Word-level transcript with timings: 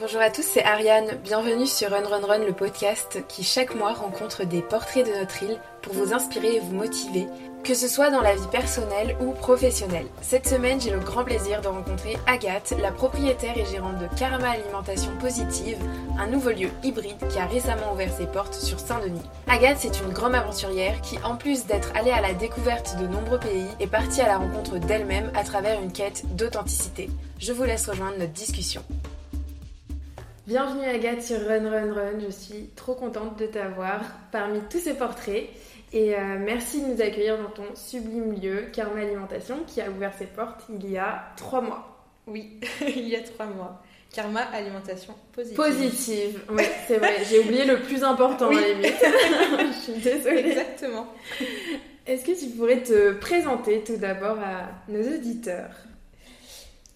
Bonjour 0.00 0.22
à 0.22 0.30
tous, 0.30 0.46
c'est 0.50 0.64
Ariane. 0.64 1.18
Bienvenue 1.22 1.66
sur 1.66 1.90
Run 1.90 2.08
Run 2.08 2.24
Run, 2.24 2.46
le 2.46 2.54
podcast 2.54 3.18
qui 3.28 3.44
chaque 3.44 3.74
mois 3.74 3.92
rencontre 3.92 4.44
des 4.44 4.62
portraits 4.62 5.06
de 5.06 5.12
notre 5.12 5.42
île 5.42 5.58
pour 5.82 5.92
vous 5.92 6.14
inspirer 6.14 6.56
et 6.56 6.60
vous 6.60 6.74
motiver, 6.74 7.26
que 7.64 7.74
ce 7.74 7.86
soit 7.86 8.08
dans 8.08 8.22
la 8.22 8.34
vie 8.34 8.48
personnelle 8.50 9.14
ou 9.20 9.32
professionnelle. 9.32 10.06
Cette 10.22 10.48
semaine, 10.48 10.80
j'ai 10.80 10.90
le 10.90 11.00
grand 11.00 11.22
plaisir 11.22 11.60
de 11.60 11.68
rencontrer 11.68 12.16
Agathe, 12.26 12.72
la 12.80 12.92
propriétaire 12.92 13.58
et 13.58 13.66
gérante 13.66 13.98
de 13.98 14.06
Karma 14.18 14.52
Alimentation 14.52 15.14
Positive, 15.20 15.76
un 16.18 16.28
nouveau 16.28 16.52
lieu 16.52 16.70
hybride 16.82 17.28
qui 17.28 17.38
a 17.38 17.44
récemment 17.44 17.92
ouvert 17.92 18.10
ses 18.10 18.26
portes 18.26 18.54
sur 18.54 18.80
Saint-Denis. 18.80 19.20
Agathe, 19.48 19.80
c'est 19.80 20.00
une 20.00 20.14
grande 20.14 20.34
aventurière 20.34 20.98
qui, 21.02 21.18
en 21.24 21.36
plus 21.36 21.66
d'être 21.66 21.92
allée 21.94 22.10
à 22.10 22.22
la 22.22 22.32
découverte 22.32 22.96
de 22.98 23.06
nombreux 23.06 23.38
pays, 23.38 23.68
est 23.80 23.86
partie 23.86 24.22
à 24.22 24.28
la 24.28 24.38
rencontre 24.38 24.78
d'elle-même 24.78 25.30
à 25.34 25.44
travers 25.44 25.78
une 25.78 25.92
quête 25.92 26.22
d'authenticité. 26.36 27.10
Je 27.38 27.52
vous 27.52 27.64
laisse 27.64 27.86
rejoindre 27.86 28.16
notre 28.18 28.32
discussion. 28.32 28.82
Bienvenue 30.50 30.84
Agathe 30.84 31.22
sur 31.22 31.38
Run 31.46 31.70
Run 31.70 31.92
Run, 31.92 32.18
je 32.26 32.30
suis 32.32 32.70
trop 32.74 32.94
contente 32.94 33.38
de 33.38 33.46
t'avoir 33.46 34.00
parmi 34.32 34.58
tous 34.68 34.80
ces 34.80 34.94
portraits 34.94 35.48
et 35.92 36.16
euh, 36.16 36.38
merci 36.40 36.82
de 36.82 36.86
nous 36.88 37.00
accueillir 37.00 37.38
dans 37.38 37.50
ton 37.50 37.72
sublime 37.76 38.32
lieu, 38.32 38.64
Karma 38.72 39.02
Alimentation, 39.02 39.60
qui 39.64 39.80
a 39.80 39.88
ouvert 39.88 40.12
ses 40.18 40.26
portes 40.26 40.64
il 40.68 40.90
y 40.90 40.98
a 40.98 41.26
trois 41.36 41.60
mois. 41.60 42.04
Oui, 42.26 42.58
il 42.80 43.08
y 43.08 43.14
a 43.14 43.20
trois 43.20 43.46
mois. 43.46 43.80
Karma 44.12 44.40
Alimentation 44.40 45.14
Positive. 45.32 45.56
Positive, 45.56 46.40
oui, 46.50 46.64
c'est 46.88 46.96
vrai. 46.96 47.18
J'ai 47.30 47.38
oublié 47.38 47.64
le 47.64 47.78
plus 47.82 48.02
important 48.02 48.48
oui. 48.48 48.58
à 48.58 48.60
la 48.60 48.72
limite. 48.72 49.04
je 49.68 49.92
suis 49.92 50.02
désolée. 50.02 50.48
Exactement. 50.50 51.06
Est-ce 52.08 52.24
que 52.24 52.36
tu 52.36 52.50
pourrais 52.56 52.82
te 52.82 53.12
présenter 53.12 53.84
tout 53.84 53.98
d'abord 53.98 54.40
à 54.40 54.68
nos 54.88 55.00
auditeurs? 55.00 55.76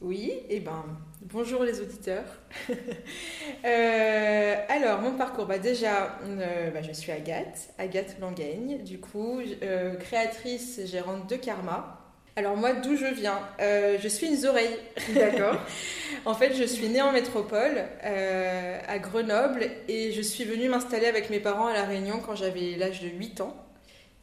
Oui, 0.01 0.33
et 0.49 0.57
eh 0.57 0.59
ben 0.59 0.85
Bonjour 1.33 1.65
les 1.65 1.81
auditeurs. 1.81 2.27
euh, 3.65 4.55
alors, 4.69 5.01
mon 5.01 5.13
parcours, 5.13 5.47
bah 5.47 5.57
déjà, 5.57 6.19
euh, 6.23 6.71
bah, 6.71 6.83
je 6.83 6.93
suis 6.93 7.13
Agathe, 7.13 7.71
Agathe 7.79 8.17
Langaigne, 8.21 8.83
du 8.85 8.99
coup, 8.99 9.41
euh, 9.63 9.95
créatrice 9.95 10.79
et 10.79 10.87
gérante 10.87 11.27
de 11.31 11.37
Karma. 11.37 11.99
Alors 12.37 12.59
moi, 12.59 12.75
d'où 12.75 12.95
je 12.95 13.07
viens? 13.07 13.39
Je 13.59 14.07
suis 14.07 14.27
une 14.27 14.37
Zoreille. 14.37 14.77
D'accord. 15.15 15.57
en 16.27 16.35
fait, 16.35 16.53
je 16.55 16.65
suis 16.65 16.89
née 16.89 17.01
en 17.01 17.13
métropole, 17.13 17.85
à 18.03 18.99
Grenoble, 18.99 19.71
et 19.89 20.13
je 20.13 20.21
suis 20.21 20.45
venue 20.45 20.69
m'installer 20.69 21.07
avec 21.07 21.31
mes 21.31 21.41
parents 21.41 21.69
à 21.69 21.73
La 21.73 21.85
Réunion 21.85 22.21
quand 22.21 22.35
j'avais 22.35 22.77
l'âge 22.77 23.01
de 23.01 23.09
8 23.09 23.41
ans. 23.41 23.57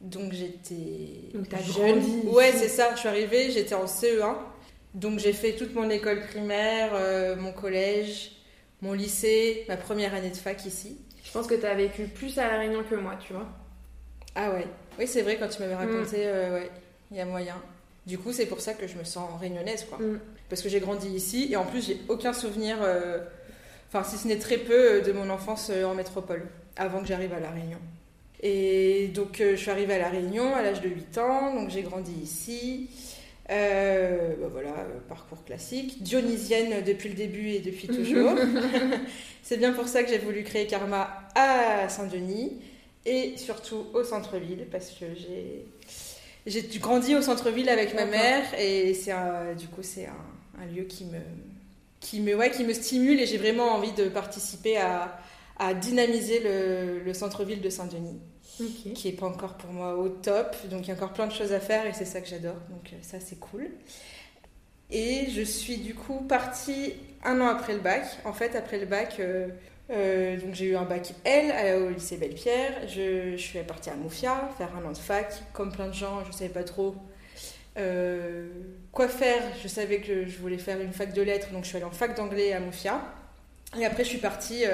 Donc 0.02 0.32
j'étais... 0.32 1.32
Grandi 1.34 2.22
Ouais, 2.26 2.52
c'est 2.52 2.68
ça. 2.68 2.90
Je 2.94 3.00
suis 3.00 3.08
arrivée, 3.08 3.50
j'étais 3.50 3.74
en 3.74 3.86
CE1. 3.86 4.36
Donc 4.94 5.18
j'ai 5.18 5.32
fait 5.32 5.52
toute 5.52 5.74
mon 5.74 5.88
école 5.88 6.20
primaire, 6.26 6.90
euh, 6.94 7.34
mon 7.36 7.52
collège, 7.52 8.32
mon 8.82 8.92
lycée, 8.92 9.64
ma 9.68 9.76
première 9.76 10.14
année 10.14 10.30
de 10.30 10.36
fac 10.36 10.64
ici. 10.66 10.98
Je 11.24 11.30
pense 11.32 11.46
que 11.46 11.54
tu 11.54 11.64
as 11.64 11.74
vécu 11.74 12.04
plus 12.04 12.38
à 12.38 12.48
La 12.48 12.58
Réunion 12.58 12.82
que 12.84 12.94
moi, 12.94 13.16
tu 13.16 13.32
vois. 13.32 13.48
Ah 14.34 14.50
ouais, 14.50 14.66
oui 14.98 15.06
c'est 15.06 15.22
vrai 15.22 15.38
quand 15.38 15.48
tu 15.48 15.60
m'avais 15.60 15.74
raconté, 15.74 16.18
mm. 16.18 16.28
euh, 16.28 16.54
ouais, 16.54 16.70
il 17.10 17.16
y 17.16 17.20
a 17.20 17.24
moyen. 17.24 17.56
Du 18.06 18.18
coup 18.18 18.32
c'est 18.32 18.46
pour 18.46 18.60
ça 18.60 18.74
que 18.74 18.86
je 18.86 18.96
me 18.98 19.04
sens 19.04 19.28
réunionnaise 19.40 19.86
quoi. 19.88 19.98
Mm. 19.98 20.20
Parce 20.48 20.60
que 20.60 20.68
j'ai 20.68 20.80
grandi 20.80 21.08
ici 21.08 21.48
et 21.50 21.56
en 21.56 21.64
plus 21.64 21.86
j'ai 21.86 22.00
aucun 22.08 22.32
souvenir, 22.34 22.78
euh, 22.82 23.18
enfin 23.88 24.04
si 24.04 24.18
ce 24.18 24.28
n'est 24.28 24.38
très 24.38 24.58
peu, 24.58 25.00
de 25.00 25.12
mon 25.12 25.30
enfance 25.30 25.70
en 25.70 25.94
métropole, 25.94 26.46
avant 26.76 27.00
que 27.00 27.06
j'arrive 27.06 27.32
à 27.32 27.40
La 27.40 27.50
Réunion. 27.50 27.78
Et 28.42 29.08
donc 29.08 29.36
je 29.38 29.54
suis 29.54 29.70
arrivée 29.70 29.94
à 29.94 29.98
La 29.98 30.10
Réunion 30.10 30.54
à 30.54 30.62
l'âge 30.62 30.82
de 30.82 30.88
8 30.88 31.18
ans, 31.18 31.54
donc 31.54 31.70
j'ai 31.70 31.82
grandi 31.82 32.12
ici. 32.12 32.90
Euh, 33.52 34.34
bah 34.40 34.48
voilà, 34.50 34.72
parcours 35.08 35.44
classique. 35.44 36.02
Dionysienne 36.02 36.82
depuis 36.84 37.10
le 37.10 37.14
début 37.14 37.50
et 37.50 37.60
depuis 37.60 37.86
toujours. 37.88 38.32
c'est 39.42 39.58
bien 39.58 39.72
pour 39.72 39.88
ça 39.88 40.02
que 40.02 40.10
j'ai 40.10 40.18
voulu 40.18 40.42
créer 40.42 40.66
Karma 40.66 41.28
à 41.34 41.88
Saint-Denis 41.88 42.60
et 43.04 43.36
surtout 43.36 43.86
au 43.94 44.04
centre-ville 44.04 44.66
parce 44.70 44.90
que 44.90 45.06
j'ai 45.14 45.66
j'ai 46.44 46.62
grandi 46.78 47.14
au 47.14 47.22
centre-ville 47.22 47.68
avec 47.68 47.94
ma 47.94 48.04
mère 48.04 48.42
et 48.58 48.94
c'est 48.94 49.12
du 49.56 49.68
coup 49.68 49.82
c'est 49.82 50.06
un, 50.06 50.60
un, 50.60 50.66
lieu 50.66 50.84
qui 50.84 51.04
me 51.04 51.18
qui 52.00 52.20
me 52.20 52.34
ouais, 52.34 52.50
qui 52.50 52.64
me 52.64 52.72
stimule 52.72 53.20
et 53.20 53.26
j'ai 53.26 53.38
vraiment 53.38 53.74
envie 53.74 53.92
de 53.92 54.08
participer 54.08 54.76
à, 54.76 55.18
à 55.58 55.74
dynamiser 55.74 56.40
le, 56.40 57.00
le 57.04 57.14
centre-ville 57.14 57.60
de 57.60 57.70
Saint-Denis 57.70 58.18
qui 58.94 59.08
est 59.08 59.12
pas 59.12 59.26
encore 59.26 59.54
pour 59.54 59.72
moi 59.72 59.96
au 59.96 60.08
top. 60.08 60.56
Donc 60.70 60.82
il 60.82 60.88
y 60.88 60.90
a 60.90 60.94
encore 60.94 61.12
plein 61.12 61.26
de 61.26 61.32
choses 61.32 61.52
à 61.52 61.60
faire 61.60 61.86
et 61.86 61.92
c'est 61.92 62.04
ça 62.04 62.20
que 62.20 62.28
j'adore. 62.28 62.56
Donc 62.70 62.92
euh, 62.92 62.96
ça 63.02 63.18
c'est 63.20 63.38
cool. 63.38 63.68
Et 64.90 65.30
je 65.30 65.42
suis 65.42 65.78
du 65.78 65.94
coup 65.94 66.20
partie 66.20 66.94
un 67.24 67.40
an 67.40 67.46
après 67.46 67.74
le 67.74 67.80
bac. 67.80 68.04
En 68.24 68.32
fait, 68.32 68.54
après 68.54 68.78
le 68.78 68.86
bac, 68.86 69.16
euh, 69.20 69.48
euh, 69.90 70.36
donc 70.38 70.54
j'ai 70.54 70.66
eu 70.66 70.76
un 70.76 70.84
bac 70.84 71.14
L 71.24 71.82
au 71.82 71.90
lycée 71.90 72.18
Belle-Pierre. 72.18 72.88
Je, 72.88 73.36
suis 73.36 73.58
partie 73.60 73.90
à 73.90 73.94
Moufia 73.94 74.50
faire 74.58 74.70
un 74.76 74.84
an 74.86 74.92
de 74.92 74.98
fac. 74.98 75.32
Comme 75.52 75.72
plein 75.72 75.88
de 75.88 75.94
gens, 75.94 76.22
je 76.24 76.32
savais 76.32 76.50
pas 76.50 76.64
trop 76.64 76.94
quoi 78.92 79.08
faire. 79.08 79.42
Je 79.62 79.68
savais 79.68 80.00
que 80.00 80.26
je 80.26 80.38
voulais 80.38 80.58
faire 80.58 80.78
une 80.80 80.92
fac 80.92 81.14
de 81.14 81.22
lettres, 81.22 81.50
donc 81.52 81.64
je 81.64 81.68
suis 81.68 81.76
allée 81.76 81.86
en 81.86 81.90
fac 81.90 82.14
d'anglais 82.14 82.52
à 82.52 82.60
Moufia. 82.60 83.00
Et 83.78 83.86
après, 83.86 84.04
je 84.04 84.10
suis 84.10 84.18
partie. 84.18 84.64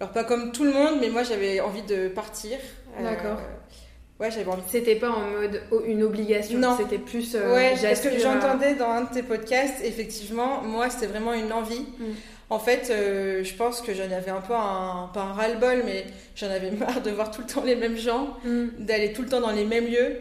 Alors 0.00 0.12
pas 0.12 0.24
comme 0.24 0.52
tout 0.52 0.64
le 0.64 0.72
monde, 0.72 0.96
mais 1.00 1.08
moi 1.08 1.22
j'avais 1.22 1.60
envie 1.60 1.82
de 1.82 2.08
partir 2.08 2.58
D'accord. 3.02 3.38
Euh, 3.38 4.22
ouais, 4.22 4.30
j'avais 4.30 4.48
envie. 4.48 4.62
C'était 4.68 4.96
pas 4.96 5.10
en 5.10 5.30
mode 5.30 5.62
une 5.86 6.02
obligation. 6.02 6.58
Non. 6.58 6.76
C'était 6.76 6.98
plus. 6.98 7.34
Euh, 7.34 7.54
ouais, 7.54 7.74
parce 7.80 8.00
que 8.00 8.18
j'entendais 8.18 8.74
dans 8.74 8.90
un 8.90 9.02
de 9.02 9.12
tes 9.12 9.22
podcasts, 9.22 9.84
effectivement, 9.84 10.62
moi, 10.62 10.90
c'était 10.90 11.06
vraiment 11.06 11.32
une 11.32 11.52
envie. 11.52 11.80
Mm. 11.80 12.04
En 12.48 12.60
fait, 12.60 12.90
euh, 12.90 13.42
je 13.42 13.54
pense 13.54 13.80
que 13.80 13.92
j'en 13.92 14.04
avais 14.04 14.30
un 14.30 14.40
peu 14.40 14.54
un, 14.54 15.10
pas 15.12 15.22
un 15.22 15.32
ras-le-bol, 15.32 15.82
mais 15.84 16.06
j'en 16.36 16.48
avais 16.48 16.70
marre 16.72 17.02
de 17.02 17.10
voir 17.10 17.30
tout 17.30 17.40
le 17.40 17.46
temps 17.46 17.64
les 17.64 17.76
mêmes 17.76 17.96
gens, 17.96 18.36
mm. 18.44 18.66
d'aller 18.78 19.12
tout 19.12 19.22
le 19.22 19.28
temps 19.28 19.40
dans 19.40 19.52
les 19.52 19.64
mêmes 19.64 19.86
lieux. 19.86 20.16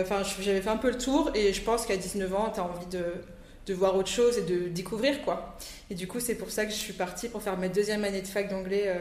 Enfin, 0.00 0.22
j'avais 0.40 0.62
fait 0.62 0.70
un 0.70 0.78
peu 0.78 0.88
le 0.88 0.96
tour 0.96 1.30
et 1.34 1.52
je 1.52 1.60
pense 1.60 1.84
qu'à 1.84 1.96
19 1.96 2.34
ans, 2.34 2.50
tu 2.54 2.60
as 2.60 2.64
envie 2.64 2.86
de, 2.86 3.04
de, 3.68 3.74
voir 3.74 3.96
autre 3.96 4.08
chose 4.08 4.38
et 4.38 4.42
de 4.42 4.68
découvrir, 4.68 5.22
quoi. 5.22 5.56
Et 5.90 5.94
du 5.94 6.06
coup, 6.06 6.20
c'est 6.20 6.34
pour 6.34 6.50
ça 6.50 6.64
que 6.64 6.70
je 6.70 6.76
suis 6.76 6.92
partie 6.92 7.28
pour 7.28 7.42
faire 7.42 7.56
ma 7.56 7.68
deuxième 7.68 8.04
année 8.04 8.22
de 8.22 8.26
fac 8.26 8.48
d'anglais 8.48 8.92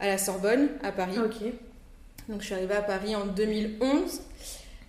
à 0.00 0.06
la 0.06 0.18
Sorbonne, 0.18 0.68
à 0.82 0.92
Paris. 0.92 1.18
Ok. 1.18 1.52
Donc 2.28 2.40
je 2.40 2.46
suis 2.46 2.54
arrivée 2.54 2.74
à 2.74 2.82
Paris 2.82 3.14
en 3.14 3.26
2011. 3.26 4.20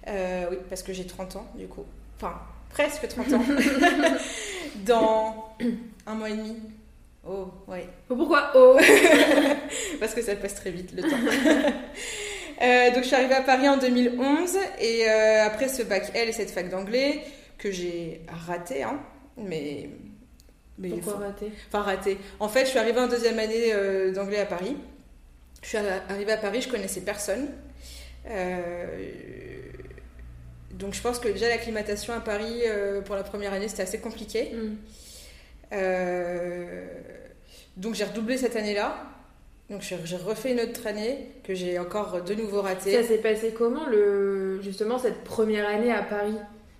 Euh, 0.08 0.46
oui, 0.50 0.58
parce 0.70 0.84
que 0.84 0.94
j'ai 0.94 1.06
30 1.06 1.36
ans 1.36 1.48
du 1.56 1.68
coup. 1.68 1.86
Enfin, 2.16 2.34
presque 2.70 3.08
30 3.08 3.34
ans. 3.34 3.44
Dans 4.86 5.56
un 6.06 6.16
mois 6.16 6.30
et 6.30 6.34
demi. 6.34 6.56
Oh, 7.28 7.48
ouais. 7.68 7.88
Oh, 8.10 8.16
pourquoi 8.16 8.52
Oh 8.56 8.78
Parce 10.00 10.14
que 10.14 10.22
ça 10.22 10.36
passe 10.36 10.56
très 10.56 10.72
vite 10.72 10.94
le 10.96 11.04
temps. 11.04 11.18
Euh, 12.60 12.90
donc 12.90 13.04
je 13.04 13.08
suis 13.10 13.16
arrivée 13.16 13.36
à 13.36 13.44
Paris 13.44 13.70
en 13.70 13.78
2011 13.78 14.58
et 14.82 15.08
euh, 15.08 15.46
après 15.46 15.68
ce 15.68 15.84
bac 15.84 16.10
L 16.16 16.30
et 16.30 16.32
cette 16.32 16.50
fac 16.50 16.68
d'anglais 16.72 17.22
que 17.58 17.72
j'ai 17.72 18.22
raté, 18.48 18.84
hein, 18.84 19.00
mais, 19.38 19.90
mais 20.78 20.90
pourquoi 20.90 21.28
raté? 21.28 21.52
Enfin 21.68 21.82
raté. 21.82 22.18
En 22.40 22.50
fait, 22.50 22.66
je 22.66 22.70
suis 22.70 22.80
arrivée 22.80 23.00
en 23.00 23.08
deuxième 23.08 23.40
année 23.40 23.74
d'anglais 24.14 24.40
à 24.40 24.46
Paris. 24.46 24.76
Je 25.62 25.68
suis 25.68 25.78
arrivée 25.78 26.32
à 26.32 26.38
Paris, 26.38 26.62
je 26.62 26.70
connaissais 26.70 27.02
personne. 27.02 27.50
Euh, 28.30 28.86
donc 30.74 30.94
je 30.94 31.02
pense 31.02 31.20
que 31.20 31.30
déjà 31.30 31.50
l'acclimatation 31.50 32.14
à 32.14 32.20
Paris 32.20 32.62
euh, 32.66 33.02
pour 33.02 33.16
la 33.16 33.24
première 33.24 33.54
année 33.54 33.68
c'était 33.68 33.84
assez 33.84 34.00
compliqué. 34.00 34.52
Mm. 34.54 34.76
Euh, 35.74 36.88
donc 37.78 37.96
j'ai 37.96 38.04
redoublé 38.04 38.38
cette 38.38 38.56
année-là. 38.56 39.04
Donc 39.70 39.82
j'ai 39.82 40.16
refait 40.16 40.54
une 40.54 40.62
autre 40.62 40.88
année 40.88 41.28
que 41.44 41.54
j'ai 41.54 41.78
encore 41.78 42.24
de 42.24 42.34
nouveau 42.34 42.62
ratée. 42.62 42.94
Ça 42.94 43.04
s'est 43.04 43.18
passé 43.18 43.54
comment 43.58 43.86
le 43.88 44.62
justement 44.62 44.98
cette 44.98 45.24
première 45.26 45.68
année 45.68 45.92
à 45.92 46.04
Paris? 46.04 46.38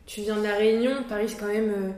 Tu 0.08 0.22
viens 0.22 0.38
de 0.38 0.44
la 0.44 0.56
Réunion, 0.56 1.04
Paris 1.08 1.30
c'est 1.30 1.38
quand 1.40 1.54
même 1.54 1.94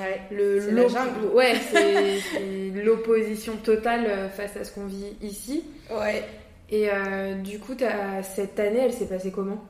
Ouais, 0.00 0.20
le, 0.30 0.88
jungle. 0.88 1.26
Ouais, 1.34 1.54
c'est 1.70 2.82
l'opposition 2.82 3.56
totale 3.56 4.30
face 4.34 4.56
à 4.56 4.64
ce 4.64 4.72
qu'on 4.72 4.86
vit 4.86 5.14
ici. 5.20 5.62
Ouais. 5.90 6.24
Et 6.70 6.88
euh, 6.90 7.34
du 7.34 7.58
coup, 7.58 7.76
as, 7.80 8.22
cette 8.22 8.58
année, 8.58 8.80
elle 8.80 8.92
s'est 8.92 9.06
passée 9.06 9.30
comment? 9.30 9.62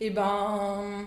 Eh 0.00 0.10
ben. 0.10 1.06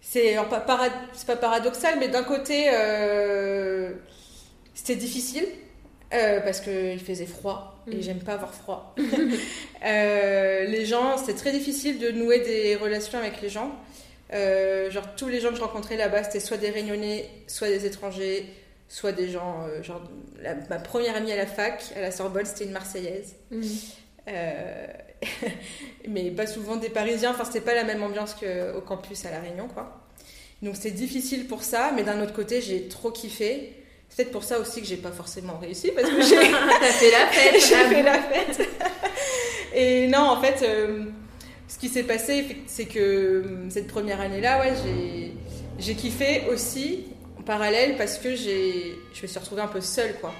C'est 0.00 0.36
pas, 0.50 0.60
pas, 0.60 1.36
paradoxal, 1.36 1.98
mais 1.98 2.08
d'un 2.08 2.22
côté, 2.22 2.66
euh, 2.72 3.92
c'était 4.74 4.96
difficile. 4.96 5.46
Euh, 6.12 6.40
parce 6.40 6.60
qu'il 6.60 7.00
faisait 7.00 7.24
froid 7.24 7.82
et 7.90 7.96
mm. 7.96 8.02
j'aime 8.02 8.18
pas 8.18 8.34
avoir 8.34 8.52
froid. 8.52 8.94
les 9.82 10.84
gens, 10.84 11.16
c'était 11.16 11.32
très 11.32 11.52
difficile 11.52 11.98
de 11.98 12.10
nouer 12.10 12.40
des 12.40 12.76
relations 12.76 13.18
avec 13.18 13.40
les 13.40 13.48
gens. 13.48 13.74
Euh, 14.32 14.90
genre, 14.90 15.14
tous 15.16 15.28
les 15.28 15.40
gens 15.40 15.50
que 15.50 15.56
je 15.56 15.60
rencontrais 15.60 15.96
là-bas, 15.96 16.24
c'était 16.24 16.40
soit 16.40 16.56
des 16.56 16.70
Réunionnais, 16.70 17.28
soit 17.46 17.68
des 17.68 17.84
étrangers, 17.86 18.46
soit 18.88 19.12
des 19.12 19.28
gens. 19.28 19.66
Euh, 19.68 19.82
genre, 19.82 20.02
ma 20.70 20.78
première 20.78 21.16
amie 21.16 21.32
à 21.32 21.36
la 21.36 21.46
fac, 21.46 21.84
à 21.96 22.00
la 22.00 22.10
Sorbonne, 22.10 22.46
c'était 22.46 22.64
une 22.64 22.72
Marseillaise. 22.72 23.36
Mhm. 23.50 23.62
Euh, 24.28 24.86
mais 26.08 26.30
pas 26.30 26.46
souvent 26.46 26.76
des 26.76 26.88
Parisiens. 26.88 27.30
Enfin, 27.32 27.44
c'était 27.44 27.60
pas 27.60 27.74
la 27.74 27.84
même 27.84 28.02
ambiance 28.02 28.34
qu'au 28.34 28.80
campus 28.80 29.24
à 29.26 29.30
La 29.30 29.40
Réunion, 29.40 29.68
quoi. 29.68 29.98
Donc, 30.62 30.76
c'était 30.76 30.92
difficile 30.92 31.46
pour 31.46 31.62
ça, 31.62 31.92
mais 31.94 32.02
d'un 32.02 32.22
autre 32.22 32.32
côté, 32.32 32.60
j'ai 32.60 32.88
trop 32.88 33.10
kiffé. 33.10 33.74
C'est 34.08 34.24
peut-être 34.24 34.32
pour 34.32 34.44
ça 34.44 34.58
aussi 34.60 34.80
que 34.80 34.86
j'ai 34.86 34.96
pas 34.96 35.10
forcément 35.10 35.58
réussi 35.58 35.90
parce 35.90 36.08
que 36.08 36.22
j'ai 36.22 36.36
fait 36.36 37.10
la 37.10 37.26
fête. 37.26 37.54
j'ai 37.60 37.94
fait 37.94 38.02
la 38.02 38.22
fête. 38.22 38.68
Et 39.74 40.06
non, 40.06 40.20
en 40.20 40.40
fait, 40.40 40.64
ce 41.72 41.78
qui 41.78 41.88
s'est 41.88 42.02
passé, 42.02 42.58
c'est 42.66 42.84
que 42.84 42.98
euh, 42.98 43.70
cette 43.70 43.86
première 43.86 44.20
année-là, 44.20 44.60
ouais, 44.60 44.74
j'ai 45.78 45.94
kiffé 45.94 46.42
aussi 46.52 47.06
en 47.38 47.42
parallèle 47.42 47.96
parce 47.96 48.18
que 48.18 48.34
j'ai 48.36 48.94
je 49.14 49.22
me 49.22 49.26
suis 49.26 49.38
retrouvée 49.38 49.62
un 49.62 49.68
peu 49.68 49.80
seule, 49.80 50.14
quoi. 50.20 50.34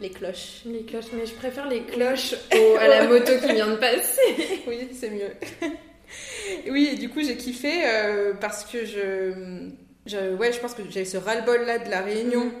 Les 0.00 0.10
cloches. 0.10 0.62
Les 0.64 0.84
cloches, 0.84 1.12
mais 1.12 1.26
je 1.26 1.34
préfère 1.34 1.68
les 1.68 1.82
cloches 1.82 2.34
à 2.80 2.86
la 2.86 3.08
moto 3.08 3.32
qui 3.44 3.52
vient 3.54 3.66
de 3.66 3.76
passer. 3.76 4.62
oui, 4.68 4.88
c'est 4.98 5.10
mieux. 5.10 5.32
oui, 6.70 6.90
et 6.92 6.96
du 6.96 7.08
coup, 7.08 7.20
j'ai 7.20 7.36
kiffé 7.36 7.82
euh, 7.84 8.34
parce 8.40 8.64
que 8.64 8.86
je, 8.86 9.70
je, 10.06 10.34
Ouais, 10.36 10.52
je 10.52 10.60
pense 10.60 10.74
que 10.74 10.82
j'avais 10.88 11.04
ce 11.04 11.16
ras-le-bol 11.16 11.66
là 11.66 11.78
de 11.78 11.90
la 11.90 12.00
réunion. 12.00 12.44
Mm 12.44 12.52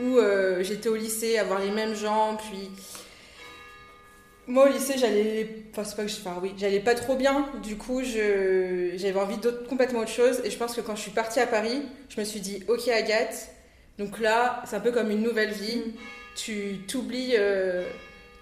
où 0.00 0.18
euh, 0.18 0.62
j'étais 0.62 0.88
au 0.88 0.96
lycée, 0.96 1.38
avoir 1.38 1.60
les 1.60 1.70
mêmes 1.70 1.94
gens, 1.94 2.36
puis 2.36 2.70
moi 4.48 4.68
au 4.68 4.72
lycée 4.72 4.94
j'allais, 4.98 5.64
enfin 5.70 5.84
c'est 5.84 5.94
pas 5.94 6.04
que 6.04 6.08
je, 6.08 6.16
enfin 6.16 6.38
oui, 6.42 6.52
j'allais 6.56 6.80
pas 6.80 6.94
trop 6.94 7.14
bien, 7.14 7.48
du 7.62 7.76
coup 7.76 8.02
je, 8.02 8.92
j'avais 8.96 9.20
envie 9.20 9.36
d'autre, 9.36 9.68
complètement 9.68 10.00
autre 10.00 10.10
chose, 10.10 10.40
et 10.42 10.50
je 10.50 10.56
pense 10.56 10.74
que 10.74 10.80
quand 10.80 10.96
je 10.96 11.02
suis 11.02 11.10
partie 11.10 11.38
à 11.38 11.46
Paris, 11.46 11.82
je 12.08 12.18
me 12.18 12.24
suis 12.24 12.40
dit 12.40 12.64
ok 12.66 12.88
Agathe, 12.88 13.50
donc 13.98 14.18
là 14.18 14.62
c'est 14.66 14.74
un 14.74 14.80
peu 14.80 14.90
comme 14.90 15.10
une 15.10 15.22
nouvelle 15.22 15.52
vie, 15.52 15.76
mm. 15.76 15.92
tu 16.34 16.78
t'oublies 16.88 17.34
euh, 17.36 17.84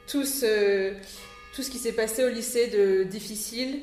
tout 0.07 0.25
ce, 0.25 0.93
tout 1.55 1.63
ce 1.63 1.71
qui 1.71 1.79
s'est 1.79 1.93
passé 1.93 2.25
au 2.25 2.29
lycée 2.29 2.69
de 2.69 3.03
difficile. 3.03 3.81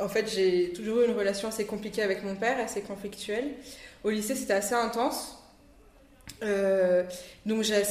En 0.00 0.08
fait 0.08 0.28
j'ai 0.32 0.72
toujours 0.72 1.02
eu 1.02 1.06
une 1.06 1.16
relation 1.16 1.48
assez 1.48 1.64
compliquée 1.66 2.02
avec 2.02 2.24
mon 2.24 2.36
père, 2.36 2.58
assez 2.58 2.82
conflictuelle. 2.82 3.50
Au 4.04 4.10
lycée 4.10 4.36
c'était 4.36 4.54
assez 4.54 4.74
intense. 4.74 5.43
Euh, 6.42 7.04
donc 7.46 7.64
ça, 7.64 7.84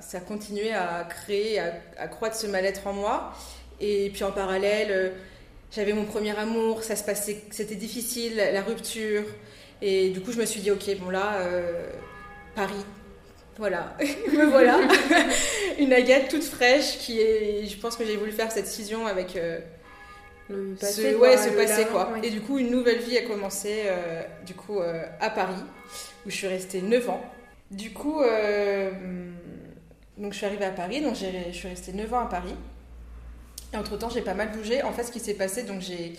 ça 0.00 0.18
a 0.18 0.20
continué 0.20 0.72
à 0.72 1.06
créer, 1.08 1.58
à, 1.58 1.72
à 1.98 2.08
croître 2.08 2.36
ce 2.36 2.46
mal-être 2.46 2.86
en 2.86 2.92
moi. 2.92 3.32
Et 3.80 4.10
puis 4.12 4.24
en 4.24 4.32
parallèle, 4.32 4.88
euh, 4.90 5.10
j'avais 5.72 5.92
mon 5.92 6.04
premier 6.04 6.36
amour, 6.38 6.84
ça 6.84 6.96
se 6.96 7.04
passait, 7.04 7.42
c'était 7.50 7.74
difficile, 7.74 8.36
la 8.36 8.62
rupture. 8.62 9.24
Et 9.82 10.10
du 10.10 10.20
coup, 10.20 10.32
je 10.32 10.38
me 10.38 10.46
suis 10.46 10.60
dit, 10.60 10.70
ok, 10.70 10.96
bon 11.00 11.10
là, 11.10 11.40
euh, 11.40 11.88
Paris, 12.54 12.84
voilà, 13.58 13.96
me 14.32 14.46
voilà. 14.46 14.80
Une 15.78 15.92
Agathe 15.92 16.28
toute 16.28 16.44
fraîche 16.44 16.98
qui 16.98 17.20
est, 17.20 17.66
je 17.66 17.76
pense 17.78 17.96
que 17.96 18.04
j'ai 18.04 18.16
voulu 18.16 18.32
faire 18.32 18.52
cette 18.52 18.66
scission 18.66 19.06
avec 19.06 19.36
le 20.48 20.74
passé, 20.74 21.12
ce, 21.12 21.16
ouais, 21.16 21.36
ce 21.36 21.48
passé 21.50 21.86
quoi. 21.86 22.12
Et 22.22 22.30
du 22.30 22.40
coup, 22.40 22.58
une 22.58 22.70
nouvelle 22.70 22.98
vie 22.98 23.18
a 23.18 23.22
commencé, 23.22 23.82
du 24.46 24.54
coup, 24.54 24.80
à 24.80 25.30
Paris, 25.30 25.62
où 26.24 26.30
je 26.30 26.36
suis 26.36 26.46
restée 26.46 26.80
9 26.80 27.10
ans. 27.10 27.33
Du 27.74 27.92
coup, 27.92 28.22
euh, 28.22 28.90
donc 30.16 30.32
je 30.32 30.38
suis 30.38 30.46
arrivée 30.46 30.64
à 30.64 30.70
Paris, 30.70 31.00
donc 31.00 31.16
je 31.16 31.52
suis 31.52 31.68
restée 31.68 31.92
9 31.92 32.14
ans 32.14 32.20
à 32.20 32.26
Paris. 32.26 32.54
Et 33.72 33.76
entre-temps, 33.76 34.10
j'ai 34.10 34.22
pas 34.22 34.34
mal 34.34 34.52
bougé. 34.52 34.82
En 34.84 34.92
fait, 34.92 35.02
ce 35.02 35.10
qui 35.10 35.18
s'est 35.18 35.34
passé, 35.34 35.64
donc 35.64 35.80
j'ai... 35.80 36.12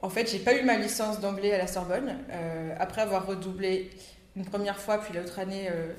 En 0.00 0.10
fait, 0.10 0.28
j'ai 0.30 0.40
pas 0.40 0.54
eu 0.54 0.64
ma 0.64 0.76
licence 0.76 1.20
d'anglais 1.20 1.52
à 1.52 1.58
la 1.58 1.68
Sorbonne. 1.68 2.18
Euh, 2.32 2.74
après 2.80 3.02
avoir 3.02 3.26
redoublé 3.26 3.90
une 4.36 4.44
première 4.44 4.78
fois, 4.78 4.98
puis 4.98 5.14
l'autre 5.16 5.38
année, 5.38 5.68
euh, 5.70 5.92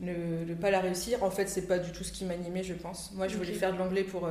ne, 0.00 0.54
pas 0.54 0.70
la 0.70 0.80
réussir. 0.80 1.22
En 1.22 1.30
fait, 1.30 1.48
c'est 1.48 1.66
pas 1.66 1.78
du 1.78 1.92
tout 1.92 2.04
ce 2.04 2.12
qui 2.12 2.26
m'animait, 2.26 2.64
je 2.64 2.74
pense. 2.74 3.12
Moi, 3.14 3.28
je 3.28 3.36
voulais 3.38 3.52
faire 3.52 3.72
de 3.72 3.78
l'anglais 3.78 4.04
pour 4.04 4.28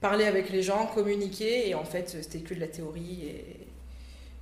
parler 0.00 0.24
avec 0.24 0.50
les 0.50 0.62
gens, 0.62 0.86
communiquer. 0.86 1.68
Et 1.68 1.76
en 1.76 1.84
fait, 1.84 2.08
c'était 2.08 2.40
que 2.40 2.54
de 2.54 2.60
la 2.60 2.68
théorie. 2.68 3.28
Et, 3.28 3.66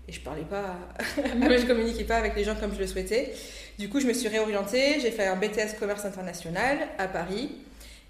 et 0.09 0.12
je 0.12 0.21
parlais 0.21 0.45
pas, 0.45 0.77
je 1.17 1.67
communiquais 1.67 2.05
pas 2.05 2.17
avec 2.17 2.37
les 2.37 2.45
gens 2.45 2.56
comme 2.56 2.75
je 2.75 2.81
le 2.81 2.87
souhaitais. 2.87 3.35
Du 3.79 3.88
coup, 3.88 3.99
je 4.00 4.06
me 4.06 4.12
suis 4.12 4.29
réorientée, 4.29 5.00
j'ai 5.00 5.11
fait 5.11 5.26
un 5.26 5.37
BTS 5.37 5.79
commerce 5.79 6.05
international 6.05 6.79
à 6.99 7.09
Paris. 7.09 7.50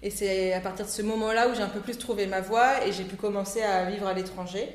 Et 0.03 0.11
c'est 0.11 0.53
à 0.53 0.59
partir 0.59 0.85
de 0.85 0.91
ce 0.91 1.01
moment-là 1.01 1.47
où 1.49 1.55
j'ai 1.55 1.63
un 1.63 1.69
peu 1.69 1.79
plus 1.79 1.97
trouvé 1.97 2.27
ma 2.27 2.41
voie 2.41 2.85
et 2.85 2.91
j'ai 2.91 3.03
pu 3.03 3.15
commencer 3.15 3.63
à 3.63 3.85
vivre 3.85 4.05
à 4.05 4.13
l'étranger. 4.13 4.69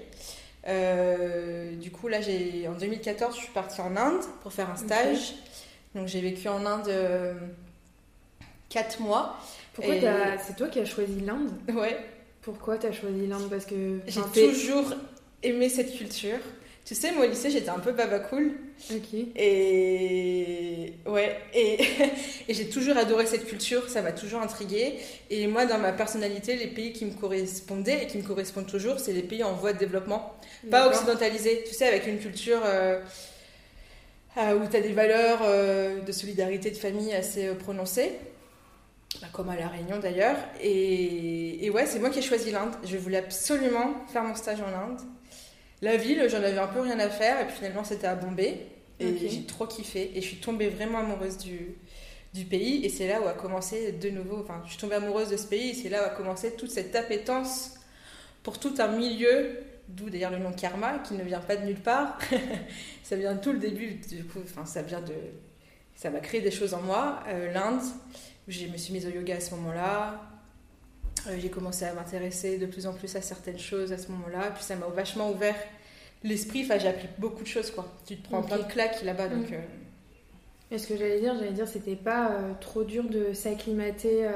Euh, 0.66 1.76
du 1.76 1.92
coup, 1.92 2.08
là, 2.08 2.20
j'ai 2.20 2.66
en 2.68 2.72
2014, 2.72 3.36
je 3.36 3.42
suis 3.42 3.52
partie 3.52 3.80
en 3.80 3.96
Inde 3.96 4.22
pour 4.42 4.52
faire 4.52 4.68
un 4.70 4.76
stage. 4.76 5.34
Donc, 5.94 6.08
j'ai 6.08 6.20
vécu 6.20 6.48
en 6.48 6.66
Inde 6.66 6.90
4 8.70 8.98
euh, 9.00 9.04
mois. 9.04 9.38
Pourquoi 9.72 9.94
c'est 10.44 10.56
toi 10.56 10.66
qui 10.68 10.80
as 10.80 10.84
choisi 10.84 11.20
l'Inde? 11.20 11.50
Ouais. 11.72 11.96
Pourquoi 12.42 12.78
tu 12.78 12.86
as 12.86 12.92
choisi 12.92 13.28
l'Inde? 13.28 13.48
Parce 13.48 13.66
que 13.66 14.00
j'ai 14.08 14.22
toujours 14.32 14.92
aimé 15.42 15.68
cette 15.68 15.94
culture. 15.96 16.38
Tu 16.84 16.94
sais, 16.94 17.12
moi 17.12 17.26
au 17.26 17.28
lycée, 17.28 17.50
j'étais 17.50 17.68
un 17.68 17.78
peu 17.78 17.92
baba 17.92 18.18
cool. 18.18 18.52
Ok. 18.90 19.14
Et 19.36 20.94
ouais, 21.06 21.38
et, 21.54 21.78
et 22.48 22.54
j'ai 22.54 22.68
toujours 22.68 22.96
adoré 22.96 23.26
cette 23.26 23.46
culture, 23.46 23.88
ça 23.88 24.02
m'a 24.02 24.12
toujours 24.12 24.40
intriguée. 24.40 24.98
Et 25.30 25.46
moi, 25.46 25.66
dans 25.66 25.78
ma 25.78 25.92
personnalité, 25.92 26.56
les 26.56 26.66
pays 26.66 26.92
qui 26.92 27.04
me 27.04 27.12
correspondaient 27.12 28.04
et 28.04 28.06
qui 28.06 28.18
me 28.18 28.22
correspondent 28.22 28.66
toujours, 28.66 28.98
c'est 28.98 29.12
les 29.12 29.22
pays 29.22 29.44
en 29.44 29.52
voie 29.52 29.72
de 29.72 29.78
développement, 29.78 30.34
pas 30.70 30.88
occidentalisés. 30.88 31.62
Tu 31.66 31.74
sais, 31.74 31.86
avec 31.86 32.06
une 32.06 32.18
culture 32.18 32.60
euh, 32.64 33.00
euh, 34.38 34.58
où 34.58 34.66
tu 34.66 34.76
as 34.76 34.80
des 34.80 34.92
valeurs 34.92 35.40
euh, 35.42 36.00
de 36.00 36.12
solidarité, 36.12 36.70
de 36.70 36.76
famille 36.76 37.12
assez 37.12 37.54
prononcées. 37.54 38.12
Bah, 39.20 39.28
comme 39.32 39.48
à 39.50 39.56
La 39.56 39.68
Réunion 39.68 39.98
d'ailleurs. 39.98 40.36
Et, 40.60 41.64
et 41.64 41.70
ouais, 41.70 41.86
c'est 41.86 41.98
moi 41.98 42.10
qui 42.10 42.20
ai 42.20 42.22
choisi 42.22 42.50
l'Inde. 42.50 42.72
Je 42.84 42.96
voulais 42.96 43.18
absolument 43.18 43.94
faire 44.12 44.22
mon 44.22 44.34
stage 44.34 44.60
en 44.60 44.68
Inde. 44.68 45.00
La 45.82 45.96
ville, 45.96 46.26
j'en 46.28 46.42
avais 46.42 46.58
un 46.58 46.66
peu 46.66 46.80
rien 46.80 46.98
à 46.98 47.08
faire, 47.08 47.40
et 47.40 47.46
puis 47.46 47.56
finalement 47.56 47.84
c'était 47.84 48.06
à 48.06 48.14
Bombay, 48.14 48.66
et 48.98 49.16
j'ai 49.16 49.44
trop 49.44 49.66
kiffé, 49.66 50.12
et 50.14 50.20
je 50.20 50.26
suis 50.26 50.36
tombée 50.36 50.68
vraiment 50.68 50.98
amoureuse 50.98 51.38
du, 51.38 51.74
du 52.34 52.44
pays, 52.44 52.84
et 52.84 52.90
c'est 52.90 53.08
là 53.08 53.20
où 53.20 53.26
a 53.26 53.32
commencé 53.32 53.92
de 53.92 54.10
nouveau, 54.10 54.40
enfin 54.40 54.60
je 54.64 54.70
suis 54.70 54.78
tombée 54.78 54.96
amoureuse 54.96 55.30
de 55.30 55.38
ce 55.38 55.46
pays, 55.46 55.70
et 55.70 55.74
c'est 55.74 55.88
là 55.88 56.02
où 56.02 56.06
a 56.06 56.10
commencé 56.10 56.54
toute 56.54 56.70
cette 56.70 56.94
appétence 56.94 57.74
pour 58.42 58.58
tout 58.58 58.74
un 58.78 58.88
milieu, 58.88 59.58
d'où 59.88 60.10
d'ailleurs 60.10 60.30
le 60.30 60.38
nom 60.38 60.52
karma, 60.52 60.98
qui 60.98 61.14
ne 61.14 61.22
vient 61.22 61.40
pas 61.40 61.56
de 61.56 61.64
nulle 61.64 61.80
part, 61.80 62.18
ça 63.02 63.16
vient 63.16 63.34
de 63.34 63.40
tout 63.40 63.52
le 63.52 63.58
début, 63.58 63.94
du 63.94 64.24
coup, 64.24 64.40
enfin 64.44 64.66
ça 64.66 64.82
vient 64.82 65.00
de... 65.00 65.14
ça 65.94 66.10
m'a 66.10 66.20
créé 66.20 66.42
des 66.42 66.50
choses 66.50 66.74
en 66.74 66.82
moi, 66.82 67.20
euh, 67.28 67.52
l'Inde, 67.52 67.80
où 68.46 68.50
je 68.50 68.66
me 68.66 68.76
suis 68.76 68.92
mise 68.92 69.06
au 69.06 69.10
yoga 69.10 69.36
à 69.36 69.40
ce 69.40 69.54
moment-là, 69.54 70.29
j'ai 71.38 71.48
commencé 71.48 71.84
à 71.84 71.92
m'intéresser 71.92 72.58
de 72.58 72.66
plus 72.66 72.86
en 72.86 72.92
plus 72.92 73.14
à 73.16 73.22
certaines 73.22 73.58
choses 73.58 73.92
à 73.92 73.98
ce 73.98 74.10
moment-là. 74.12 74.50
Puis 74.54 74.64
ça 74.64 74.76
m'a 74.76 74.86
vachement 74.86 75.30
ouvert 75.30 75.56
l'esprit. 76.22 76.62
Enfin, 76.64 76.78
j'ai 76.78 76.88
appris 76.88 77.08
beaucoup 77.18 77.42
de 77.42 77.48
choses, 77.48 77.70
quoi. 77.70 77.86
Tu 78.06 78.16
te 78.16 78.28
prends 78.28 78.42
plein 78.42 78.58
de 78.58 78.64
claques 78.64 79.02
là-bas, 79.02 79.28
donc. 79.28 79.50
Mm. 79.50 79.54
Euh. 79.54 80.72
Et 80.72 80.78
ce 80.78 80.86
que 80.86 80.96
j'allais 80.96 81.20
dire, 81.20 81.34
j'allais 81.34 81.52
dire, 81.52 81.66
c'était 81.66 81.96
pas 81.96 82.30
euh, 82.30 82.52
trop 82.60 82.84
dur 82.84 83.04
de 83.08 83.32
s'acclimater 83.32 84.28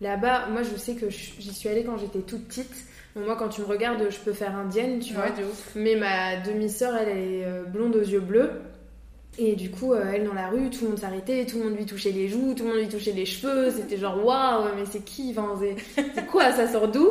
là-bas. 0.00 0.48
Moi, 0.48 0.62
je 0.62 0.76
sais 0.76 0.94
que 0.94 1.08
j'y 1.08 1.54
suis 1.54 1.68
allée 1.68 1.84
quand 1.84 1.96
j'étais 1.96 2.20
toute 2.20 2.46
petite. 2.46 2.74
moi, 3.14 3.36
quand 3.36 3.48
tu 3.48 3.62
me 3.62 3.66
regardes, 3.66 4.10
je 4.10 4.18
peux 4.18 4.34
faire 4.34 4.54
indienne, 4.54 4.98
tu 4.98 5.14
vois. 5.14 5.28
Mais 5.74 5.96
ma 5.96 6.36
demi-sœur, 6.40 6.94
elle, 6.96 7.08
elle 7.08 7.18
est 7.18 7.62
blonde 7.70 7.96
aux 7.96 8.04
yeux 8.04 8.20
bleus. 8.20 8.50
Et 9.38 9.54
du 9.54 9.70
coup, 9.70 9.92
euh, 9.92 10.12
elle 10.14 10.24
dans 10.24 10.32
la 10.32 10.48
rue, 10.48 10.70
tout 10.70 10.84
le 10.84 10.90
monde 10.90 10.98
s'arrêtait, 10.98 11.44
tout 11.44 11.58
le 11.58 11.64
monde 11.64 11.76
lui 11.76 11.84
touchait 11.84 12.10
les 12.10 12.28
joues, 12.28 12.54
tout 12.54 12.64
le 12.64 12.70
monde 12.70 12.78
lui 12.78 12.88
touchait 12.88 13.12
les 13.12 13.26
cheveux. 13.26 13.70
C'était 13.76 13.98
genre 13.98 14.24
waouh, 14.24 14.74
mais 14.76 14.84
c'est 14.90 15.04
qui 15.04 15.34
C'est 16.14 16.26
quoi 16.26 16.52
Ça 16.52 16.66
sort 16.66 16.88
d'où? 16.88 17.10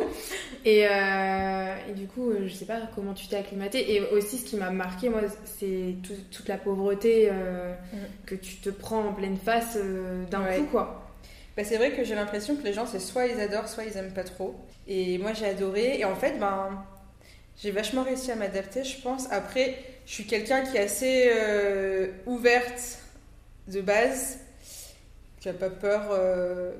Et, 0.64 0.86
euh, 0.88 1.76
et, 1.88 1.92
du 1.92 2.06
coup, 2.08 2.30
euh, 2.30 2.48
je 2.48 2.52
sais 2.52 2.64
pas 2.64 2.80
comment 2.96 3.14
tu 3.14 3.28
t'es 3.28 3.36
acclimatée. 3.36 3.94
Et 3.94 4.00
aussi, 4.12 4.38
ce 4.38 4.44
qui 4.44 4.56
m'a 4.56 4.70
marqué, 4.70 5.08
moi, 5.08 5.20
c'est 5.44 5.94
toute 6.02 6.48
la 6.48 6.56
pauvreté 6.56 7.30
mm. 7.30 7.96
que 8.26 8.34
tu 8.34 8.56
te 8.56 8.70
prends 8.70 9.04
en 9.04 9.12
pleine 9.12 9.36
face 9.36 9.78
d'un 10.30 10.42
coup, 10.42 10.66
quoi. 10.70 11.02
Bah, 11.56 11.62
c'est 11.64 11.76
vrai 11.76 11.92
que 11.92 12.04
j'ai 12.04 12.14
l'impression 12.14 12.56
que 12.56 12.64
les 12.64 12.72
gens, 12.72 12.84
c'est 12.86 12.98
soit 12.98 13.26
ils 13.26 13.40
adorent, 13.40 13.68
soit 13.68 13.84
ils 13.84 13.96
aiment 13.96 14.12
pas 14.12 14.24
trop. 14.24 14.56
Et 14.88 15.18
moi, 15.18 15.32
j'ai 15.32 15.46
adoré. 15.46 16.00
Et 16.00 16.04
en 16.04 16.16
fait, 16.16 16.38
ben, 16.38 16.84
j'ai 17.62 17.70
vachement 17.70 18.02
réussi 18.02 18.30
à 18.30 18.36
m'adapter, 18.36 18.84
je 18.84 19.00
pense. 19.00 19.30
Après 19.30 19.76
je 20.06 20.12
suis 20.12 20.24
quelqu'un 20.24 20.62
qui 20.62 20.76
est 20.76 20.80
assez 20.80 21.30
euh, 21.34 22.12
ouverte 22.26 23.00
de 23.66 23.80
base, 23.80 24.38
qui 25.40 25.48
n'a 25.48 25.54
pas 25.54 25.68
peur 25.68 26.10
euh, 26.12 26.72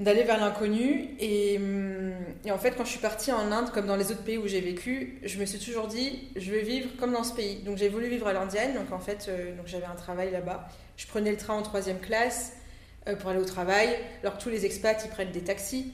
d'aller 0.00 0.24
vers 0.24 0.40
l'inconnu. 0.40 1.10
Hum, 1.22 2.12
et, 2.44 2.50
en 2.50 2.58
fait, 2.58 2.72
quand 2.72 2.84
je 2.84 2.90
suis 2.90 2.98
partie 2.98 3.30
en 3.30 3.52
Inde, 3.52 3.70
comme 3.70 3.86
dans 3.86 3.94
les 3.94 4.10
autres 4.10 4.24
pays 4.24 4.38
où 4.38 4.48
j'ai 4.48 4.60
vécu, 4.60 5.20
je 5.22 5.38
me 5.38 5.46
suis 5.46 5.60
toujours 5.60 5.86
dit, 5.86 6.28
je 6.34 6.50
vais 6.50 6.62
vivre 6.62 6.88
comme 6.98 7.12
dans 7.12 7.22
ce 7.22 7.32
pays. 7.32 7.62
Donc 7.62 7.76
j'ai 7.76 7.88
voulu 7.88 8.08
vivre 8.08 8.26
à 8.26 8.32
l'Indienne, 8.32 8.74
donc 8.74 8.92
en 8.92 8.98
fait, 8.98 9.26
euh, 9.28 9.54
j'avais 9.64 9.86
un 9.86 9.94
travail 9.94 10.32
là-bas. 10.32 10.68
Je 10.96 11.06
prenais 11.06 11.30
le 11.30 11.36
train 11.36 11.54
en 11.54 11.62
troisième 11.62 12.00
classe 12.00 12.54
pour 13.20 13.30
aller 13.30 13.40
au 13.40 13.44
travail. 13.44 13.88
Alors 14.22 14.36
tous 14.36 14.50
les 14.50 14.66
expats, 14.66 15.00
ils 15.04 15.10
prennent 15.10 15.30
des 15.30 15.44
taxis. 15.44 15.92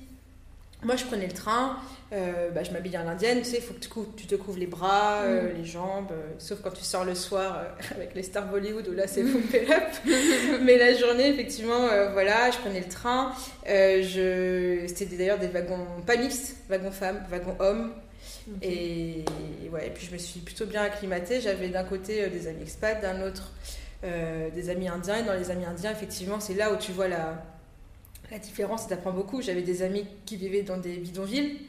Moi, 0.84 0.96
je 0.96 1.04
prenais 1.04 1.26
le 1.26 1.32
train, 1.32 1.78
euh, 2.12 2.50
bah, 2.50 2.62
je 2.62 2.70
m'habillais 2.70 2.98
en 2.98 3.08
indienne, 3.08 3.38
tu 3.38 3.46
sais, 3.46 3.56
il 3.56 3.62
faut 3.62 3.72
que 3.72 4.10
tu, 4.16 4.26
te 4.26 4.34
couvres 4.34 4.58
les 4.58 4.66
bras, 4.66 5.22
euh, 5.22 5.52
mm. 5.52 5.56
les 5.56 5.64
jambes, 5.64 6.12
euh, 6.12 6.32
sauf 6.38 6.60
quand 6.62 6.70
tu 6.70 6.84
sors 6.84 7.04
le 7.04 7.14
soir 7.14 7.64
avec 7.94 8.14
les 8.14 8.22
stars 8.22 8.46
Bollywood 8.46 8.86
où 8.88 8.92
là 8.92 9.06
c'est 9.06 9.24
full 9.24 9.42
up. 9.70 10.60
Mais 10.62 10.76
la 10.76 10.94
journée, 10.94 11.28
effectivement, 11.28 11.88
voilà, 12.12 12.50
je 12.50 12.58
prenais 12.58 12.80
le 12.80 12.88
train. 12.88 13.32
je... 13.66 14.84
C'était 14.94 15.16
d'ailleurs 15.16 15.38
des 15.38 15.48
wagons 15.48 15.86
pas 16.06 16.16
mixtes, 16.16 16.56
wagons 16.68 16.92
femmes, 16.92 17.24
wagons 17.30 17.56
hommes. 17.58 17.92
Et, 18.60 19.24
ouais, 19.72 19.86
et 19.86 19.90
puis 19.90 20.06
je 20.06 20.12
me 20.12 20.18
suis 20.18 20.40
plutôt 20.40 20.66
bien 20.66 20.82
acclimatée. 20.82 21.40
J'avais 21.40 21.68
d'un 21.68 21.84
côté 21.84 22.28
des 22.28 22.46
amis 22.46 22.62
expats, 22.62 23.00
d'un 23.00 23.26
autre 23.26 23.52
des 24.02 24.70
amis 24.70 24.88
indiens. 24.88 25.16
Et 25.16 25.22
dans 25.22 25.32
les 25.32 25.50
amis 25.50 25.64
indiens, 25.64 25.90
effectivement, 25.90 26.38
c'est 26.38 26.54
là 26.54 26.72
où 26.72 26.76
tu 26.76 26.92
vois 26.92 27.08
la, 27.08 27.42
la 28.30 28.38
différence. 28.38 28.86
Tu 28.86 28.94
apprends 28.94 29.12
beaucoup. 29.12 29.42
J'avais 29.42 29.62
des 29.62 29.82
amis 29.82 30.04
qui 30.26 30.36
vivaient 30.36 30.62
dans 30.62 30.76
des 30.76 30.96
bidonvilles 30.96 31.60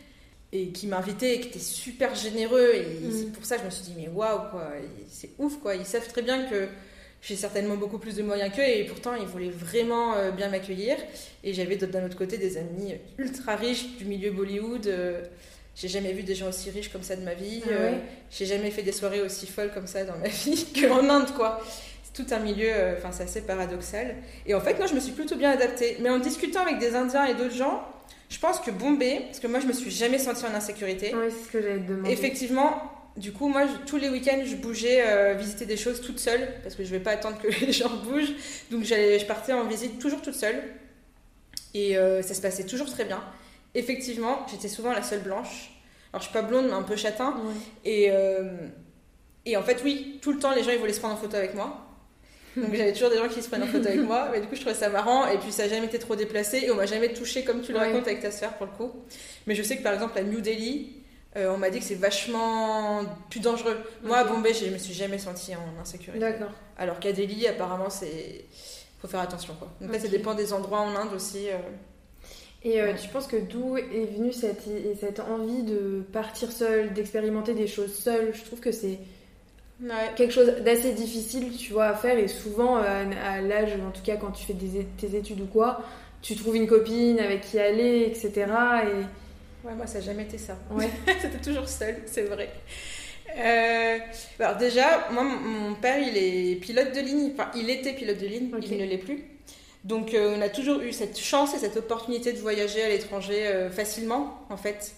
et 0.52 0.70
qui 0.70 0.88
m'invitaient 0.88 1.36
et 1.36 1.40
qui 1.42 1.50
étaient 1.50 1.60
super 1.60 2.16
généreux. 2.16 2.72
Et 2.74 3.08
mm. 3.08 3.12
c'est 3.12 3.32
pour 3.32 3.46
ça 3.46 3.56
que 3.56 3.62
je 3.62 3.66
me 3.66 3.72
suis 3.72 3.84
dit, 3.84 3.94
mais 3.98 4.08
waouh, 4.08 4.50
quoi, 4.52 4.70
c'est 5.10 5.32
ouf, 5.38 5.60
quoi. 5.60 5.76
Ils 5.76 5.86
savent 5.86 6.08
très 6.08 6.22
bien 6.22 6.46
que 6.50 6.68
j'ai 7.22 7.36
certainement 7.36 7.76
beaucoup 7.76 7.98
plus 7.98 8.16
de 8.16 8.24
moyens 8.24 8.56
qu'eux 8.56 8.68
et 8.68 8.84
pourtant 8.84 9.16
ils 9.16 9.26
voulaient 9.26 9.50
vraiment 9.50 10.16
euh, 10.16 10.32
bien 10.32 10.50
m'accueillir. 10.50 10.96
Et 11.44 11.54
j'avais 11.54 11.76
d'un 11.76 12.06
autre 12.06 12.18
côté 12.18 12.38
des 12.38 12.58
amis 12.58 12.94
ultra 13.18 13.56
riches 13.56 13.98
du 13.98 14.06
milieu 14.06 14.32
Bollywood. 14.32 14.86
Euh, 14.88 15.24
j'ai 15.76 15.88
jamais 15.88 16.14
vu 16.14 16.24
des 16.24 16.36
gens 16.36 16.50
aussi 16.50 16.70
riches 16.70 16.90
comme 16.90 17.04
ça 17.04 17.16
de 17.16 17.24
ma 17.24 17.34
vie. 17.34 17.62
Ah 17.66 17.70
euh, 17.72 17.98
j'ai 18.32 18.46
jamais 18.46 18.72
fait 18.72 18.84
des 18.84 18.92
soirées 18.92 19.22
aussi 19.22 19.48
folles 19.48 19.72
comme 19.74 19.88
ça 19.88 20.06
dans 20.06 20.18
ma 20.18 20.28
vie 20.30 20.66
qu'en 20.80 21.10
Inde, 21.10 21.34
quoi. 21.36 21.60
Tout 22.16 22.26
un 22.32 22.40
milieu, 22.40 22.72
enfin 22.98 23.12
c'est 23.12 23.24
assez 23.24 23.42
paradoxal. 23.42 24.16
Et 24.48 24.56
en 24.56 24.62
fait, 24.62 24.78
moi 24.78 24.88
je 24.88 24.96
me 24.96 25.00
suis 25.00 25.12
plutôt 25.12 25.36
bien 25.36 25.52
adaptée. 25.52 25.98
Mais 26.00 26.10
en 26.10 26.20
discutant 26.20 26.62
avec 26.62 26.80
des 26.80 26.96
Indiens 26.96 27.26
et 27.26 27.36
d'autres 27.36 27.56
gens, 27.56 27.84
je 28.30 28.40
pense 28.40 28.60
que 28.60 28.72
Bombay, 28.72 29.24
parce 29.26 29.40
que 29.40 29.48
moi 29.48 29.60
je 29.60 29.68
me 29.68 29.74
suis 29.74 29.92
jamais 29.92 30.18
sentie 30.18 30.46
en 30.46 30.56
insécurité. 30.56 31.14
Oui, 31.14 31.28
c'est 31.30 31.46
ce 31.46 31.52
que 31.52 31.62
j'allais 31.62 31.80
demander. 31.80 32.12
Effectivement, 32.12 32.96
du 33.18 33.32
coup, 33.32 33.48
moi, 33.48 33.66
tous 33.86 33.98
les 33.98 34.10
week-ends, 34.10 34.42
je 34.46 34.56
bougeais 34.56 35.02
euh, 35.06 35.34
visiter 35.36 35.66
des 35.66 35.78
choses 35.78 36.02
toute 36.02 36.20
seule, 36.20 36.50
parce 36.64 36.76
que 36.76 36.84
je 36.84 36.92
ne 36.94 36.98
vais 36.98 37.04
pas 37.04 37.12
attendre 37.12 37.38
que 37.38 37.48
les 37.66 37.72
gens 37.72 37.90
bougent. 38.04 38.34
Donc, 38.72 38.84
je 38.84 39.26
partais 39.26 39.54
en 39.54 39.66
visite 39.66 40.00
toujours 40.00 40.22
toute 40.22 40.36
seule. 40.36 40.62
Et 41.74 41.98
euh, 41.98 42.22
ça 42.22 42.34
se 42.34 42.42
passait 42.42 42.66
toujours 42.66 42.90
très 42.90 43.06
bien. 43.06 43.24
Effectivement, 43.74 44.46
j'étais 44.50 44.68
souvent 44.68 44.92
la 44.92 45.02
seule 45.02 45.22
blanche. 45.22 45.72
Alors, 46.12 46.22
je 46.22 46.28
suis 46.28 46.34
pas 46.34 46.42
blonde, 46.42 46.66
mais 46.68 46.74
un 46.74 46.84
peu 46.84 46.96
châtain. 46.96 47.36
Et, 47.86 48.08
euh, 48.10 48.58
et 49.46 49.56
en 49.56 49.64
fait, 49.64 49.82
oui, 49.84 50.20
tout 50.22 50.34
le 50.34 50.40
temps, 50.40 50.54
les 50.54 50.64
gens, 50.64 50.72
ils 50.72 50.80
voulaient 50.80 50.94
se 50.94 51.00
prendre 51.00 51.16
en 51.16 51.18
photo 51.18 51.38
avec 51.38 51.54
moi. 51.54 51.85
Donc 52.56 52.74
j'avais 52.74 52.94
toujours 52.94 53.10
des 53.10 53.18
gens 53.18 53.28
qui 53.28 53.42
se 53.42 53.50
prennent 53.50 53.64
en 53.64 53.68
photo 53.68 53.88
avec 53.88 54.02
moi, 54.02 54.30
mais 54.32 54.42
du 54.42 54.48
coup 54.48 54.56
je 54.56 54.62
trouvais 54.62 54.76
ça 54.76 54.90
marrant 54.90 55.28
et 55.28 55.38
puis 55.38 55.52
ça 55.52 55.64
n'a 55.64 55.70
jamais 55.70 55.88
été 55.88 56.00
trop 56.00 56.16
déplacé 56.16 56.60
et 56.66 56.72
on 56.72 56.76
m'a 56.76 56.86
jamais 56.86 57.14
touché 57.14 57.44
comme 57.44 57.62
tu 57.62 57.72
le 57.72 57.80
racontes 57.80 58.08
avec 58.08 58.22
ta 58.22 58.32
sœur 58.32 58.54
pour 58.54 58.66
le 58.66 58.72
coup. 58.72 58.92
Mais 59.48 59.56
je 59.56 59.64
sais 59.64 59.78
que 59.78 59.84
par 59.84 59.94
exemple 59.94 60.18
à 60.18 60.24
New 60.24 60.42
Delhi, 60.42 60.94
euh, 61.38 61.54
on 61.54 61.58
m'a 61.58 61.70
dit 61.70 61.80
que 61.80 61.86
c'est 61.86 61.96
vachement 61.96 63.04
plus 63.30 63.42
dangereux. 63.42 63.78
Moi, 64.04 64.18
à 64.18 64.24
Bombay, 64.24 64.54
je 64.54 64.68
me 64.68 64.78
suis 64.78 64.94
jamais 64.94 65.18
sentie 65.18 65.54
en 65.54 65.82
insécurité. 65.82 66.20
D'accord. 66.20 66.52
Alors 66.78 67.00
qu'à 67.00 67.12
Delhi, 67.12 67.46
apparemment, 67.48 67.90
c'est 67.90 68.46
faut 69.02 69.08
faire 69.08 69.20
attention. 69.20 69.54
Quoi. 69.60 69.70
Donc 69.82 69.94
ça 69.96 70.08
dépend 70.08 70.34
des 70.34 70.54
endroits 70.54 70.80
en 70.80 70.96
Inde 70.96 71.14
aussi. 71.14 71.50
Euh. 71.50 71.58
Et 72.64 72.82
euh, 72.82 72.94
tu 73.00 73.10
penses 73.10 73.28
que 73.28 73.36
d'où 73.36 73.78
est 73.78 74.16
venue 74.18 74.34
cette, 74.34 74.64
cette 75.00 75.20
envie 75.20 75.62
de 75.62 76.04
partir 76.12 76.52
seule, 76.52 76.94
d'expérimenter 76.94 77.54
des 77.54 77.68
choses 77.68 77.94
seule 77.94 78.34
Je 78.34 78.44
trouve 78.44 78.60
que 78.60 78.72
c'est 78.72 78.98
quelque 80.16 80.32
chose 80.32 80.48
d'assez 80.64 80.94
difficile, 80.94 81.56
tu 81.58 81.74
vois, 81.74 81.88
à 81.88 81.94
faire. 81.96 82.18
Et 82.18 82.28
souvent, 82.28 82.78
à, 82.78 83.42
l'âge, 83.42 83.74
en 83.86 83.92
tout 83.92 84.04
cas 84.04 84.16
quand 84.16 84.32
tu 84.32 84.46
fais 84.46 84.56
tes 84.98 85.16
études 85.16 85.42
ou 85.42 85.48
quoi, 85.48 85.82
tu 86.22 86.36
trouves 86.36 86.56
une 86.56 86.68
copine 86.68 87.20
avec 87.20 87.42
qui 87.42 87.60
aller, 87.60 88.04
etc. 88.08 88.46
Et 88.84 89.06
Ouais, 89.66 89.74
moi, 89.74 89.88
ça 89.88 89.98
n'a 89.98 90.06
jamais 90.06 90.24
été 90.24 90.38
ça. 90.38 90.58
Ouais. 90.70 90.90
C'était 91.20 91.40
toujours 91.40 91.68
seul, 91.68 91.98
c'est 92.06 92.22
vrai. 92.22 92.50
Euh, 93.36 93.98
alors 94.40 94.58
déjà, 94.58 95.08
moi, 95.12 95.24
mon 95.24 95.74
père, 95.74 95.98
il 95.98 96.16
est 96.16 96.56
pilote 96.58 96.94
de 96.94 97.00
ligne. 97.00 97.32
Enfin, 97.34 97.50
il 97.56 97.70
était 97.72 97.94
pilote 97.94 98.20
de 98.20 98.28
ligne, 98.28 98.52
il 98.62 98.78
ne 98.78 98.86
l'est 98.86 99.00
plus. 99.00 99.24
Donc, 99.84 100.14
euh, 100.14 100.36
on 100.38 100.42
a 100.42 100.50
toujours 100.50 100.82
eu 100.82 100.94
cette 100.94 101.18
chance 101.18 101.56
et 101.56 101.58
cette 101.58 101.78
opportunité 101.78 102.32
de 102.32 102.38
voyager 102.38 102.84
à 102.84 102.90
l'étranger 102.90 103.48
euh, 103.48 103.72
facilement, 103.72 104.40
en 104.50 104.58
fait, 104.58 104.94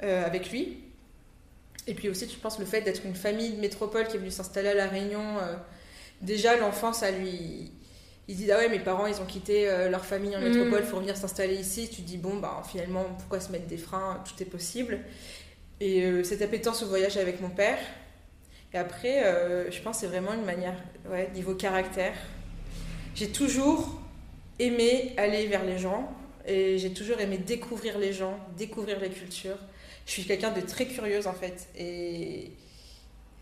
avec 0.00 0.50
lui. 0.50 0.78
Et 1.86 1.94
puis 1.94 2.08
aussi, 2.08 2.28
je 2.28 2.38
pense, 2.38 2.58
le 2.58 2.64
fait 2.64 2.82
d'être 2.82 3.04
une 3.04 3.14
famille 3.14 3.50
de 3.50 3.60
métropole 3.60 4.06
qui 4.06 4.16
est 4.16 4.18
venue 4.18 4.30
s'installer 4.30 4.68
à 4.68 4.74
La 4.74 4.86
Réunion, 4.86 5.38
déjà, 6.20 6.56
l'enfance, 6.56 6.98
ça 6.98 7.10
lui 7.10 7.72
ils 8.28 8.36
disent 8.36 8.50
ah 8.52 8.58
ouais 8.58 8.68
mes 8.68 8.78
parents 8.78 9.06
ils 9.06 9.20
ont 9.20 9.26
quitté 9.26 9.68
euh, 9.68 9.90
leur 9.90 10.04
famille 10.04 10.36
en 10.36 10.40
mm. 10.40 10.44
métropole 10.44 10.84
pour 10.84 11.00
venir 11.00 11.16
s'installer 11.16 11.56
ici. 11.56 11.88
Tu 11.88 12.02
te 12.02 12.06
dis 12.06 12.18
bon 12.18 12.36
bah 12.36 12.62
finalement 12.68 13.04
pourquoi 13.18 13.40
se 13.40 13.50
mettre 13.50 13.66
des 13.66 13.76
freins? 13.76 14.22
Tout 14.24 14.40
est 14.42 14.46
possible. 14.46 15.00
Et 15.80 16.04
euh, 16.04 16.22
cette 16.22 16.42
appétence 16.42 16.82
au 16.82 16.86
voyage 16.86 17.16
avec 17.16 17.40
mon 17.40 17.50
père. 17.50 17.78
Et 18.72 18.78
après 18.78 19.24
euh, 19.24 19.70
je 19.70 19.80
pense 19.82 19.98
c'est 19.98 20.06
vraiment 20.06 20.34
une 20.34 20.44
manière 20.44 20.76
ouais 21.10 21.30
niveau 21.34 21.54
caractère. 21.54 22.14
J'ai 23.14 23.28
toujours 23.28 24.00
aimé 24.58 25.12
aller 25.16 25.46
vers 25.46 25.64
les 25.64 25.78
gens 25.78 26.10
et 26.46 26.78
j'ai 26.78 26.92
toujours 26.92 27.20
aimé 27.20 27.38
découvrir 27.38 27.98
les 27.98 28.12
gens 28.12 28.38
découvrir 28.56 28.98
les 29.00 29.10
cultures 29.10 29.58
je 30.06 30.10
suis 30.10 30.24
quelqu'un 30.24 30.50
de 30.50 30.60
très 30.60 30.86
curieuse 30.86 31.26
en 31.26 31.32
fait 31.32 31.68
et 31.76 32.50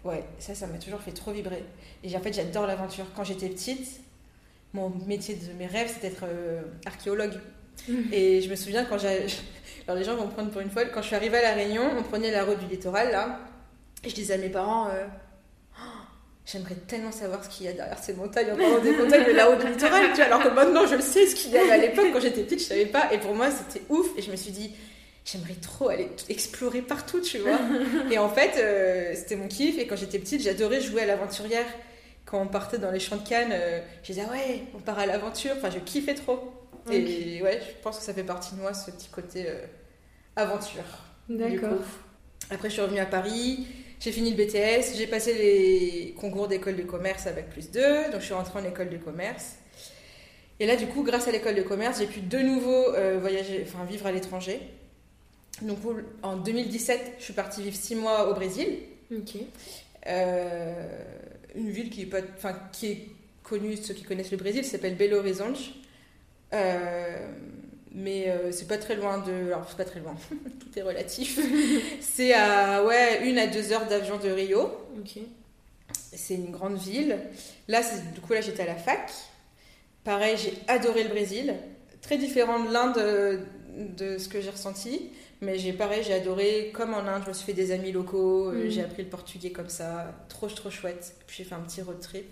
ouais 0.05 0.25
ça 0.39 0.55
ça 0.55 0.67
m'a 0.67 0.79
toujours 0.79 1.01
fait 1.01 1.13
trop 1.13 1.33
vibrer 1.33 1.65
et 2.05 2.17
en 2.17 2.21
fait 2.21 2.33
j'adore 2.33 2.67
l'aventure 2.67 3.07
quand 3.15 3.25
j'étais 3.25 3.49
petite 3.49 4.01
mon 4.73 4.93
métier 5.07 5.35
de 5.35 5.53
mes 5.59 5.67
rêves, 5.67 5.91
c'est 5.93 6.09
d'être 6.09 6.25
euh, 6.25 6.63
archéologue. 6.87 7.35
Mhm. 7.89 8.09
Et 8.13 8.41
je 8.41 8.51
me 8.51 8.57
souviens 8.57 8.85
quand 8.85 8.99
j'ai. 8.99 9.27
Alors 9.87 9.99
les 9.99 10.05
gens 10.05 10.15
vont 10.15 10.27
me 10.27 10.31
prendre 10.31 10.51
pour 10.51 10.61
une 10.61 10.71
folle. 10.71 10.91
Quand 10.93 11.03
je 11.03 11.09
suis 11.09 11.17
arrivée 11.17 11.39
à 11.39 11.43
La 11.43 11.55
Réunion, 11.55 11.83
on 11.99 12.03
prenait 12.03 12.31
la 12.31 12.45
route 12.45 12.59
du 12.61 12.67
littoral 12.67 13.11
là. 13.11 13.41
Et 14.05 14.09
je 14.09 14.15
disais 14.15 14.35
à 14.35 14.39
mes 14.39 14.49
parents 14.49 14.89
euh, 14.89 15.07
oh, 15.79 15.83
J'aimerais 16.47 16.77
tellement 16.87 17.13
savoir 17.13 17.45
ce 17.45 17.49
qu'il 17.49 17.67
y 17.67 17.69
a 17.69 17.73
derrière 17.73 17.99
ces 17.99 18.15
montagnes, 18.15 18.53
en 18.53 18.57
parlant 18.57 18.81
des 18.81 18.93
montagnes 18.93 19.27
de 19.27 19.33
la 19.33 19.47
route 19.47 19.61
du 19.61 19.73
littoral. 19.73 20.07
Tu 20.11 20.17
vois, 20.17 20.25
alors 20.27 20.43
que 20.43 20.49
maintenant 20.49 20.87
je 20.87 20.95
le 20.95 21.03
sais 21.03 21.27
ce 21.27 21.35
qu'il 21.35 21.51
y 21.51 21.59
avait 21.59 21.73
à 21.73 21.77
l'époque. 21.79 22.07
Quand 22.13 22.21
j'étais 22.21 22.45
petite, 22.45 22.61
je 22.61 22.65
savais 22.65 22.87
pas. 22.87 23.13
Et 23.13 23.19
pour 23.19 23.35
moi, 23.35 23.49
c'était 23.51 23.85
ouf. 23.89 24.07
Et 24.17 24.23
je 24.23 24.31
me 24.31 24.37
suis 24.37 24.53
dit 24.53 24.73
J'aimerais 25.31 25.55
trop 25.55 25.89
aller 25.89 26.09
explorer 26.29 26.83
partout, 26.83 27.21
tu 27.21 27.39
vois. 27.39 27.59
et 28.11 28.19
en 28.19 28.29
fait, 28.29 28.59
euh, 28.59 29.13
c'était 29.15 29.37
mon 29.37 29.49
kiff. 29.49 29.79
Et 29.79 29.87
quand 29.87 29.97
j'étais 29.97 30.19
petite, 30.19 30.43
j'adorais 30.43 30.81
jouer 30.81 31.03
à 31.03 31.07
l'aventurière 31.07 31.67
quand 32.31 32.41
on 32.41 32.47
partait 32.47 32.79
dans 32.79 32.93
les 32.93 33.01
champs 33.01 33.17
de 33.17 33.29
Cannes, 33.29 33.51
euh, 33.53 33.81
je 34.03 34.13
disais 34.13 34.23
ah 34.27 34.33
ouais, 34.33 34.63
on 34.75 34.79
part 34.79 34.99
à 34.99 35.07
l'aventure. 35.07 35.53
Enfin, 35.57 35.71
je 35.71 35.79
kiffais 35.81 36.15
trop. 36.15 36.53
Et 36.91 37.43
ouais, 37.43 37.61
je 37.61 37.83
pense 37.83 37.99
que 37.99 38.05
ça 38.05 38.15
fait 38.15 38.25
partie 38.25 38.55
de 38.55 38.61
moi, 38.61 38.73
ce 38.73 38.91
petit 38.91 39.09
côté 39.09 39.45
euh, 39.49 39.67
aventure. 40.37 40.85
D'accord. 41.29 41.79
Après, 42.51 42.69
je 42.69 42.75
suis 42.75 42.83
revenue 42.83 43.01
à 43.01 43.07
Paris. 43.07 43.67
J'ai 44.01 44.13
fini 44.13 44.33
le 44.33 44.37
BTS. 44.37 44.97
J'ai 44.97 45.07
passé 45.07 45.35
les 45.35 46.15
concours 46.19 46.49
d'école 46.49 46.77
de 46.77 46.83
commerce 46.83 47.27
avec 47.27 47.51
plus 47.51 47.71
2. 47.71 48.11
Donc, 48.11 48.21
je 48.21 48.25
suis 48.25 48.35
rentrée 48.35 48.59
en 48.59 48.65
école 48.65 48.91
de 48.91 48.97
commerce. 48.97 49.57
Et 50.59 50.67
là, 50.67 50.77
du 50.77 50.87
coup, 50.87 51.03
grâce 51.03 51.29
à 51.29 51.33
l'école 51.33 51.55
de 51.55 51.63
commerce, 51.63 51.99
j'ai 51.99 52.07
pu 52.07 52.21
de 52.21 52.39
nouveau 52.39 52.95
euh, 52.95 53.19
voyager, 53.21 53.65
enfin 53.67 53.85
vivre 53.85 54.07
à 54.07 54.13
l'étranger. 54.13 54.61
Donc, 55.63 55.79
en 56.23 56.37
2017, 56.37 57.15
je 57.19 57.25
suis 57.25 57.33
partie 57.33 57.63
vivre 57.63 57.77
6 57.77 57.97
mois 57.97 58.31
au 58.31 58.35
Brésil. 58.35 58.79
Ok. 59.15 59.37
Euh, 60.07 61.03
une 61.55 61.71
ville 61.71 61.91
qui 61.91 62.03
est, 62.03 62.07
pas, 62.07 62.21
enfin, 62.37 62.57
qui 62.73 62.87
est 62.87 63.09
connue, 63.43 63.77
ceux 63.77 63.95
qui 63.95 64.05
connaissent 64.05 64.31
le 64.31 64.37
Brésil, 64.37 64.65
s'appelle 64.65 64.97
Belo 64.97 65.19
Horizonte. 65.19 65.59
Euh, 66.53 67.29
mais 67.93 68.29
euh, 68.29 68.53
c'est 68.53 68.69
pas 68.69 68.79
très 68.79 68.95
loin 68.95 69.19
de. 69.19 69.49
Alors, 69.49 69.67
c'est 69.69 69.77
pas 69.77 69.85
très 69.85 70.01
loin, 70.01 70.15
tout 70.31 70.79
est 70.79 70.83
relatif. 70.83 71.39
c'est 72.01 72.33
à 72.33 72.85
ouais, 72.85 73.29
une 73.29 73.39
à 73.39 73.47
deux 73.47 73.73
heures 73.73 73.87
d'avion 73.87 74.19
de 74.19 74.31
Rio. 74.31 74.71
C'est 75.93 76.35
une 76.35 76.51
grande 76.51 76.79
ville. 76.79 77.19
Là, 77.69 77.83
du 78.15 78.21
coup, 78.21 78.33
là, 78.33 78.41
j'étais 78.41 78.63
à 78.63 78.67
la 78.67 78.77
fac. 78.77 79.11
Pareil, 80.05 80.37
j'ai 80.37 80.55
adoré 80.69 81.03
le 81.05 81.11
Brésil. 81.11 81.55
Très 82.01 82.17
différent 82.17 82.65
de 82.65 82.73
l'Inde 82.73 83.47
de 83.77 84.19
ce 84.19 84.29
que 84.29 84.41
j'ai 84.41 84.51
ressenti. 84.51 85.11
Mais 85.41 85.59
j'ai 85.59 85.73
pareil, 85.73 86.03
j'ai 86.03 86.13
adoré, 86.13 86.71
comme 86.75 86.93
en 86.93 86.99
Inde, 86.99 87.23
je 87.25 87.29
me 87.29 87.35
suis 87.35 87.47
fait 87.47 87.53
des 87.55 87.73
amis 87.73 87.93
locaux, 87.93 88.51
euh, 88.51 88.67
mm. 88.67 88.71
j'ai 88.71 88.83
appris 88.83 89.03
le 89.03 89.09
portugais 89.09 89.51
comme 89.51 89.71
ça, 89.71 90.15
trop 90.29 90.49
trop 90.49 90.71
chouette. 90.71 91.15
Puis 91.27 91.39
j'ai 91.39 91.45
fait 91.45 91.55
un 91.55 91.61
petit 91.61 91.81
road 91.81 91.99
trip. 92.01 92.27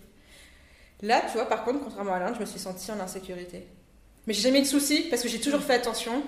Là, 1.01 1.23
tu 1.27 1.35
vois, 1.35 1.47
par 1.47 1.65
contre, 1.65 1.81
contrairement 1.81 2.15
à 2.15 2.19
l'Inde, 2.19 2.35
je 2.35 2.41
me 2.41 2.47
suis 2.47 2.59
sentie 2.59 2.91
en 2.91 3.01
insécurité. 3.01 3.67
Mais 4.27 4.35
j'ai 4.35 4.43
jamais 4.43 4.59
eu 4.59 4.63
de 4.63 4.67
soucis 4.67 5.07
parce 5.09 5.23
que 5.23 5.29
j'ai 5.29 5.41
toujours 5.41 5.63
fait 5.63 5.75
attention. 5.75 6.23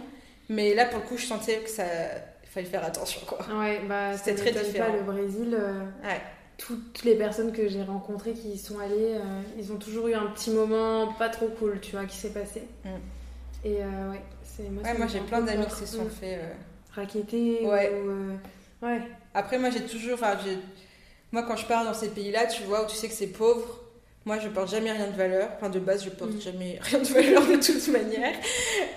Mais 0.48 0.74
là, 0.74 0.86
pour 0.86 1.00
le 1.00 1.04
coup, 1.04 1.18
je 1.18 1.26
sentais 1.26 1.58
que 1.58 1.68
ça 1.68 1.84
fallait 2.44 2.66
faire 2.66 2.84
attention 2.84 3.20
quoi. 3.26 3.38
Ouais, 3.56 3.80
bah 3.88 4.16
c'était 4.16 4.34
très 4.34 4.64
différent. 4.64 4.90
Pas, 4.90 4.96
le 4.96 5.02
Brésil. 5.02 5.54
Euh, 5.54 5.84
ouais. 6.02 6.20
Toutes 6.56 7.04
les 7.04 7.14
personnes 7.14 7.52
que 7.52 7.68
j'ai 7.68 7.82
rencontrées 7.82 8.32
qui 8.32 8.48
y 8.50 8.58
sont 8.58 8.78
allées, 8.78 9.14
euh, 9.14 9.42
ils 9.58 9.72
ont 9.72 9.76
toujours 9.76 10.08
eu 10.08 10.14
un 10.14 10.26
petit 10.26 10.50
moment 10.50 11.12
pas 11.14 11.28
trop 11.28 11.48
cool, 11.48 11.78
tu 11.80 11.92
vois, 11.92 12.04
qui 12.06 12.16
s'est 12.16 12.32
passé. 12.32 12.62
Mm. 12.84 12.88
Et 13.64 13.76
ouais. 13.76 14.22
Ouais, 14.84 14.98
moi 14.98 15.06
j'ai 15.06 15.20
plein 15.20 15.40
d'amis 15.40 15.66
qui 15.66 15.86
se 15.86 15.86
sont 15.86 16.08
fait 16.08 16.38
raqueter 16.94 17.66
ouais. 17.66 17.92
Euh, 17.92 18.36
ouais. 18.82 19.00
Après, 19.34 19.58
moi, 19.58 19.70
j'ai 19.70 19.82
toujours. 19.82 20.18
Moi, 21.32 21.42
quand 21.44 21.56
je 21.56 21.66
pars 21.66 21.84
dans 21.84 21.94
ces 21.94 22.08
pays-là, 22.08 22.46
tu 22.46 22.62
vois, 22.64 22.84
où 22.84 22.88
tu 22.88 22.96
sais 22.96 23.08
que 23.08 23.14
c'est 23.14 23.28
pauvre, 23.28 23.80
moi, 24.24 24.38
je 24.38 24.48
porte 24.48 24.70
jamais 24.70 24.90
rien 24.90 25.06
de 25.06 25.16
valeur. 25.16 25.50
Enfin, 25.56 25.70
de 25.70 25.78
base, 25.78 26.04
je 26.04 26.10
porte 26.10 26.32
mm. 26.32 26.40
jamais 26.40 26.78
rien 26.82 26.98
de 26.98 27.06
valeur 27.06 27.46
de 27.46 27.56
toute 27.56 27.88
manière. 27.88 28.34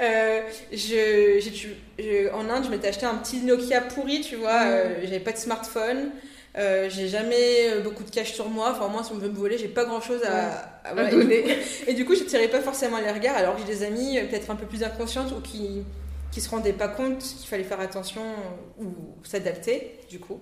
Euh, 0.01 0.41
je, 0.71 2.33
en 2.33 2.49
Inde, 2.49 2.65
je 2.65 2.69
m'étais 2.69 2.87
acheté 2.87 3.05
un 3.05 3.15
petit 3.15 3.41
Nokia 3.41 3.81
pourri, 3.81 4.21
tu 4.21 4.35
vois. 4.35 4.63
Mm. 4.63 4.67
Euh, 4.67 5.01
j'avais 5.03 5.19
pas 5.19 5.31
de 5.31 5.37
smartphone. 5.37 6.11
J'ai 6.55 7.07
jamais 7.07 7.79
beaucoup 7.83 8.03
de 8.03 8.09
cash 8.09 8.33
sur 8.33 8.49
moi. 8.49 8.71
Enfin, 8.71 8.87
moi, 8.87 9.03
si 9.03 9.11
on 9.11 9.15
veut 9.15 9.29
me 9.29 9.35
voler, 9.35 9.57
j'ai 9.57 9.67
pas 9.67 9.85
grand 9.85 10.01
chose 10.01 10.21
à, 10.23 10.79
à, 10.83 11.09
donner. 11.09 11.57
Et 11.87 11.93
du 11.93 12.05
coup, 12.05 12.15
je 12.15 12.23
tirais 12.23 12.47
pas 12.47 12.61
forcément 12.61 12.99
les 12.99 13.11
regards, 13.11 13.35
alors 13.35 13.55
que 13.55 13.61
j'ai 13.61 13.67
des 13.67 13.83
amis 13.83 14.19
peut-être 14.29 14.51
un 14.51 14.55
peu 14.55 14.65
plus 14.65 14.83
inconscientes 14.83 15.31
ou 15.31 15.41
qui 15.41 15.83
qui 16.33 16.41
se 16.41 16.49
rendaient 16.49 16.73
pas 16.73 16.87
compte 16.87 17.19
qu'il 17.19 17.47
fallait 17.47 17.63
faire 17.63 17.79
attention 17.79 18.23
ou 18.79 18.87
s'adapter, 19.23 19.99
du 20.09 20.19
coup. 20.19 20.41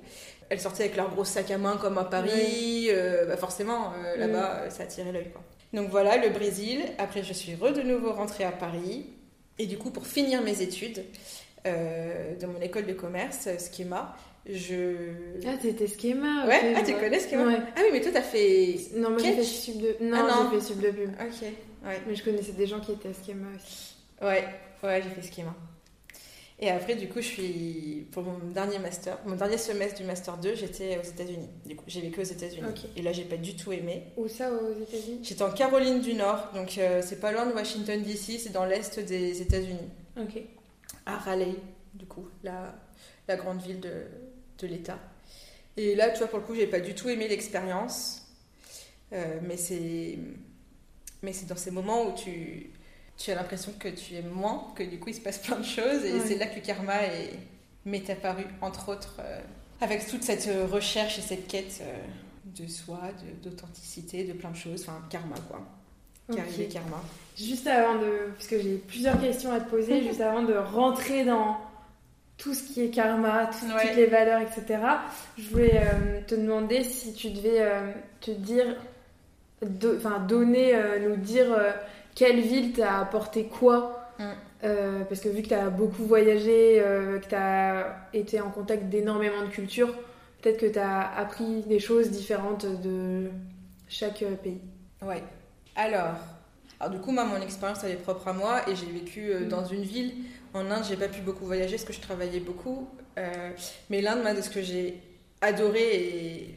Elles 0.50 0.62
sortaient 0.62 0.86
avec 0.86 0.96
leur 0.96 1.10
gros 1.10 1.26
sac 1.26 1.52
à 1.52 1.58
main 1.58 1.78
comme 1.78 1.98
à 1.98 2.06
Paris, 2.06 2.88
euh, 2.90 3.26
bah 3.26 3.36
forcément, 3.36 3.94
euh, 4.06 4.16
là-bas, 4.16 4.70
ça 4.70 4.84
attirait 4.84 5.12
l'œil. 5.12 5.32
Donc 5.74 5.90
voilà, 5.90 6.18
le 6.18 6.30
Brésil. 6.30 6.82
Après, 6.98 7.24
je 7.24 7.34
suis 7.34 7.56
re 7.56 7.74
de 7.74 7.82
nouveau 7.82 8.14
rentrée 8.14 8.46
à 8.46 8.52
Paris. 8.52 9.06
Et 9.60 9.66
du 9.66 9.78
coup, 9.78 9.92
pour 9.92 10.08
finir 10.08 10.42
mes 10.42 10.62
études 10.62 11.04
euh, 11.68 12.36
de 12.36 12.46
mon 12.46 12.60
école 12.62 12.86
de 12.86 12.94
commerce, 12.94 13.50
Schema, 13.60 14.16
je... 14.46 14.96
Ah, 15.46 15.58
t'étais 15.62 15.88
Schema 15.88 16.46
Ouais, 16.48 16.74
ah, 16.76 16.82
tu 16.84 16.94
connais 16.94 17.20
Schema 17.20 17.58
Ah 17.76 17.82
oui, 17.84 17.90
mais 17.92 18.02
toi, 18.02 18.12
t'as 18.14 18.22
fait... 18.22 18.76
Non, 18.96 19.12
moi, 19.12 19.20
j'ai 19.20 19.34
fait 19.34 19.44
sub 19.44 19.78
de... 19.78 19.98
Non, 20.02 20.18
ah, 20.30 20.50
j'ai 20.52 20.60
fait 20.60 20.66
sub 20.66 20.82
de 20.82 20.90
pub. 20.90 21.10
Ok, 21.10 21.42
ouais. 21.42 22.02
Mais 22.08 22.16
je 22.16 22.24
connaissais 22.24 22.54
des 22.54 22.68
gens 22.68 22.80
qui 22.80 22.92
étaient 22.92 23.10
à 23.10 23.14
Schema 23.14 23.48
aussi. 23.56 23.96
Ouais, 24.22 24.46
ouais, 24.84 25.02
j'ai 25.04 25.22
fait 25.22 25.34
Schema. 25.34 25.56
Et 26.64 26.70
après, 26.70 26.96
du 26.96 27.10
coup, 27.10 27.22
je 27.22 27.28
suis 27.28 28.08
pour 28.12 28.22
mon 28.22 28.38
dernier 28.50 28.78
master, 28.78 29.18
mon 29.26 29.36
dernier 29.36 29.58
semestre 29.58 30.00
du 30.00 30.06
master 30.06 30.38
2, 30.38 30.54
j'étais 30.54 31.00
aux 31.00 31.04
États-Unis. 31.04 31.50
Du 31.66 31.76
coup, 31.76 31.84
j'ai 31.88 32.02
vécu 32.02 32.20
aux 32.20 32.24
États-Unis. 32.24 32.88
Et 32.96 33.02
là, 33.02 33.12
j'ai 33.12 33.24
pas 33.24 33.38
du 33.38 33.56
tout 33.56 33.72
aimé. 33.72 34.04
Où 34.16 34.28
ça, 34.28 34.52
aux 34.52 34.80
États-Unis? 34.80 35.22
J'étais 35.24 35.42
en 35.42 35.52
Caroline 35.52 36.02
du 36.02 36.14
Nord, 36.14 36.52
donc 36.54 36.78
euh, 36.78 37.02
c'est 37.04 37.20
pas 37.20 37.32
loin 37.32 37.48
de 37.48 37.54
Washington 37.54 38.04
D.C., 38.04 38.38
c'est 38.38 38.52
dans 38.52 38.66
l'est 38.66 39.00
des 39.00 39.42
États-Unis. 39.42 39.90
Ok. 40.20 40.40
À 41.08 41.18
Raleigh, 41.18 41.58
du 41.96 42.06
coup, 42.06 42.28
la, 42.44 42.76
la 43.28 43.38
grande 43.38 43.60
ville 43.60 43.80
de, 43.80 44.06
de 44.62 44.68
l'État. 44.68 45.00
Et 45.78 45.96
là, 45.96 46.10
tu 46.10 46.20
vois, 46.20 46.28
pour 46.28 46.40
le 46.40 46.46
coup, 46.46 46.56
j'ai 46.56 46.68
pas 46.68 46.80
du 46.80 46.96
tout 46.96 47.10
aimé 47.10 47.28
l'expérience. 47.28 48.28
Euh, 49.14 49.40
mais 49.44 49.58
c'est 49.58 50.18
mais 51.22 51.34
c'est 51.34 51.46
dans 51.46 51.58
ces 51.58 51.72
moments 51.72 52.08
où 52.08 52.16
tu 52.16 52.72
tu 53.18 53.32
as 53.32 53.36
l'impression 53.36 53.72
que 53.78 53.88
tu 53.88 54.16
es 54.16 54.22
moins, 54.22 54.68
que 54.76 54.84
du 54.84 55.00
coup 55.00 55.10
il 55.10 55.16
se 55.16 55.22
passe 55.22 55.38
plein 55.38 55.58
de 55.58 55.66
choses 55.66 56.04
et 56.04 56.20
c'est 56.22 56.38
là 56.38 56.48
que 56.48 56.60
karma 56.60 57.04
est, 57.04 57.38
m'est 57.86 58.10
apparu, 58.10 58.46
entre 58.62 58.90
autres, 58.90 59.18
euh, 59.20 59.42
avec 59.80 60.08
toute 60.08 60.24
cette 60.24 60.48
euh, 60.48 60.66
recherche 60.66 61.20
et 61.20 61.22
cette 61.22 61.48
quête 61.48 61.82
euh, 61.82 61.98
de 62.46 62.68
soi, 62.68 63.00
d'authenticité, 63.44 64.24
de, 64.24 64.34
plein 64.34 64.52
de 64.52 64.56
choses, 64.56 64.82
enfin 64.88 65.02
karma 65.10 65.36
quoi. 65.50 65.62
Okay. 66.30 66.68
karma. 66.68 67.04
Juste 67.38 67.68
avant 67.68 68.00
de, 68.00 68.32
parce 68.34 68.48
que 68.48 68.60
j'ai 68.60 68.78
plusieurs 68.78 69.20
questions 69.20 69.52
à 69.52 69.60
te 69.60 69.70
poser, 69.70 70.04
juste 70.08 70.22
avant 70.22 70.44
de 70.44 70.54
rentrer 70.54 71.26
dans 71.26 71.58
tout 72.42 72.54
ce 72.56 72.64
qui 72.64 72.82
est 72.82 72.90
karma, 72.90 73.48
toutes 73.48 73.96
les 73.96 74.08
valeurs, 74.08 74.42
etc. 74.42 74.80
Je 75.38 75.50
voulais 75.50 75.82
te 76.26 76.34
demander 76.34 76.84
si 76.84 77.14
tu 77.14 77.30
devais 77.30 77.64
te 78.20 78.32
dire, 78.32 78.76
enfin 79.96 80.20
donner, 80.20 80.74
nous 81.08 81.18
dire 81.18 81.56
quelle 82.16 82.42
ville 82.42 82.74
t'a 82.74 83.00
apporté 83.00 83.46
quoi 83.46 84.10
mm. 84.20 84.24
euh, 84.64 85.04
Parce 85.06 85.22
que 85.22 85.30
vu 85.30 85.42
que 85.42 85.50
tu 85.50 85.54
as 85.54 85.70
beaucoup 85.70 86.04
voyagé, 86.04 86.82
euh, 86.82 87.20
que 87.20 87.28
tu 87.28 87.36
as 87.36 88.08
été 88.14 88.42
en 88.42 88.50
contact 88.50 88.90
d'énormément 88.90 89.42
de 89.42 89.50
cultures, 89.50 89.94
peut-être 90.42 90.60
que 90.60 90.66
tu 90.66 90.80
as 90.80 91.18
appris 91.18 91.62
des 91.64 91.80
choses 91.80 92.12
différentes 92.12 92.66
de 92.82 93.30
chaque 93.88 94.24
euh, 94.24 94.36
pays. 94.36 94.62
Ouais. 95.02 95.24
Alors, 95.76 96.16
alors 96.80 96.94
du 96.94 97.00
coup, 97.00 97.12
moi, 97.12 97.26
mon 97.26 97.42
expérience, 97.42 97.84
elle 97.84 97.92
est 97.92 97.96
propre 97.96 98.28
à 98.28 98.34
moi 98.34 98.70
et 98.70 98.76
j'ai 98.76 98.88
vécu 98.88 99.34
mm. 99.34 99.48
dans 99.48 99.66
une 99.66 99.84
ville. 99.84 100.14
En 100.54 100.70
Inde, 100.70 100.84
j'ai 100.88 100.98
pas 100.98 101.08
pu 101.08 101.22
beaucoup 101.22 101.46
voyager 101.46 101.76
parce 101.76 101.86
que 101.86 101.94
je 101.94 102.02
travaillais 102.02 102.40
beaucoup. 102.40 102.90
mais 103.90 104.02
l'Inde, 104.02 104.22
moi, 104.22 104.34
de 104.34 104.42
ce 104.42 104.50
que 104.50 104.62
j'ai 104.62 105.02
adoré 105.42 106.56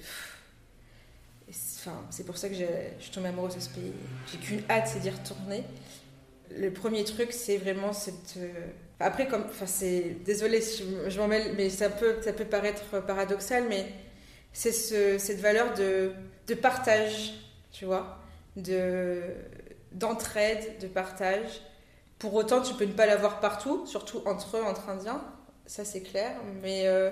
Enfin, 1.87 2.03
c'est 2.11 2.25
pour 2.25 2.39
ça 2.39 2.49
que 2.49 2.55
je 2.55 2.65
suis 2.99 3.11
tombée 3.11 3.29
amoureuse 3.29 3.57
de 3.57 3.61
ce 3.61 3.69
pays. 3.69 3.93
J'ai 4.33 4.39
qu'une 4.39 4.63
hâte, 4.71 4.89
c'est 4.89 5.01
d'y 5.01 5.11
retourner. 5.11 5.65
Le 6.57 6.71
premier 6.71 7.05
truc, 7.05 7.31
c'est 7.33 7.59
vraiment 7.59 7.93
cette. 7.93 8.39
Euh, 8.39 8.49
après, 9.01 9.29
comme. 9.29 9.45
Enfin, 9.51 9.67
c'est. 9.67 10.17
Désolée, 10.25 10.63
je, 10.63 11.11
je 11.11 11.21
m'en 11.21 11.29
mêle, 11.29 11.55
mais 11.57 11.69
ça 11.69 11.91
peut, 11.91 12.17
ça 12.23 12.33
peut 12.33 12.47
paraître 12.47 13.03
paradoxal, 13.03 13.65
mais 13.69 13.87
c'est 14.53 14.73
ce, 14.73 15.19
cette 15.19 15.41
valeur 15.41 15.75
de, 15.75 16.13
de 16.47 16.55
partage, 16.55 17.35
tu 17.71 17.85
vois, 17.85 18.19
de 18.57 19.21
d'entraide, 19.93 20.79
de 20.81 20.87
partage. 20.87 21.61
Pour 22.19 22.35
autant, 22.35 22.63
tu 22.63 22.75
peux 22.75 22.85
ne 22.85 22.93
pas 22.93 23.07
l'avoir 23.07 23.41
partout, 23.41 23.87
surtout 23.87 24.23
entre 24.27 24.57
eux, 24.57 24.63
entre 24.63 24.89
Indiens, 24.89 25.23
ça 25.67 25.85
c'est 25.85 26.03
clair, 26.03 26.33
mais 26.63 26.87
euh, 26.87 27.11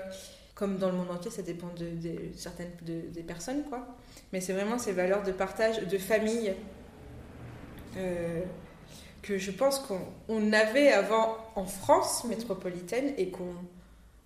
comme 0.55 0.77
dans 0.77 0.89
le 0.89 0.97
monde 0.97 1.11
entier, 1.11 1.31
ça 1.31 1.41
dépend 1.41 1.69
de, 1.77 1.87
certaines 2.35 2.71
des 2.81 3.23
personnes, 3.23 3.63
quoi. 3.63 3.85
Mais 4.31 4.41
c'est 4.41 4.53
vraiment 4.53 4.79
ces 4.79 4.91
valeurs 4.91 5.23
de 5.23 5.31
partage, 5.31 5.79
de 5.85 5.97
famille, 5.97 6.53
euh, 7.97 8.41
que 9.21 9.37
je 9.37 9.51
pense 9.51 9.79
qu'on 9.79 10.53
avait 10.53 10.91
avant 10.91 11.37
en 11.55 11.65
France 11.65 12.23
métropolitaine 12.25 13.13
et 13.17 13.29
qu'on 13.29 13.55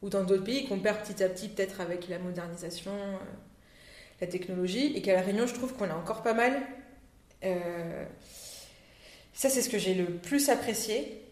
ou 0.04 0.10
dans 0.10 0.24
d'autres 0.24 0.44
pays 0.44 0.68
qu'on 0.68 0.80
perd 0.80 1.00
petit 1.00 1.24
à 1.24 1.30
petit 1.30 1.50
peut-être 1.50 1.82
avec 1.82 2.08
la 2.08 2.20
modernisation, 2.20 2.92
euh, 2.92 3.18
la 4.22 4.28
technologie, 4.28 4.96
et 4.96 5.02
qu'à 5.02 5.14
la 5.14 5.22
Réunion, 5.22 5.48
je 5.48 5.56
trouve 5.56 5.74
qu'on 5.74 5.90
a 5.90 5.96
encore 5.96 6.22
pas 6.22 6.34
mal. 6.34 6.62
Euh, 9.38 9.40
ça, 9.40 9.50
c'est 9.50 9.62
ce 9.62 9.70
que 9.70 9.78
j'ai 9.78 9.94
le 9.94 10.06
plus 10.06 10.50
apprécié. 10.50 11.24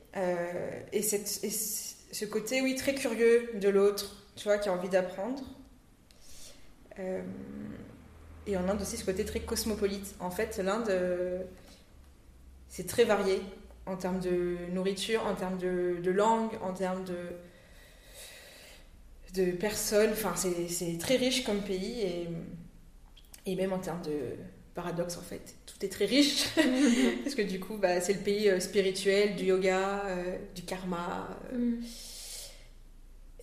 et, 0.94 1.02
cette, 1.02 1.44
et 1.44 1.50
ce 1.50 2.26
côté, 2.26 2.62
oui, 2.62 2.76
très 2.76 2.96
curieux 2.96 3.52
de 3.56 3.70
l'autre, 3.70 4.24
tu 4.36 4.46
vois, 4.46 4.58
qui 4.58 4.70
a 4.70 4.74
envie 4.74 4.90
d'apprendre. 4.90 5.44
Euh, 7.00 7.22
et 8.48 8.56
en 8.58 8.70
Inde 8.70 8.82
aussi, 8.82 8.98
ce 8.98 9.06
côté 9.06 9.26
très 9.26 9.42
cosmopolite. 9.42 10.16
En 10.20 10.32
fait, 10.32 10.58
l'Inde, 10.58 10.90
euh, 10.90 11.44
c'est 12.70 12.88
très 12.88 13.04
varié 13.04 13.42
en 13.86 13.98
termes 13.98 14.20
de 14.20 14.58
nourriture, 14.72 15.26
en 15.26 15.36
termes 15.36 15.58
de, 15.58 16.12
langue, 16.12 16.52
en 16.62 16.74
termes 16.74 17.04
de, 17.04 17.34
de 19.34 19.52
personnes. 19.52 20.12
Enfin, 20.12 20.36
c'est 20.36 20.98
très 20.98 21.18
riche 21.18 21.44
comme 21.44 21.62
pays 21.62 22.28
et 23.46 23.56
même 23.56 23.74
en 23.74 23.80
termes 23.80 24.02
de 24.02 24.38
paradoxe, 24.76 25.18
en 25.18 25.22
fait. 25.22 25.56
Tout 25.66 25.84
est 25.84 25.90
très 25.90 26.06
riche 26.06 26.46
parce 27.24 27.36
que 27.36 27.42
du 27.42 27.60
coup, 27.60 27.78
bah, 27.78 28.00
c'est 28.02 28.14
le 28.14 28.20
pays 28.20 28.50
euh, 28.50 28.60
spirituel 28.60 29.36
du 29.36 29.46
yoga, 29.46 30.04
du 30.54 30.62
karma. 30.62 31.28
Mm. 31.52 31.82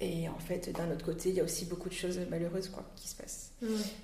Et 0.02 0.28
en 0.28 0.38
fait, 0.38 0.68
d'un 0.72 0.90
autre 0.90 1.04
côté, 1.04 1.28
il 1.28 1.36
y 1.36 1.40
a 1.40 1.44
aussi 1.44 1.64
beaucoup 1.64 1.88
de 1.88 1.94
choses 1.94 2.18
malheureuses 2.28 2.68
quoi, 2.68 2.84
qui 2.96 3.06
se 3.06 3.14
passent. 3.14 3.52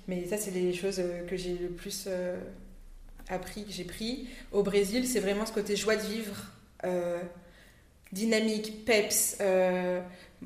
Mais 0.07 0.25
ça, 0.27 0.37
c'est 0.37 0.51
les 0.51 0.73
choses 0.73 0.99
euh, 0.99 1.25
que 1.27 1.35
j'ai 1.35 1.57
le 1.57 1.67
plus 1.67 2.05
euh, 2.07 2.39
appris, 3.27 3.65
que 3.65 3.71
j'ai 3.73 3.83
pris. 3.83 4.29
Au 4.53 4.63
Brésil, 4.63 5.05
c'est 5.05 5.19
vraiment 5.19 5.45
ce 5.45 5.51
côté 5.51 5.75
joie 5.75 5.97
de 5.97 6.01
vivre, 6.01 6.35
euh, 6.85 7.21
dynamique, 8.13 8.85
peps. 8.85 9.39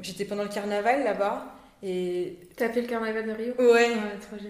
J'étais 0.01 0.25
pendant 0.25 0.41
le 0.41 0.49
carnaval 0.49 1.03
là-bas 1.03 1.55
et... 1.85 2.37
T'as 2.55 2.69
fait 2.69 2.81
le 2.81 2.87
carnaval 2.87 3.25
de 3.25 3.31
Rio 3.31 3.53
Ouais, 3.59 3.89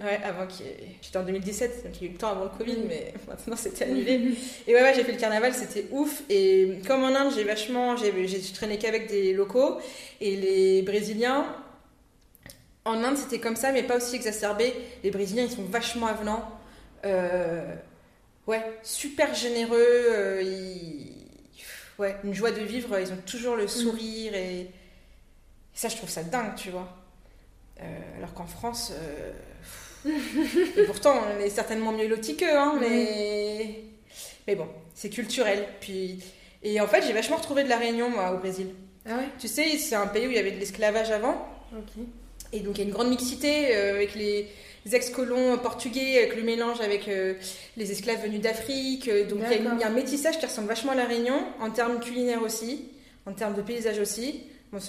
ouais, 0.04 0.20
avant 0.24 0.46
qu'il 0.46 0.68
J'étais 1.02 1.18
en 1.18 1.24
2017, 1.24 1.84
donc 1.86 1.94
il 2.00 2.04
y 2.04 2.06
a 2.06 2.10
eu 2.10 2.14
le 2.14 2.20
temps 2.20 2.30
avant 2.30 2.44
le 2.44 2.52
Covid, 2.52 2.78
mais 2.88 3.12
maintenant 3.28 3.56
c'était 3.56 3.86
annulé. 3.86 4.36
et 4.68 4.76
ouais, 4.76 4.82
ouais 4.82 4.94
j'ai 4.94 5.04
fait 5.04 5.14
le 5.14 5.18
carnaval, 5.18 5.52
c'était 5.54 5.88
ouf. 5.92 6.22
Et 6.30 6.80
comme 6.86 7.04
en 7.04 7.08
Inde, 7.08 7.34
j'ai 7.36 7.44
vachement... 7.44 7.96
J'ai 7.98 8.14
traîné 8.54 8.78
qu'avec 8.78 9.08
des 9.08 9.34
locaux. 9.34 9.80
Et 10.22 10.36
les 10.36 10.82
Brésiliens... 10.84 11.46
En 12.86 13.02
Inde, 13.04 13.18
c'était 13.18 13.40
comme 13.40 13.56
ça, 13.56 13.72
mais 13.72 13.82
pas 13.82 13.96
aussi 13.96 14.16
exacerbé. 14.16 14.74
Les 15.04 15.10
Brésiliens, 15.10 15.44
ils 15.44 15.52
sont 15.52 15.64
vachement 15.64 16.08
avenants. 16.08 16.46
Euh, 17.06 17.64
ouais, 18.46 18.62
super 18.84 19.34
généreux. 19.34 19.80
Euh, 19.80 20.44
ouais, 21.98 22.18
une 22.26 22.34
joie 22.34 22.52
de 22.52 22.60
vivre. 22.60 23.00
Ils 23.00 23.12
ont 23.14 23.22
toujours 23.26 23.56
le 23.56 23.64
mm. 23.64 23.70
sourire. 23.70 24.36
Et... 24.36 24.60
et 24.60 24.70
ça, 25.74 25.88
je 25.88 25.96
trouve 25.96 26.10
ça 26.10 26.24
dingue, 26.24 26.56
tu 26.56 26.72
vois. 26.72 27.03
Euh, 27.84 28.18
alors 28.18 28.34
qu'en 28.34 28.46
France, 28.46 28.94
euh, 28.94 29.32
et 30.78 30.84
pourtant 30.86 31.16
on 31.36 31.40
est 31.40 31.50
certainement 31.50 31.92
mieux 31.92 32.08
lotis 32.08 32.38
qu'eux, 32.38 32.58
hein, 32.58 32.76
mais... 32.80 33.82
mais 34.48 34.56
bon, 34.56 34.68
c'est 34.94 35.10
culturel. 35.10 35.66
Puis... 35.80 36.20
Et 36.64 36.80
en 36.80 36.88
fait, 36.88 37.04
j'ai 37.06 37.14
vachement 37.14 37.36
retrouvé 37.36 37.64
de 37.64 37.70
la 37.70 37.78
Réunion, 37.78 38.10
moi, 38.10 38.32
au 38.32 38.38
Brésil. 38.38 38.68
Ah 39.06 39.18
ouais? 39.18 39.26
Tu 39.38 39.50
sais, 39.50 39.78
c'est 39.78 39.96
un 39.96 40.08
pays 40.08 40.28
où 40.28 40.30
il 40.30 40.36
y 40.36 40.40
avait 40.40 40.52
de 40.52 40.60
l'esclavage 40.60 41.12
avant. 41.12 41.46
Et 42.54 42.62
donc, 42.62 42.78
il 42.78 42.78
y 42.78 42.84
a 42.84 42.86
une 42.86 42.94
grande 42.94 43.10
mixité 43.10 43.76
euh, 43.76 43.96
avec 43.96 44.16
les, 44.16 44.48
ex-colons 44.90 45.58
portugais, 45.58 46.20
avec 46.20 46.38
le 46.38 46.44
mélange 46.44 46.80
avec 46.80 47.10
les 47.78 47.92
esclaves 47.92 48.24
venus 48.24 48.40
d'Afrique. 48.40 49.10
donc, 49.28 49.40
il 49.52 49.62
y, 49.62 49.80
y, 49.80 49.84
a 49.84 49.88
un 49.88 49.90
métissage 49.90 50.40
qui 50.40 50.46
ressemble 50.46 50.68
vachement 50.70 50.94
à 50.94 50.96
la 50.96 51.06
Réunion, 51.06 51.42
en 51.60 51.70
termes 51.70 52.00
culinaires 52.00 52.44
aussi, 52.44 52.90
en 53.26 53.34
termes 53.34 53.56
de 53.56 53.62
paysage 53.62 54.00
aussi 54.00 54.44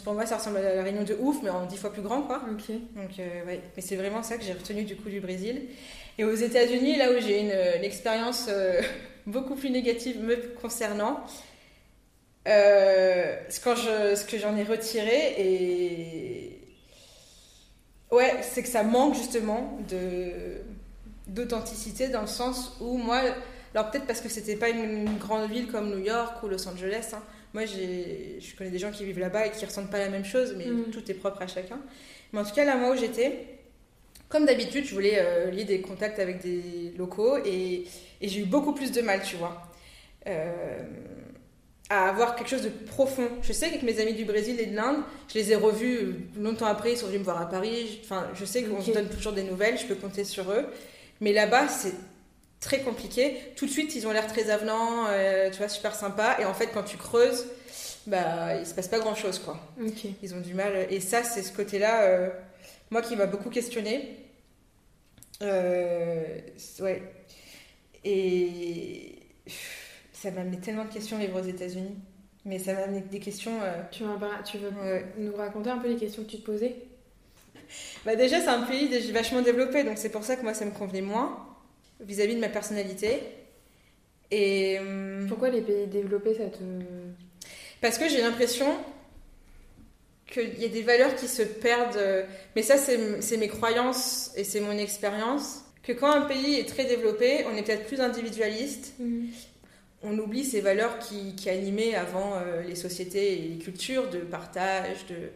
pour 0.04 0.14
moi, 0.14 0.26
ça 0.26 0.36
ressemble 0.36 0.58
à 0.58 0.74
la 0.74 0.82
Réunion 0.82 1.04
de 1.04 1.16
ouf, 1.20 1.36
mais 1.42 1.50
en 1.50 1.66
dix 1.66 1.76
fois 1.76 1.92
plus 1.92 2.02
grand, 2.02 2.22
quoi. 2.22 2.40
Donc, 2.46 2.60
euh, 2.70 3.44
ouais. 3.46 3.60
Mais 3.76 3.82
c'est 3.82 3.96
vraiment 3.96 4.22
ça 4.22 4.36
que 4.36 4.44
j'ai 4.44 4.52
retenu 4.52 4.84
du 4.84 4.96
coup 4.96 5.08
du 5.08 5.20
Brésil. 5.20 5.62
Et 6.18 6.24
aux 6.24 6.34
États-Unis, 6.34 6.96
là 6.96 7.10
où 7.10 7.20
j'ai 7.20 7.40
une, 7.40 7.54
une, 7.76 7.84
expérience 7.84 8.46
euh, 8.48 8.80
beaucoup 9.26 9.54
plus 9.56 9.70
négative 9.70 10.22
me 10.22 10.36
concernant, 10.60 11.20
euh, 12.46 13.36
ce, 13.48 13.60
quand 13.60 13.74
je, 13.74 14.14
ce 14.14 14.24
que 14.24 14.38
j'en 14.38 14.56
ai 14.56 14.64
retiré, 14.64 15.34
et. 15.38 16.50
Ouais, 18.10 18.36
c'est 18.42 18.62
que 18.62 18.68
ça 18.68 18.84
manque 18.84 19.14
justement 19.16 19.78
de 19.90 20.30
d'authenticité 21.26 22.08
dans 22.08 22.20
le 22.20 22.26
sens 22.26 22.76
où 22.80 22.96
moi, 22.96 23.22
Alors 23.74 23.90
peut-être 23.90 24.06
parce 24.06 24.20
que 24.20 24.28
c'était 24.28 24.56
pas 24.56 24.68
une, 24.68 25.18
grande 25.18 25.50
ville 25.50 25.66
comme 25.66 25.90
New 25.90 26.04
York 26.04 26.42
ou 26.42 26.48
Los 26.48 26.68
Angeles. 26.68 27.12
Hein. 27.14 27.22
Moi, 27.54 27.64
je 27.66 28.56
connais 28.56 28.70
des 28.70 28.78
gens 28.78 28.90
qui 28.90 29.04
vivent 29.04 29.20
là-bas 29.20 29.46
et 29.46 29.50
qui 29.50 29.64
ressentent 29.64 29.90
pas 29.90 29.98
la 29.98 30.08
même 30.08 30.24
chose, 30.24 30.54
mais 30.58 30.66
mm. 30.66 30.90
tout 30.90 31.10
est 31.10 31.14
propre 31.14 31.40
à 31.40 31.46
chacun. 31.46 31.78
Mais 32.32 32.40
en 32.40 32.44
tout 32.44 32.54
cas, 32.54 32.64
là, 32.64 32.76
moi 32.76 32.92
où 32.92 32.96
j'étais, 32.96 33.46
comme 34.28 34.44
d'habitude, 34.44 34.84
je 34.84 34.92
voulais 34.92 35.18
euh, 35.18 35.50
lier 35.52 35.64
des 35.64 35.80
contacts 35.80 36.18
avec 36.18 36.42
des 36.42 36.92
locaux 36.98 37.36
et, 37.44 37.84
et 38.20 38.28
j'ai 38.28 38.40
eu 38.40 38.44
beaucoup 38.44 38.72
plus 38.72 38.90
de 38.90 39.00
mal, 39.00 39.22
tu 39.22 39.36
vois. 39.36 39.70
Euh, 40.26 40.82
à 41.90 42.08
avoir 42.08 42.34
quelque 42.34 42.48
chose 42.48 42.62
de 42.62 42.70
profond. 42.70 43.28
Je 43.42 43.52
sais 43.52 43.66
qu'avec 43.66 43.82
mes 43.82 44.00
amis 44.00 44.14
du 44.14 44.24
Brésil 44.24 44.58
et 44.58 44.66
de 44.66 44.74
l'Inde, 44.74 45.02
je 45.28 45.34
les 45.38 45.52
ai 45.52 45.54
revus 45.54 46.14
longtemps 46.36 46.66
après, 46.66 46.92
ils 46.92 46.96
sont 46.96 47.06
venus 47.06 47.20
me 47.20 47.24
voir 47.24 47.40
à 47.40 47.48
Paris. 47.48 48.00
Enfin, 48.02 48.26
je 48.34 48.44
sais 48.44 48.64
qu'on 48.64 48.80
se 48.80 48.90
donne 48.90 49.08
toujours 49.08 49.32
des 49.32 49.44
nouvelles, 49.44 49.78
je 49.78 49.84
peux 49.84 49.94
compter 49.94 50.24
sur 50.24 50.50
eux. 50.50 50.64
Mais 51.20 51.32
là-bas, 51.32 51.68
c'est 51.68 51.92
très 52.64 52.80
compliqué. 52.80 53.36
Tout 53.56 53.66
de 53.66 53.70
suite, 53.70 53.94
ils 53.94 54.06
ont 54.06 54.10
l'air 54.10 54.26
très 54.26 54.50
avenants, 54.50 55.06
euh, 55.08 55.50
tu 55.50 55.58
vois, 55.58 55.68
super 55.68 55.94
sympa. 55.94 56.36
Et 56.40 56.44
en 56.44 56.54
fait, 56.54 56.68
quand 56.68 56.82
tu 56.82 56.96
creuses, 56.96 57.46
bah, 58.06 58.56
il 58.58 58.66
se 58.66 58.74
passe 58.74 58.88
pas 58.88 58.98
grand-chose, 58.98 59.38
quoi. 59.38 59.60
Ils 60.22 60.34
ont 60.34 60.40
du 60.40 60.54
mal. 60.54 60.86
Et 60.90 61.00
ça, 61.00 61.22
c'est 61.22 61.42
ce 61.42 61.52
côté-là, 61.52 62.02
euh, 62.04 62.30
moi, 62.90 63.02
qui 63.02 63.16
m'a 63.16 63.26
beaucoup 63.26 63.50
questionné. 63.50 64.16
Euh, 65.42 66.38
ouais. 66.80 67.02
Et 68.02 69.18
ça 70.12 70.30
m'a 70.30 70.40
amené 70.40 70.58
tellement 70.58 70.84
de 70.84 70.92
questions 70.92 71.18
vivre 71.18 71.40
aux 71.40 71.44
États-Unis. 71.44 71.96
Mais 72.46 72.58
ça 72.58 72.74
m'a 72.74 72.80
amené 72.80 73.00
des 73.00 73.20
questions. 73.20 73.58
Tu, 73.90 74.04
tu 74.44 74.58
veux 74.58 74.70
nous 75.18 75.36
raconter 75.36 75.70
un 75.70 75.78
peu 75.78 75.88
les 75.88 75.96
questions 75.96 76.24
que 76.24 76.30
tu 76.30 76.38
te 76.38 76.46
posais? 76.46 76.76
Bah 78.04 78.16
Déjà, 78.16 78.40
c'est 78.40 78.48
un 78.48 78.62
pays 78.62 78.88
vachement 79.12 79.40
développé, 79.40 79.82
donc 79.82 79.96
c'est 79.96 80.10
pour 80.10 80.24
ça 80.24 80.36
que 80.36 80.42
moi, 80.42 80.52
ça 80.52 80.66
me 80.66 80.70
convenait 80.70 81.00
moins 81.00 81.53
vis-à-vis 82.00 82.34
de 82.34 82.40
ma 82.40 82.48
personnalité. 82.48 83.20
Et. 84.30 84.78
Hum, 84.78 85.26
Pourquoi 85.28 85.50
les 85.50 85.60
pays 85.60 85.86
développés, 85.86 86.34
ça 86.34 86.46
te. 86.46 86.62
Parce 87.80 87.98
que 87.98 88.08
j'ai 88.08 88.20
l'impression 88.20 88.66
qu'il 90.26 90.58
y 90.60 90.64
a 90.64 90.68
des 90.68 90.82
valeurs 90.82 91.14
qui 91.16 91.28
se 91.28 91.42
perdent. 91.42 91.96
Euh, 91.96 92.24
mais 92.56 92.62
ça, 92.62 92.76
c'est 92.76 93.36
mes 93.36 93.48
croyances 93.48 94.32
et 94.36 94.44
c'est 94.44 94.60
mon 94.60 94.72
expérience. 94.72 95.60
Que 95.82 95.92
quand 95.92 96.10
un 96.10 96.22
pays 96.22 96.54
est 96.54 96.68
très 96.68 96.86
développé, 96.86 97.44
on 97.46 97.54
est 97.56 97.62
peut-être 97.62 97.86
plus 97.86 98.00
individualiste. 98.00 98.94
Mhm 98.98 99.28
on 100.04 100.18
oublie 100.18 100.44
ces 100.44 100.60
valeurs 100.60 100.98
qui, 100.98 101.34
qui 101.34 101.48
animaient 101.48 101.94
avant 101.94 102.34
euh, 102.36 102.62
les 102.62 102.74
sociétés 102.74 103.32
et 103.32 103.48
les 103.48 103.58
cultures 103.58 104.10
de 104.10 104.18
partage, 104.18 105.06
de, 105.06 105.30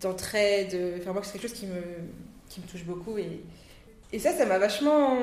d'entraide. 0.00 0.76
Enfin, 0.98 1.12
moi, 1.12 1.22
c'est 1.22 1.32
quelque 1.32 1.48
chose 1.48 1.58
qui 1.58 1.66
me, 1.66 1.82
qui 2.48 2.60
me 2.60 2.66
touche 2.66 2.84
beaucoup. 2.84 3.18
Et, 3.18 3.40
et 4.14 4.20
ça, 4.20 4.30
ça 4.30 4.46
m'a 4.46 4.58
vachement 4.58 5.18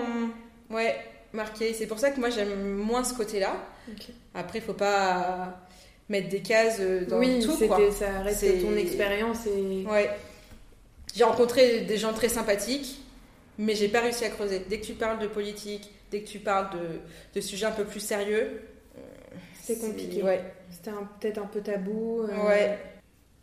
ouais, 0.69 0.95
marqué. 1.31 1.73
C'est 1.73 1.87
pour 1.87 1.97
ça 1.97 2.11
que 2.11 2.19
moi, 2.19 2.29
j'aime 2.29 2.75
moins 2.75 3.05
ce 3.05 3.13
côté-là. 3.13 3.55
Après, 4.33 4.59
il 4.59 4.61
faut 4.61 4.73
pas 4.73 5.65
mettre 6.09 6.27
des 6.27 6.41
cases 6.41 6.79
euh, 6.81 7.05
dans 7.05 7.17
oui, 7.19 7.39
tout. 7.41 7.55
Oui, 7.57 7.69
ça 7.97 8.19
reste 8.19 8.61
ton 8.61 8.75
expérience. 8.75 9.47
Et... 9.47 9.85
Ouais. 9.87 10.09
J'ai 11.15 11.23
rencontré 11.23 11.81
des 11.81 11.95
gens 11.95 12.11
très 12.11 12.27
sympathiques, 12.27 13.01
mais 13.57 13.75
j'ai 13.75 13.87
pas 13.87 14.01
réussi 14.01 14.25
à 14.25 14.29
creuser. 14.29 14.61
Dès 14.69 14.81
que 14.81 14.85
tu 14.85 14.93
parles 14.93 15.19
de 15.19 15.27
politique, 15.27 15.89
dès 16.11 16.19
que 16.19 16.27
tu 16.27 16.39
parles 16.39 16.71
de, 16.77 16.99
de 17.33 17.41
sujets 17.41 17.67
un 17.67 17.71
peu 17.71 17.85
plus 17.85 18.01
sérieux, 18.01 18.61
c'est 19.61 19.79
compliqué. 19.79 20.21
Ouais. 20.21 20.43
C'était 20.69 20.91
peut-être 21.21 21.37
un 21.37 21.47
peu 21.47 21.61
tabou. 21.61 22.23
Euh. 22.23 22.45
Ouais. 22.45 22.77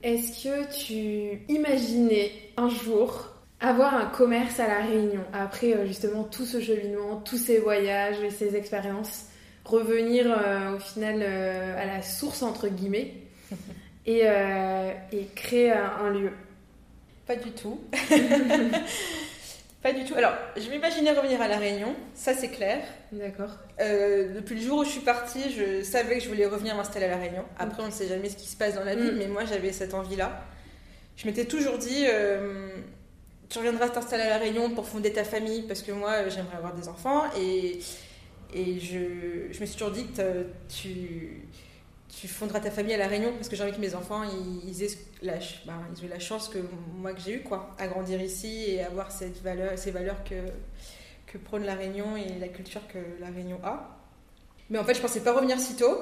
Est-ce 0.03 0.45
que 0.45 0.77
tu 0.77 1.43
imaginais 1.49 2.33
un 2.59 2.69
jour 2.69 3.38
avoir 3.61 3.95
un 3.95 4.07
commerce 4.07 4.61
à 4.61 4.69
La 4.69 4.81
Réunion 4.81 5.25
après 5.33 5.75
euh, 5.75 5.87
justement 5.87 6.25
tout 6.25 6.45
ce 6.45 6.61
cheminement, 6.61 7.17
tous 7.17 7.39
ces 7.39 7.59
voyages 7.59 8.21
et 8.21 8.31
ces 8.31 8.57
expériences, 8.57 9.27
revenir 9.65 10.27
euh, 10.27 10.77
au 10.77 10.79
final 10.79 11.23
à 11.23 11.87
la 11.87 12.03
source 12.03 12.43
entre 12.43 12.69
guillemets 12.69 13.15
et, 14.07 14.23
et 15.13 15.27
créer 15.35 15.73
un 15.73 16.11
lieu 16.11 16.33
Pas 17.27 17.37
du 17.37 17.51
tout. 17.53 17.81
Pas 19.83 19.93
du 19.93 20.05
tout. 20.05 20.15
Alors, 20.17 20.33
je 20.57 20.69
m'imaginais 20.71 21.13
revenir 21.13 21.41
à 21.41 21.47
La 21.47 21.57
Réunion, 21.57 21.95
ça 22.13 22.35
c'est 22.35 22.49
clair. 22.49 22.81
D'accord. 23.13 23.51
Euh, 23.81 24.35
depuis 24.35 24.57
le 24.57 24.61
jour 24.61 24.79
où 24.79 24.85
je 24.85 24.91
suis 24.91 25.01
partie, 25.01 25.53
je 25.53 25.85
savais 25.85 26.17
que 26.19 26.25
je 26.25 26.29
voulais 26.29 26.47
revenir 26.47 26.75
m'installer 26.75 27.07
à 27.07 27.11
La 27.11 27.17
Réunion. 27.17 27.45
Après, 27.61 27.83
on 27.85 27.87
ne 27.87 27.93
sait 27.93 28.09
jamais 28.09 28.29
ce 28.29 28.37
qui 28.37 28.49
se 28.49 28.57
passe 28.57 28.75
dans 28.75 28.83
la 28.83 28.97
vie, 28.97 29.13
mm. 29.13 29.17
mais 29.17 29.29
moi 29.29 29.45
j'avais 29.45 29.71
cette 29.71 29.95
envie-là. 29.95 30.45
Je 31.17 31.27
m'étais 31.27 31.45
toujours 31.45 31.79
dit, 31.79 32.07
euh, 32.09 32.71
tu 33.49 33.59
reviendras 33.59 33.89
t'installer 33.89 34.25
à 34.25 34.31
La 34.31 34.39
Réunion 34.39 34.71
pour 34.71 34.87
fonder 34.87 35.13
ta 35.13 35.25
famille, 35.25 35.63
parce 35.63 35.83
que 35.83 35.93
moi 35.93 36.29
j'aimerais 36.29 36.57
avoir 36.57 36.75
des 36.75 36.89
enfants. 36.89 37.25
Et, 37.37 37.81
et 38.55 38.81
je, 38.81 39.53
je 39.53 39.61
me 39.61 39.67
suis 39.67 39.77
toujours 39.77 39.93
dit, 39.93 40.07
tu 40.69 41.43
tu 42.09 42.27
fonderas 42.27 42.61
ta 42.61 42.71
famille 42.71 42.95
à 42.95 42.97
La 42.97 43.07
Réunion 43.07 43.33
parce 43.35 43.49
que 43.49 43.57
j'ai 43.57 43.63
envie 43.63 43.73
que 43.73 43.81
mes 43.81 43.95
enfants 43.95 44.23
ils, 44.25 44.83
aient, 44.83 44.99
la, 45.23 45.35
bah, 45.67 45.75
ils 46.03 46.09
la 46.09 46.19
chance 46.19 46.49
que 46.49 46.59
moi 46.95 47.13
que 47.13 47.21
j'ai 47.21 47.35
eu 47.35 47.43
quoi, 47.43 47.75
à 47.79 47.87
grandir 47.87 48.21
ici 48.21 48.65
et 48.67 48.83
avoir 48.83 49.13
cette 49.13 49.41
valeur, 49.43 49.79
ces 49.79 49.91
valeurs 49.91 50.25
que, 50.25 50.35
que 51.27 51.39
prône 51.39 51.65
La 51.65 51.75
Réunion 51.75 52.17
et 52.17 52.39
la 52.41 52.49
culture 52.49 52.81
que 52.89 52.99
La 53.21 53.29
Réunion 53.29 53.61
a. 53.63 53.99
Mais 54.71 54.79
en 54.79 54.85
fait, 54.85 54.95
je 54.95 55.01
pensais 55.01 55.21
pas 55.21 55.33
revenir 55.33 55.59
si 55.59 55.77
tôt. 55.77 55.97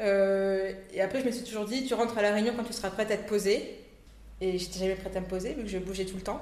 Euh, 0.00 0.72
et 0.92 1.00
après, 1.00 1.20
je 1.20 1.26
me 1.26 1.30
suis 1.30 1.44
toujours 1.44 1.64
dit, 1.64 1.86
tu 1.86 1.94
rentres 1.94 2.18
à 2.18 2.22
La 2.22 2.32
Réunion 2.32 2.54
quand 2.56 2.64
tu 2.64 2.72
seras 2.72 2.90
prête 2.90 3.10
à 3.10 3.16
te 3.16 3.28
poser. 3.28 3.84
Et 4.40 4.58
j'étais 4.58 4.78
jamais 4.78 4.94
prête 4.94 5.16
à 5.16 5.20
me 5.20 5.26
poser 5.26 5.54
vu 5.54 5.62
que 5.62 5.68
je 5.68 5.78
bougeais 5.78 6.04
tout 6.04 6.16
le 6.16 6.22
temps. 6.22 6.40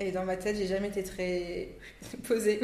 Et 0.00 0.12
dans 0.12 0.24
ma 0.24 0.36
tête, 0.36 0.56
j'ai 0.56 0.66
jamais 0.66 0.88
été 0.88 1.02
très 1.02 1.68
posée. 2.28 2.60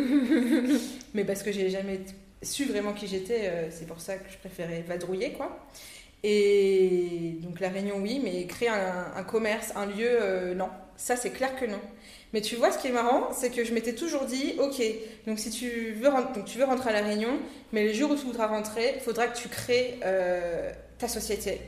Mais 1.14 1.24
parce 1.24 1.42
que 1.42 1.52
j'ai 1.52 1.70
jamais 1.70 2.00
su 2.42 2.64
vraiment 2.64 2.92
qui 2.92 3.06
j'étais, 3.06 3.48
euh, 3.48 3.70
c'est 3.70 3.86
pour 3.86 4.00
ça 4.00 4.16
que 4.16 4.30
je 4.30 4.36
préférais 4.38 4.84
vadrouiller, 4.86 5.32
quoi. 5.32 5.66
Et 6.22 7.36
donc 7.42 7.60
la 7.60 7.68
Réunion, 7.68 7.96
oui, 7.98 8.18
mais 8.24 8.46
créer 8.46 8.70
un, 8.70 9.22
commerce, 9.24 9.72
un 9.76 9.84
lieu, 9.84 10.08
euh, 10.08 10.54
non. 10.54 10.70
Ça, 10.96 11.16
c'est 11.16 11.30
clair 11.30 11.54
que 11.54 11.66
non. 11.66 11.80
Mais 12.32 12.40
tu 12.40 12.56
vois, 12.56 12.72
ce 12.72 12.78
qui 12.78 12.88
est 12.88 12.92
marrant, 12.92 13.28
c'est 13.32 13.50
que 13.50 13.62
je 13.62 13.74
m'étais 13.74 13.94
toujours 13.94 14.24
dit, 14.24 14.54
ok, 14.58 14.82
donc 15.26 15.38
si 15.38 15.50
tu 15.50 15.92
veux, 15.92 16.08
donc 16.34 16.46
tu 16.46 16.56
veux 16.56 16.64
rentrer 16.64 16.90
à 16.90 16.92
la 16.94 17.06
Réunion, 17.06 17.38
mais 17.72 17.84
le 17.84 17.92
jour 17.92 18.10
où 18.10 18.16
tu 18.16 18.24
voudras 18.24 18.46
rentrer, 18.46 18.94
il 18.96 19.02
faudra 19.02 19.26
que 19.26 19.36
tu 19.36 19.48
crées 19.48 19.98
euh, 20.02 20.72
ta 20.98 21.08
société. 21.08 21.60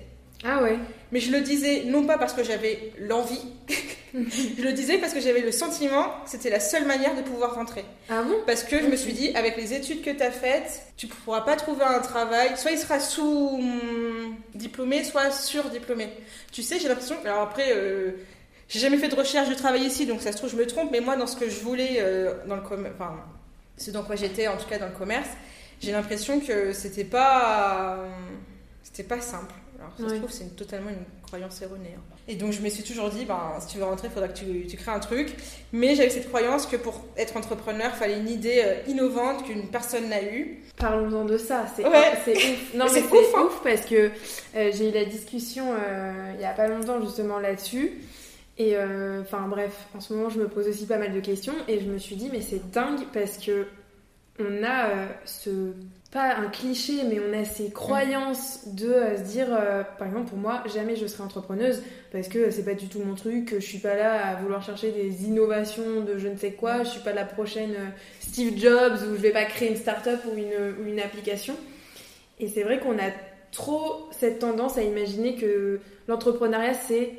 Ah 0.44 0.62
ouais. 0.62 0.79
Mais 1.12 1.20
je 1.20 1.31
le 1.33 1.40
disais 1.40 1.85
non 1.87 2.05
pas 2.05 2.18
parce 2.18 2.33
que 2.33 2.44
j'avais 2.44 2.92
l'envie, 2.99 3.40
je 4.14 4.62
le 4.62 4.72
disais 4.72 4.99
parce 4.99 5.12
que 5.12 5.20
j'avais 5.20 5.40
le 5.40 5.53
sentiment 5.53 6.05
que 6.25 6.31
c'était 6.31 6.51
la 6.51 6.61
seule 6.61 6.85
manière 6.87 7.14
de 7.16 7.22
pouvoir 7.22 7.55
rentrer. 7.55 7.85
Ah 8.09 8.22
bon? 8.22 8.37
Parce 8.46 8.62
que 8.62 8.81
je 8.81 8.87
me 8.87 8.96
suis 8.96 9.12
dit, 9.12 9.35
avec 9.35 9.57
les 9.57 9.72
études 9.72 10.03
que 10.03 10.11
tu 10.11 10.22
as 10.22 10.31
faites, 10.31 10.83
tu 10.96 11.07
pourras 11.07 11.42
pas 11.42 11.57
trouver 11.57 11.85
un 11.85 12.01
travail, 12.01 12.57
soit 12.57 12.72
il 12.72 12.79
sera 12.79 13.01
sous 13.01 13.62
diplômé, 14.55 15.05
soit 15.05 15.31
sur-diplômé. 15.31 16.09
Tu 16.53 16.62
sais, 16.62 16.79
j'ai 16.79 16.88
l'impression. 16.88 17.16
Alors 17.25 17.42
après, 17.42 17.72
euh, 17.75 18.12
j'ai 18.68 18.81
jamais 18.81 18.99
fait 18.99 19.09
de 19.09 19.16
recherche 19.16 19.49
de 19.49 19.55
travail 19.55 19.83
ici, 19.83 20.07
donc 20.07 20.22
ça 20.22 20.33
se 20.33 20.38
trouve, 20.38 20.51
je 20.51 20.57
me 20.57 20.66
trompe, 20.66 20.90
mais 20.90 21.01
moi, 21.01 21.16
dans 21.16 21.27
ce 21.27 21.37
que 21.37 21.49
je 21.49 21.61
voulais, 21.61 21.99
euh, 21.99 22.35
dans 22.46 22.57
le 22.57 22.62
enfin, 22.62 23.16
ce 23.77 23.90
dans 23.90 24.03
quoi 24.03 24.16
j'étais, 24.16 24.49
en 24.49 24.57
tout 24.57 24.68
cas 24.68 24.79
dans 24.79 24.88
le 24.88 24.94
commerce, 24.94 25.29
j'ai 25.81 25.92
l'impression 25.92 26.40
que 26.40 26.72
c'était 26.72 27.05
pas. 27.05 27.99
C'était 28.83 29.03
pas 29.03 29.20
simple. 29.20 29.55
Alors, 29.78 29.92
ça 29.98 30.08
se 30.08 30.14
trouve, 30.20 30.30
c'est 30.30 30.56
totalement 30.56 30.90
une 30.90 31.04
croyance 31.26 31.60
erronée. 31.62 31.94
Hein. 31.96 32.16
Et 32.28 32.34
donc, 32.34 32.52
je 32.52 32.60
me 32.60 32.68
suis 32.68 32.82
toujours 32.82 33.10
dit, 33.10 33.24
ben, 33.24 33.54
si 33.60 33.68
tu 33.68 33.78
veux 33.78 33.84
rentrer, 33.84 34.08
il 34.08 34.12
faudra 34.12 34.28
que 34.28 34.38
tu, 34.38 34.66
tu, 34.66 34.76
crées 34.76 34.92
un 34.92 34.98
truc. 34.98 35.34
Mais 35.72 35.94
j'avais 35.94 36.10
cette 36.10 36.28
croyance 36.28 36.66
que 36.66 36.76
pour 36.76 37.04
être 37.16 37.36
entrepreneur, 37.36 37.90
il 37.94 37.98
fallait 37.98 38.18
une 38.18 38.28
idée 38.28 38.62
euh, 38.64 38.90
innovante 38.90 39.44
qu'une 39.44 39.68
personne 39.68 40.08
n'a 40.08 40.22
eue. 40.22 40.62
Parlons-en 40.76 41.24
de 41.24 41.38
ça. 41.38 41.66
C'est 41.74 41.86
ouais. 41.86 42.12
ouf. 42.12 42.74
Non, 42.74 42.86
mais 42.86 42.90
c'est 42.90 43.04
ouf, 43.04 43.34
hein. 43.34 43.44
ouf, 43.46 43.62
parce 43.62 43.86
que 43.86 44.10
euh, 44.56 44.70
j'ai 44.72 44.88
eu 44.88 44.92
la 44.92 45.04
discussion 45.04 45.72
euh, 45.72 46.30
il 46.34 46.38
n'y 46.38 46.44
a 46.44 46.52
pas 46.52 46.68
longtemps, 46.68 47.00
justement, 47.00 47.38
là-dessus. 47.38 47.92
Et 48.58 48.74
enfin, 49.20 49.48
bref, 49.48 49.86
en 49.94 50.00
ce 50.00 50.14
moment, 50.14 50.30
je 50.30 50.38
me 50.38 50.48
pose 50.48 50.66
aussi 50.66 50.86
pas 50.86 50.96
mal 50.96 51.12
de 51.12 51.20
questions. 51.20 51.52
Et 51.68 51.78
je 51.78 51.84
me 51.84 51.98
suis 51.98 52.16
dit, 52.16 52.30
mais 52.32 52.40
c'est 52.40 52.70
dingue 52.70 53.04
parce 53.12 53.36
que 53.36 53.66
on 54.38 54.64
a 54.64 55.08
ce 55.26 55.74
pas 56.16 56.35
un 56.35 56.48
cliché, 56.48 57.05
mais 57.05 57.20
on 57.20 57.38
a 57.38 57.44
ces 57.44 57.70
croyances 57.70 58.68
de 58.68 58.88
euh, 58.88 59.18
se 59.18 59.22
dire, 59.31 59.48
euh, 59.50 59.83
par 59.98 60.09
exemple 60.09 60.31
pour 60.31 60.38
moi, 60.38 60.62
jamais 60.64 60.96
je 60.96 61.07
serai 61.07 61.22
entrepreneuse 61.22 61.83
parce 62.11 62.29
que 62.29 62.50
c'est 62.50 62.64
pas 62.64 62.72
du 62.72 62.88
tout 62.88 63.00
mon 63.00 63.14
truc, 63.14 63.50
je 63.52 63.61
suis 63.61 63.81
pas 63.81 63.94
là 63.94 64.29
à 64.29 64.35
vouloir 64.37 64.62
chercher 64.62 64.92
des 64.92 65.24
innovations 65.24 66.00
de 66.00 66.16
je 66.16 66.29
ne 66.29 66.37
sais 66.38 66.52
quoi, 66.52 66.85
je 66.85 66.88
suis 66.88 67.02
pas 67.02 67.12
la 67.12 67.26
prochaine 67.26 67.72
euh, 67.72 67.88
Steve 68.20 68.57
Jobs 68.57 68.94
ou 68.94 69.14
je 69.14 69.20
vais 69.20 69.31
pas 69.31 69.44
créer 69.44 69.68
une 69.68 69.76
start-up 69.76 70.20
ou 70.24 70.38
une, 70.38 70.81
ou 70.81 70.88
une 70.88 71.00
application. 71.00 71.55
Et 72.40 72.48
c'est 72.48 72.62
vrai 72.62 72.81
qu'on 72.81 72.96
a 72.98 73.11
trop 73.52 74.09
cette 74.11 74.38
tendance 74.38 74.79
à 74.79 74.83
imaginer 74.83 75.35
que 75.37 75.81
l'entrepreneuriat 76.09 76.72
c'est 76.72 77.12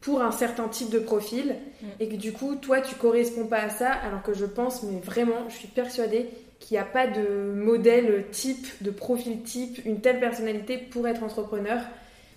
pour 0.00 0.22
un 0.22 0.30
certain 0.30 0.68
type 0.68 0.90
de 0.90 1.00
profil 1.00 1.56
mm. 1.82 1.86
et 1.98 2.08
que 2.08 2.14
du 2.14 2.32
coup 2.32 2.54
toi 2.54 2.80
tu 2.80 2.94
corresponds 2.94 3.48
pas 3.48 3.62
à 3.62 3.70
ça 3.70 3.90
alors 3.90 4.22
que 4.22 4.32
je 4.32 4.44
pense 4.44 4.84
mais 4.84 5.00
vraiment 5.00 5.48
je 5.48 5.56
suis 5.56 5.68
persuadée 5.68 6.28
qu'il 6.64 6.76
n'y 6.76 6.80
a 6.80 6.86
pas 6.86 7.06
de 7.06 7.52
modèle 7.54 8.24
type, 8.30 8.66
de 8.80 8.90
profil 8.90 9.42
type, 9.42 9.84
une 9.84 10.00
telle 10.00 10.18
personnalité 10.18 10.78
pour 10.78 11.06
être 11.06 11.22
entrepreneur. 11.22 11.80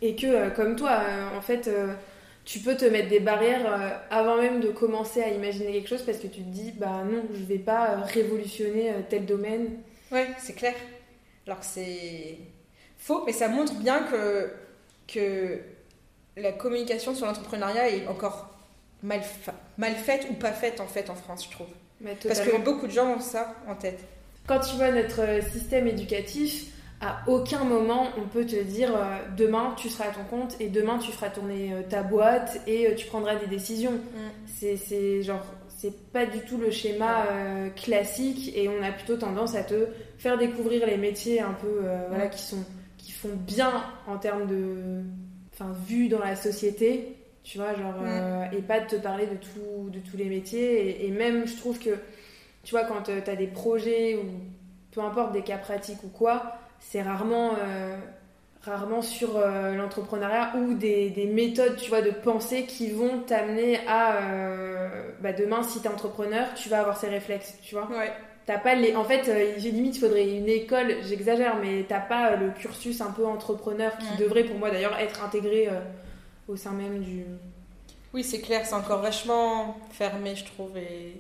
Et 0.02 0.16
que, 0.16 0.28
euh, 0.28 0.50
comme 0.50 0.76
toi, 0.76 1.00
euh, 1.02 1.38
en 1.38 1.42
fait, 1.42 1.68
euh, 1.68 1.94
tu 2.44 2.60
peux 2.60 2.76
te 2.76 2.84
mettre 2.84 3.08
des 3.08 3.22
barrières 3.22 4.04
avant 4.10 4.36
même 4.38 4.60
de 4.60 4.68
commencer 4.68 5.22
à 5.24 5.30
imaginer 5.30 5.72
quelque 5.72 5.88
chose 5.88 6.04
parce 6.04 6.18
que 6.18 6.28
tu 6.28 6.42
te 6.42 6.50
dis, 6.50 6.74
bah 6.74 7.04
non, 7.10 7.24
je 7.34 7.44
vais 7.44 7.58
pas 7.58 8.02
révolutionner 8.02 8.92
tel 9.10 9.26
domaine. 9.26 9.80
Ouais, 10.12 10.28
c'est 10.38 10.54
clair. 10.54 10.76
Alors 11.46 11.60
que 11.60 11.66
c'est 11.66 12.38
faux, 12.98 13.24
mais 13.26 13.34
ça 13.34 13.48
montre 13.50 13.76
bien 13.76 14.04
que, 14.04 14.52
que 15.08 15.60
la 16.38 16.54
communication 16.54 17.16
sur 17.16 17.26
l'entrepreneuriat 17.26 17.90
est 17.90 18.08
encore 18.08 18.54
mal, 19.04 19.22
mal 19.78 19.94
faite 19.96 20.28
ou 20.30 20.34
pas 20.34 20.54
faite 20.54 20.80
en 20.80 20.88
fait 20.88 21.10
en 21.10 21.16
France, 21.16 21.46
je 21.46 21.52
trouve. 21.52 21.68
Parce 22.26 22.40
que 22.40 22.58
beaucoup 22.62 22.88
de 22.88 22.92
gens 22.94 23.16
ont 23.16 23.20
ça 23.20 23.56
en 23.68 23.76
tête. 23.76 24.00
Quand 24.48 24.60
tu 24.60 24.78
vois 24.78 24.92
notre 24.92 25.44
système 25.52 25.88
éducatif, 25.88 26.72
à 27.02 27.22
aucun 27.28 27.64
moment 27.64 28.08
on 28.18 28.28
peut 28.28 28.46
te 28.46 28.56
dire 28.56 28.96
euh, 28.96 29.18
demain 29.38 29.76
tu 29.78 29.90
seras 29.90 30.06
à 30.06 30.12
ton 30.12 30.24
compte 30.24 30.56
et 30.60 30.68
demain 30.68 30.98
tu 30.98 31.12
feras 31.12 31.30
tourner 31.30 31.72
euh, 31.72 31.82
ta 31.88 32.02
boîte 32.02 32.60
et 32.66 32.88
euh, 32.88 32.96
tu 32.96 33.06
prendras 33.06 33.36
des 33.36 33.46
décisions. 33.46 33.92
Mm. 33.92 34.78
C'est 34.80 35.22
genre 35.22 35.46
c'est 35.68 36.12
pas 36.12 36.26
du 36.26 36.40
tout 36.40 36.58
le 36.58 36.72
schéma 36.72 37.28
classique 37.76 38.52
et 38.58 38.68
on 38.68 38.82
a 38.82 38.92
plutôt 38.92 39.16
tendance 39.16 39.54
à 39.54 39.62
te 39.62 39.90
faire 40.18 40.36
découvrir 40.36 40.88
les 40.88 40.98
métiers 40.98 41.40
un 41.40 41.54
peu 41.54 41.82
voilà 42.10 42.26
qui 42.26 42.42
sont 42.42 42.66
qui 42.98 43.12
font 43.12 43.36
bien 43.36 43.84
en 44.08 44.18
termes 44.18 44.48
de 44.48 45.04
enfin 45.54 45.72
vue 45.86 46.08
dans 46.08 46.18
la 46.18 46.36
société 46.36 47.16
tu 47.44 47.60
vois 47.60 47.76
genre 47.76 48.02
mm. 48.02 48.56
et 48.58 48.62
pas 48.64 48.80
de 48.80 48.88
te 48.88 48.96
parler 48.96 49.28
de 49.28 49.36
tout 49.36 49.92
de 49.92 50.00
tous 50.00 50.18
les 50.18 50.26
métiers 50.26 50.88
et, 50.88 51.06
et 51.06 51.12
même 51.12 51.46
je 51.46 51.56
trouve 51.56 51.78
que 51.78 51.92
tu 52.68 52.76
vois 52.76 52.84
quand 52.84 53.04
tu 53.04 53.12
as 53.12 53.36
des 53.38 53.48
projets 53.48 54.18
ou 54.18 54.26
peu 54.92 55.00
importe 55.00 55.32
des 55.32 55.42
cas 55.42 55.58
pratiques 55.58 56.04
ou 56.04 56.10
quoi 56.10 56.58
c'est 56.82 57.02
rarement, 57.02 57.54
euh, 57.58 57.98
rarement 58.62 59.02
sur 59.02 59.38
euh, 59.38 59.74
l'entrepreneuriat 59.74 60.54
ou 60.58 60.74
des, 60.74 61.10
des, 61.10 61.28
méthodes, 61.28 61.78
tu 61.78 61.88
vois, 61.88 62.02
de 62.02 62.12
pensée 62.12 62.66
qui 62.66 62.92
vont 62.92 63.22
t'amener 63.22 63.80
à, 63.88 64.18
euh, 64.18 65.12
bah 65.22 65.32
demain, 65.32 65.64
si 65.64 65.82
t'es 65.82 65.88
entrepreneur, 65.88 66.54
tu 66.56 66.68
vas 66.68 66.82
avoir 66.82 66.98
ces 66.98 67.08
réflexes, 67.08 67.56
tu 67.62 67.76
vois. 67.76 67.88
Ouais. 67.88 68.12
T'as 68.46 68.58
pas 68.58 68.76
les... 68.76 68.98
En 68.98 69.06
fait, 69.06 69.32
j'ai 69.58 69.72
limite, 69.72 69.96
il 69.96 70.00
faudrait 70.02 70.30
une 70.30 70.50
école, 70.50 70.98
j'exagère, 71.04 71.58
mais 71.62 71.86
t'as 71.88 72.02
pas 72.02 72.36
le 72.36 72.52
cursus 72.52 73.00
un 73.00 73.12
peu 73.12 73.26
entrepreneur 73.26 73.98
qui 73.98 74.18
devrait, 74.18 74.44
pour 74.44 74.58
moi 74.58 74.72
d'ailleurs, 74.72 75.00
être 75.00 75.24
intégré 75.24 75.70
au 76.50 76.58
sein 76.58 76.72
même 76.72 77.00
du... 77.00 77.24
Oui, 78.14 78.26
c'est 78.26 78.42
clair, 78.42 78.66
c'est 78.66 78.76
encore 78.76 79.02
vachement 79.02 79.78
fermé, 79.92 80.36
je 80.36 80.46
trouve, 80.46 80.78
et 80.78 81.18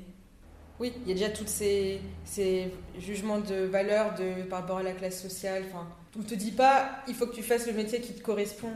oui, 0.79 0.93
il 1.05 1.09
y 1.09 1.11
a 1.11 1.15
déjà 1.15 1.29
tous 1.29 1.47
ces, 1.47 1.99
ces, 2.23 2.71
jugements 2.99 3.39
de 3.39 3.65
valeur 3.65 4.13
de, 4.13 4.43
par 4.43 4.61
rapport 4.61 4.77
à 4.77 4.83
la 4.83 4.91
classe 4.91 5.21
sociale. 5.21 5.63
Enfin, 5.69 5.87
on 6.15 6.19
ne 6.19 6.23
te 6.23 6.35
dit 6.35 6.51
pas, 6.51 7.03
il 7.07 7.15
faut 7.15 7.25
que 7.25 7.35
tu 7.35 7.43
fasses 7.43 7.65
le 7.65 7.73
métier 7.73 7.99
qui 7.99 8.13
te 8.13 8.21
correspond. 8.21 8.71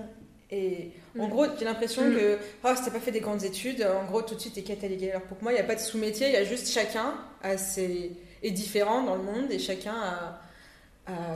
Et 0.50 0.92
en 1.18 1.28
mm. 1.28 1.30
gros, 1.30 1.46
j'ai 1.58 1.66
l'impression 1.66 2.10
mm. 2.10 2.16
que 2.16 2.38
oh, 2.64 2.70
si 2.76 2.84
t'as 2.84 2.92
pas 2.92 3.00
fait 3.00 3.12
des 3.12 3.20
grandes 3.20 3.44
études, 3.44 3.84
en 3.84 4.06
gros, 4.06 4.24
tout 4.24 4.34
de 4.34 4.40
suite, 4.40 4.56
t'es 4.56 4.64
catalogué. 4.64 5.12
Alors 5.12 5.24
pour 5.24 5.38
moi, 5.44 5.52
il 5.52 5.56
n'y 5.56 5.62
a 5.62 5.66
pas 5.66 5.76
de 5.76 5.80
sous-métier, 5.80 6.28
il 6.28 6.34
y 6.34 6.38
a 6.38 6.44
juste 6.44 6.70
chacun 6.70 7.14
a 7.44 7.58
ses... 7.58 8.14
est 8.42 8.52
différent 8.52 9.04
dans 9.04 9.16
le 9.16 9.24
monde 9.24 9.52
et 9.52 9.60
chacun 9.60 9.94
a, 9.94 10.42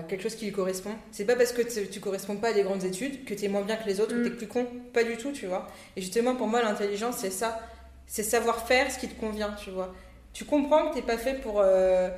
quelque 0.07 0.23
chose 0.23 0.35
qui 0.35 0.45
lui 0.45 0.51
correspond. 0.51 0.91
C'est 1.11 1.25
pas 1.25 1.35
parce 1.35 1.51
que 1.51 1.61
tu 1.61 1.99
corresponds 1.99 2.37
pas 2.37 2.49
à 2.49 2.53
des 2.53 2.63
grandes 2.63 2.85
études 2.85 3.25
que 3.25 3.33
tu 3.33 3.45
es 3.45 3.47
moins 3.49 3.61
bien 3.61 3.75
que 3.75 3.85
les 3.85 3.99
autres 3.99 4.15
ou 4.15 4.17
que 4.17 4.21
mm. 4.21 4.29
tu 4.29 4.33
es 4.33 4.37
plus 4.37 4.47
con. 4.47 4.67
Pas 4.93 5.03
du 5.03 5.17
tout, 5.17 5.31
tu 5.31 5.47
vois. 5.47 5.67
Et 5.95 6.01
justement, 6.01 6.35
pour 6.35 6.47
moi, 6.47 6.63
l'intelligence, 6.63 7.17
c'est 7.17 7.31
ça. 7.31 7.59
C'est 8.07 8.23
savoir 8.23 8.67
faire 8.67 8.91
ce 8.91 8.99
qui 8.99 9.07
te 9.07 9.19
convient, 9.19 9.53
tu 9.53 9.69
vois 9.69 9.93
tu 10.35 10.43
comprends 10.43 10.89
que 10.89 10.91
tu 10.91 10.99
n'es 10.99 11.05
pas 11.05 11.17
fait 11.17 11.35
pour 11.35 11.61
euh, 11.61 12.09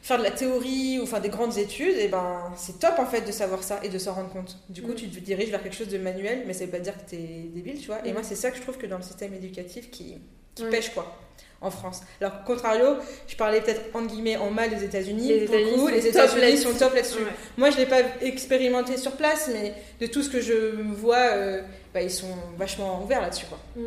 faire 0.00 0.16
de 0.16 0.22
la 0.22 0.30
théorie 0.30 1.00
ou 1.00 1.06
faire 1.06 1.20
des 1.20 1.28
grandes 1.28 1.58
études, 1.58 1.96
et 1.98 2.06
ben 2.06 2.52
c'est 2.56 2.78
top 2.78 2.98
en 2.98 3.04
fait 3.04 3.22
de 3.22 3.32
savoir 3.32 3.64
ça 3.64 3.80
et 3.82 3.88
de 3.88 3.98
s'en 3.98 4.14
rendre 4.14 4.30
compte. 4.30 4.58
Du 4.68 4.80
coup, 4.80 4.92
mm. 4.92 4.94
tu 4.94 5.08
te 5.08 5.18
diriges 5.18 5.50
vers 5.50 5.60
quelque 5.60 5.74
chose 5.74 5.88
de 5.88 5.98
manuel, 5.98 6.44
mais 6.46 6.52
ça 6.52 6.64
veut 6.64 6.70
pas 6.70 6.78
dire 6.78 6.94
que 6.94 7.10
tu 7.10 7.16
es 7.16 7.50
débile, 7.52 7.80
tu 7.80 7.88
vois. 7.88 7.98
Et 8.06 8.10
mm. 8.10 8.14
moi, 8.14 8.22
c'est 8.22 8.36
ça 8.36 8.52
que 8.52 8.56
je 8.56 8.62
trouve 8.62 8.78
que 8.78 8.86
dans 8.86 8.96
le 8.96 9.02
système 9.02 9.34
éducatif 9.34 9.90
qui, 9.90 10.18
qui 10.54 10.64
pêche 10.70 10.94
quoi 10.94 11.18
en 11.60 11.70
France. 11.72 12.02
Alors, 12.20 12.44
contrario, 12.44 12.96
je 13.26 13.34
parlais 13.34 13.60
peut-être 13.60 13.82
entre 13.94 14.06
guillemets 14.06 14.36
en 14.36 14.50
mal 14.50 14.70
des 14.70 14.84
États-Unis. 14.84 15.28
Les 15.28 16.06
États-Unis 16.06 16.58
sont 16.58 16.74
top 16.74 16.94
là-dessus. 16.94 17.26
Moi, 17.56 17.70
je 17.70 17.76
l'ai 17.76 17.86
pas 17.86 18.02
expérimenté 18.20 18.96
sur 18.96 19.12
place, 19.12 19.50
mais 19.52 19.74
de 20.00 20.06
tout 20.06 20.22
ce 20.22 20.30
que 20.30 20.40
je 20.40 20.80
vois, 20.92 21.32
euh, 21.32 21.62
bah, 21.92 22.02
ils 22.02 22.10
sont 22.10 22.36
vachement 22.56 23.02
ouverts 23.02 23.20
là-dessus. 23.20 23.46
Quoi. 23.46 23.58
Mm. 23.74 23.86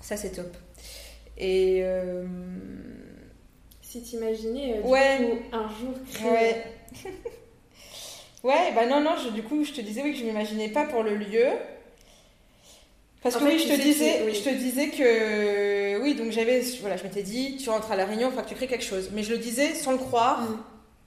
Ça, 0.00 0.16
c'est 0.16 0.30
top. 0.30 0.56
Et. 1.38 1.80
Euh, 1.82 2.24
si 3.80 4.02
t'imaginais 4.02 4.78
euh, 4.78 4.88
ouais. 4.88 5.42
un 5.52 5.68
jour 5.68 5.94
créer. 6.12 6.30
Ouais. 6.30 6.64
ouais, 8.44 8.72
bah 8.74 8.86
non, 8.86 9.00
non, 9.00 9.12
je, 9.16 9.30
du 9.30 9.42
coup, 9.42 9.64
je 9.64 9.72
te 9.72 9.80
disais 9.80 10.02
oui, 10.02 10.12
que 10.12 10.18
je 10.18 10.24
m'imaginais 10.24 10.68
pas 10.68 10.84
pour 10.84 11.02
le 11.02 11.16
lieu. 11.16 11.46
Parce 13.22 13.36
que 13.36 13.44
oui, 13.44 13.58
je 13.58 13.68
te, 13.68 13.80
disais, 13.80 14.32
je 14.32 14.40
te 14.42 14.54
disais 14.54 14.88
que. 14.88 16.02
Oui, 16.02 16.14
donc 16.14 16.32
j'avais. 16.32 16.60
Voilà, 16.80 16.96
je 16.96 17.04
m'étais 17.04 17.22
dit, 17.22 17.56
tu 17.56 17.70
rentres 17.70 17.90
à 17.90 17.96
La 17.96 18.04
Réunion, 18.04 18.30
il 18.30 18.36
faut 18.36 18.42
que 18.42 18.48
tu 18.48 18.54
crées 18.54 18.68
quelque 18.68 18.84
chose. 18.84 19.10
Mais 19.12 19.22
je 19.22 19.32
le 19.32 19.38
disais 19.38 19.74
sans 19.74 19.92
le 19.92 19.98
croire, 19.98 20.42
mm. 20.42 20.62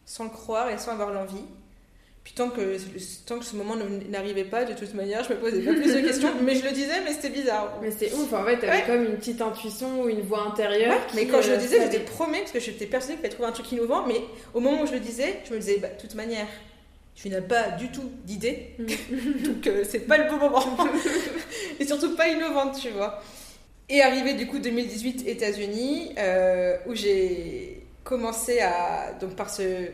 sans 0.05 0.23
le 0.23 0.29
croire 0.29 0.69
et 0.69 0.77
sans 0.77 0.91
avoir 0.91 1.11
l'envie. 1.11 1.45
Puis 2.23 2.33
tant 2.33 2.49
que, 2.49 2.77
tant 3.25 3.39
que 3.39 3.45
ce 3.45 3.55
moment 3.55 3.75
n'arrivait 4.09 4.43
pas, 4.43 4.63
de 4.63 4.73
toute 4.73 4.93
manière, 4.93 5.23
je 5.23 5.33
me 5.33 5.39
posais 5.39 5.59
pas 5.61 5.73
plus 5.73 5.93
de 5.93 6.01
questions. 6.01 6.29
mais 6.43 6.55
je 6.55 6.63
le 6.63 6.71
disais, 6.71 7.01
mais 7.03 7.13
c'était 7.13 7.29
bizarre. 7.29 7.79
Mais 7.81 7.89
c'est 7.89 8.13
ouf, 8.13 8.31
en 8.31 8.43
fait, 8.45 8.59
t'avais 8.59 8.83
comme 8.83 9.05
une 9.05 9.17
petite 9.17 9.41
intuition 9.41 10.03
ou 10.03 10.09
une 10.09 10.21
voix 10.21 10.43
intérieure. 10.43 10.99
mais 11.15 11.25
quand 11.25 11.41
je 11.41 11.49
le 11.49 11.55
euh, 11.55 11.57
disais, 11.57 11.81
j'étais 11.81 11.99
promets, 11.99 12.39
parce 12.39 12.51
que 12.51 12.59
j'étais 12.59 12.85
persuadée 12.85 13.15
qu'il 13.15 13.21
fallait 13.23 13.33
trouver 13.33 13.49
un 13.49 13.53
truc 13.53 13.71
innovant. 13.71 14.05
Mais 14.05 14.21
au 14.53 14.59
moment 14.59 14.83
où 14.83 14.85
je 14.85 14.93
le 14.93 14.99
disais, 14.99 15.39
je 15.47 15.53
me 15.53 15.59
disais, 15.59 15.79
bah, 15.79 15.87
de 15.87 15.99
toute 15.99 16.13
manière, 16.13 16.45
tu 17.15 17.29
n'as 17.29 17.41
pas 17.41 17.71
du 17.71 17.89
tout 17.89 18.11
d'idée. 18.23 18.75
Mm. 18.77 18.85
donc 19.43 19.67
euh, 19.67 19.83
c'est 19.87 20.07
pas 20.07 20.17
le 20.17 20.29
bon 20.29 20.37
moment. 20.37 20.63
Et 21.79 21.85
surtout 21.87 22.15
pas 22.15 22.27
innovante, 22.27 22.79
tu 22.79 22.89
vois. 22.89 23.21
Et 23.89 24.01
arrivé 24.01 24.35
du 24.35 24.47
coup 24.47 24.59
2018 24.59 25.27
États-Unis, 25.27 26.13
euh, 26.17 26.77
où 26.85 26.95
j'ai 26.95 27.83
commencé 28.03 28.59
à. 28.59 29.13
Donc 29.19 29.35
par 29.35 29.49
ce 29.49 29.87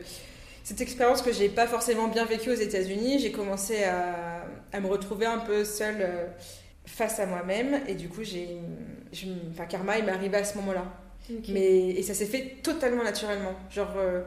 cette 0.67 0.81
expérience 0.81 1.21
que 1.21 1.31
j'ai 1.31 1.47
pas 1.47 1.65
forcément 1.65 2.09
bien 2.09 2.25
vécue 2.25 2.49
aux 2.49 2.55
États-Unis, 2.55 3.19
j'ai 3.19 3.31
commencé 3.31 3.85
à, 3.85 4.45
à, 4.73 4.81
me 4.81 4.87
retrouver 4.87 5.25
un 5.25 5.37
peu 5.37 5.63
seule 5.63 6.01
euh, 6.01 6.27
face 6.85 7.21
à 7.21 7.25
moi-même 7.25 7.79
et 7.87 7.95
du 7.95 8.09
coup 8.09 8.21
j'ai, 8.21 8.57
enfin 9.49 9.65
Karma 9.65 9.97
il 9.97 10.03
m'est 10.03 10.11
arrivé 10.11 10.35
à 10.35 10.43
ce 10.43 10.57
moment-là. 10.57 10.83
Mais 11.47 11.91
et 11.91 12.03
ça 12.03 12.13
s'est 12.13 12.25
fait 12.25 12.57
totalement 12.63 13.01
naturellement, 13.05 13.53
genre 13.73 13.93
euh, 13.95 14.23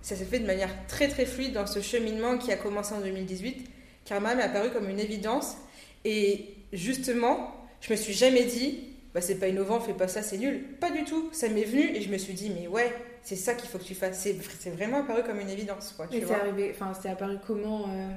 ça 0.00 0.16
s'est 0.16 0.24
fait 0.24 0.38
de 0.38 0.46
manière 0.46 0.70
très 0.86 1.08
très 1.08 1.26
fluide 1.26 1.52
dans 1.52 1.66
ce 1.66 1.82
cheminement 1.82 2.38
qui 2.38 2.52
a 2.52 2.56
commencé 2.56 2.94
en 2.94 3.02
2018. 3.02 3.68
Karma 4.06 4.34
m'est 4.34 4.44
apparu 4.44 4.70
comme 4.70 4.88
une 4.88 4.98
évidence 4.98 5.58
et 6.06 6.54
justement 6.72 7.54
je 7.82 7.92
me 7.92 7.98
suis 7.98 8.14
jamais 8.14 8.44
dit 8.44 8.92
bah 9.12 9.20
c'est 9.20 9.34
pas 9.34 9.48
innovant, 9.48 9.78
fais 9.78 9.92
pas 9.92 10.08
ça, 10.08 10.22
c'est 10.22 10.38
nul. 10.38 10.62
Pas 10.80 10.90
du 10.90 11.04
tout. 11.04 11.28
Ça 11.32 11.50
m'est 11.50 11.64
venu 11.64 11.94
et 11.94 12.00
je 12.00 12.08
me 12.08 12.16
suis 12.16 12.32
dit, 12.32 12.50
mais 12.50 12.66
ouais, 12.66 12.94
c'est 13.22 13.36
ça 13.36 13.54
qu'il 13.54 13.68
faut 13.68 13.78
que 13.78 13.84
tu 13.84 13.94
fasses. 13.94 14.26
C'est 14.58 14.70
vraiment 14.70 15.00
apparu 15.00 15.22
comme 15.22 15.40
une 15.40 15.48
évidence. 15.48 15.94
Quoi, 15.96 16.06
tu 16.08 16.20
c'est 16.20 16.34
arrivé, 16.34 16.74
enfin, 16.74 16.92
c'est 17.00 17.08
apparu 17.08 17.38
comment 17.46 17.86
euh? 17.88 18.08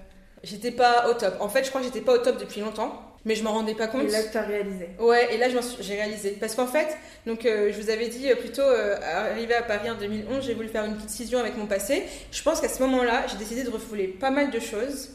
J'étais 0.44 0.72
pas 0.72 1.10
au 1.10 1.14
top. 1.14 1.36
En 1.40 1.50
fait, 1.50 1.64
je 1.64 1.70
crois 1.70 1.82
que 1.82 1.88
j'étais 1.88 2.02
pas 2.02 2.14
au 2.14 2.18
top 2.18 2.40
depuis 2.40 2.62
longtemps, 2.62 3.02
mais 3.24 3.36
je 3.36 3.44
m'en 3.44 3.54
rendais 3.54 3.76
pas 3.76 3.88
compte. 3.88 4.04
Et 4.04 4.12
là, 4.12 4.24
tu 4.24 4.38
as 4.38 4.44
réalisé. 4.44 4.90
Ouais, 5.00 5.34
et 5.34 5.38
là, 5.38 5.48
j'ai 5.80 5.96
réalisé. 5.96 6.32
Parce 6.40 6.56
qu'en 6.56 6.68
fait, 6.68 6.98
donc, 7.26 7.46
euh, 7.46 7.72
je 7.72 7.82
vous 7.82 7.90
avais 7.90 8.08
dit 8.08 8.32
euh, 8.32 8.36
plutôt, 8.36 8.64
arrivé 8.64 9.54
à 9.54 9.64
Paris 9.64 9.90
en 9.90 9.96
2011, 9.96 10.46
j'ai 10.46 10.54
voulu 10.54 10.68
faire 10.68 10.86
une 10.86 10.96
petite 10.96 11.10
scission 11.10 11.40
avec 11.40 11.56
mon 11.58 11.68
passé. 11.68 12.04
Je 12.32 12.42
pense 12.44 12.62
qu'à 12.62 12.70
ce 12.70 12.82
moment-là, 12.84 13.26
j'ai 13.28 13.38
décidé 13.38 13.64
de 13.64 13.70
refouler 13.70 14.08
pas 14.08 14.32
mal 14.32 14.52
de 14.52 14.60
choses. 14.60 15.12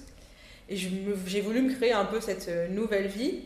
Et 0.68 0.76
j'ai 0.76 1.40
voulu 1.40 1.62
me 1.62 1.74
créer 1.74 1.92
un 1.92 2.04
peu 2.04 2.20
cette 2.20 2.48
nouvelle 2.70 3.08
vie. 3.08 3.40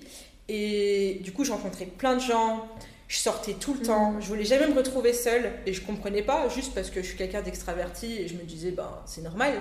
Et 0.48 1.20
du 1.22 1.32
coup, 1.32 1.44
j'ai 1.44 1.52
rencontré 1.52 1.86
plein 1.86 2.14
de 2.16 2.20
gens. 2.20 2.68
Je 3.14 3.20
sortais 3.20 3.52
tout 3.52 3.74
le 3.74 3.80
temps. 3.80 4.10
Mm. 4.10 4.22
Je 4.22 4.26
voulais 4.26 4.44
jamais 4.44 4.66
me 4.66 4.74
retrouver 4.74 5.12
seule. 5.12 5.52
Et 5.66 5.72
je 5.72 5.80
comprenais 5.80 6.22
pas, 6.22 6.48
juste 6.48 6.74
parce 6.74 6.90
que 6.90 7.00
je 7.00 7.06
suis 7.06 7.16
quelqu'un 7.16 7.42
d'extraverti. 7.42 8.18
Et 8.18 8.26
je 8.26 8.34
me 8.34 8.42
disais, 8.42 8.72
ben, 8.72 8.90
c'est 9.06 9.22
normal. 9.22 9.52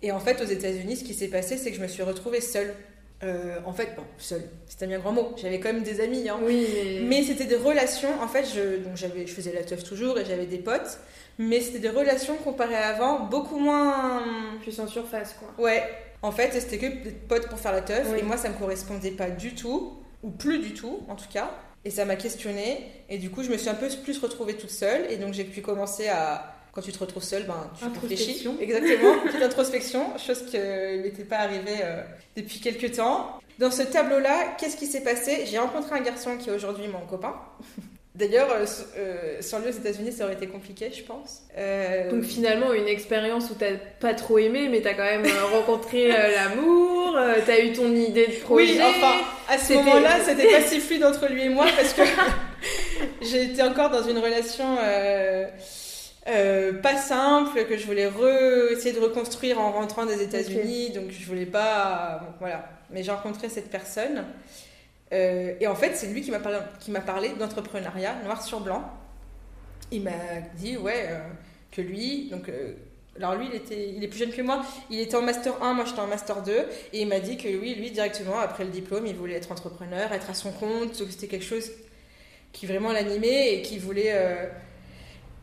Et 0.00 0.10
en 0.12 0.18
fait, 0.18 0.40
aux 0.40 0.46
États-Unis, 0.46 0.96
ce 0.96 1.04
qui 1.04 1.12
s'est 1.12 1.28
passé, 1.28 1.58
c'est 1.58 1.70
que 1.70 1.76
je 1.76 1.82
me 1.82 1.88
suis 1.88 2.02
retrouvée 2.02 2.40
seule. 2.40 2.74
Euh, 3.22 3.58
en 3.66 3.74
fait, 3.74 3.94
bon, 3.94 4.02
seule, 4.16 4.44
c'était 4.66 4.86
un 4.86 4.98
grand 4.98 5.12
mot. 5.12 5.34
J'avais 5.36 5.60
quand 5.60 5.74
même 5.74 5.82
des 5.82 6.00
amis. 6.00 6.26
Hein. 6.26 6.38
Oui, 6.42 7.02
mais, 7.02 7.22
c'était 7.22 7.44
des 7.44 7.56
relations. 7.56 8.08
En 8.22 8.28
fait, 8.28 8.46
je, 8.46 8.82
donc 8.82 8.96
je 8.96 9.32
faisais 9.32 9.52
la 9.52 9.62
teuf 9.62 9.84
toujours 9.84 10.18
et 10.18 10.24
j'avais 10.24 10.46
des 10.46 10.58
potes. 10.58 10.98
Mais 11.38 11.60
c'était 11.60 11.80
des 11.80 11.90
relations 11.90 12.36
comparées 12.36 12.76
à 12.76 12.88
avant, 12.88 13.26
beaucoup 13.26 13.58
moins. 13.58 14.22
Plus 14.62 14.80
en 14.80 14.86
surface, 14.86 15.34
quoi. 15.38 15.52
Ouais. 15.62 15.82
En 16.22 16.32
fait, 16.32 16.58
c'était 16.58 16.78
que 16.78 17.04
des 17.04 17.10
potes 17.10 17.48
pour 17.48 17.58
faire 17.58 17.72
la 17.72 17.82
teuf. 17.82 18.06
Et 18.18 18.22
moi, 18.22 18.38
ça 18.38 18.48
me 18.48 18.54
correspondait 18.54 19.10
pas 19.10 19.28
du 19.28 19.54
tout. 19.54 19.98
Ou 20.22 20.30
plus 20.30 20.60
du 20.60 20.72
tout, 20.72 21.00
en 21.08 21.16
tout 21.16 21.28
cas. 21.30 21.50
Et 21.84 21.90
ça 21.90 22.04
m'a 22.04 22.16
questionné 22.16 22.90
Et 23.08 23.18
du 23.18 23.30
coup, 23.30 23.42
je 23.42 23.50
me 23.50 23.56
suis 23.56 23.68
un 23.68 23.74
peu 23.74 23.88
plus 24.02 24.18
retrouvée 24.18 24.54
toute 24.54 24.70
seule. 24.70 25.10
Et 25.10 25.16
donc, 25.16 25.34
j'ai 25.34 25.44
pu 25.44 25.60
commencer 25.60 26.08
à. 26.08 26.50
Quand 26.72 26.82
tu 26.82 26.90
te 26.90 26.98
retrouves 26.98 27.22
seule, 27.22 27.44
ben, 27.44 27.70
tu 27.78 27.84
réfléchis. 27.84 28.48
Exactement, 28.60 29.20
petite 29.20 29.42
introspection, 29.42 30.18
chose 30.18 30.44
qui 30.46 30.58
n'était 30.58 31.22
pas 31.22 31.38
arrivée 31.38 31.78
euh, 31.82 32.02
depuis 32.36 32.58
quelques 32.58 32.96
temps. 32.96 33.38
Dans 33.60 33.70
ce 33.70 33.82
tableau-là, 33.82 34.56
qu'est-ce 34.58 34.76
qui 34.76 34.86
s'est 34.86 35.04
passé? 35.04 35.44
J'ai 35.46 35.58
rencontré 35.58 35.94
un 35.94 36.02
garçon 36.02 36.36
qui 36.36 36.50
est 36.50 36.52
aujourd'hui 36.52 36.88
mon 36.88 37.06
copain. 37.06 37.34
D'ailleurs, 38.14 38.48
euh, 38.52 38.64
euh, 38.96 39.36
sans 39.40 39.58
lui 39.58 39.70
aux 39.70 39.72
États-Unis, 39.72 40.12
ça 40.12 40.24
aurait 40.24 40.34
été 40.34 40.46
compliqué, 40.46 40.92
je 40.96 41.02
pense. 41.02 41.42
Euh, 41.58 42.10
Donc 42.12 42.22
finalement, 42.22 42.72
une 42.72 42.86
expérience 42.86 43.50
où 43.50 43.54
t'as 43.54 43.72
pas 43.98 44.14
trop 44.14 44.38
aimé, 44.38 44.68
mais 44.70 44.82
t'as 44.82 44.94
quand 44.94 45.02
même 45.02 45.26
rencontré 45.52 46.08
l'amour, 46.34 47.18
t'as 47.44 47.60
eu 47.60 47.72
ton 47.72 47.92
idée 47.92 48.28
de 48.28 48.40
projet. 48.40 48.74
Oui, 48.74 48.80
enfin, 48.80 49.14
à 49.48 49.58
ce 49.58 49.72
moment-là, 49.72 50.20
c'était 50.24 50.48
pas 50.48 50.60
si 50.60 50.78
fluide 50.78 51.02
entre 51.02 51.26
lui 51.26 51.46
et 51.46 51.48
moi 51.48 51.66
parce 51.76 51.92
que 51.92 52.02
j'ai 53.20 53.46
été 53.46 53.62
encore 53.64 53.90
dans 53.90 54.04
une 54.04 54.18
relation 54.18 54.76
pas 56.24 56.96
simple, 56.96 57.64
que 57.64 57.76
je 57.76 57.84
voulais 57.84 58.08
essayer 58.70 58.92
de 58.92 59.00
reconstruire 59.00 59.58
en 59.60 59.72
rentrant 59.72 60.06
des 60.06 60.22
États-Unis. 60.22 60.90
Donc 60.90 61.06
je 61.10 61.26
voulais 61.26 61.46
pas. 61.46 62.20
voilà. 62.38 62.64
Mais 62.90 63.02
j'ai 63.02 63.10
rencontré 63.10 63.48
cette 63.48 63.70
personne. 63.70 64.24
Et 65.10 65.66
en 65.66 65.74
fait, 65.74 65.94
c'est 65.94 66.08
lui 66.08 66.22
qui 66.22 66.30
m'a 66.30 66.40
parlé, 66.40 66.58
qui 66.80 66.90
m'a 66.90 67.00
parlé 67.00 67.30
d'entrepreneuriat 67.38 68.16
noir 68.24 68.42
sur 68.42 68.60
blanc. 68.60 68.82
Il 69.92 70.02
m'a 70.02 70.10
dit, 70.56 70.76
ouais, 70.76 71.08
que 71.70 71.80
lui, 71.80 72.28
donc 72.30 72.50
alors 73.16 73.36
lui, 73.36 73.46
il, 73.48 73.54
était, 73.54 73.90
il 73.90 74.02
est 74.02 74.08
plus 74.08 74.18
jeune 74.18 74.32
que 74.32 74.42
moi. 74.42 74.64
Il 74.90 74.98
était 74.98 75.16
en 75.16 75.22
master 75.22 75.62
1, 75.62 75.74
moi 75.74 75.84
j'étais 75.84 76.00
en 76.00 76.06
master 76.06 76.42
2. 76.42 76.52
Et 76.92 77.02
il 77.02 77.08
m'a 77.08 77.20
dit 77.20 77.36
que 77.36 77.48
lui, 77.48 77.74
lui, 77.74 77.90
directement, 77.90 78.38
après 78.38 78.64
le 78.64 78.70
diplôme, 78.70 79.06
il 79.06 79.14
voulait 79.14 79.34
être 79.34 79.52
entrepreneur, 79.52 80.12
être 80.12 80.30
à 80.30 80.34
son 80.34 80.50
compte. 80.50 80.94
C'était 80.94 81.28
quelque 81.28 81.44
chose 81.44 81.70
qui 82.52 82.66
vraiment 82.66 82.92
l'animait 82.92 83.54
et 83.54 83.62
qui 83.62 83.78
voulait... 83.78 84.12
Euh, 84.12 84.46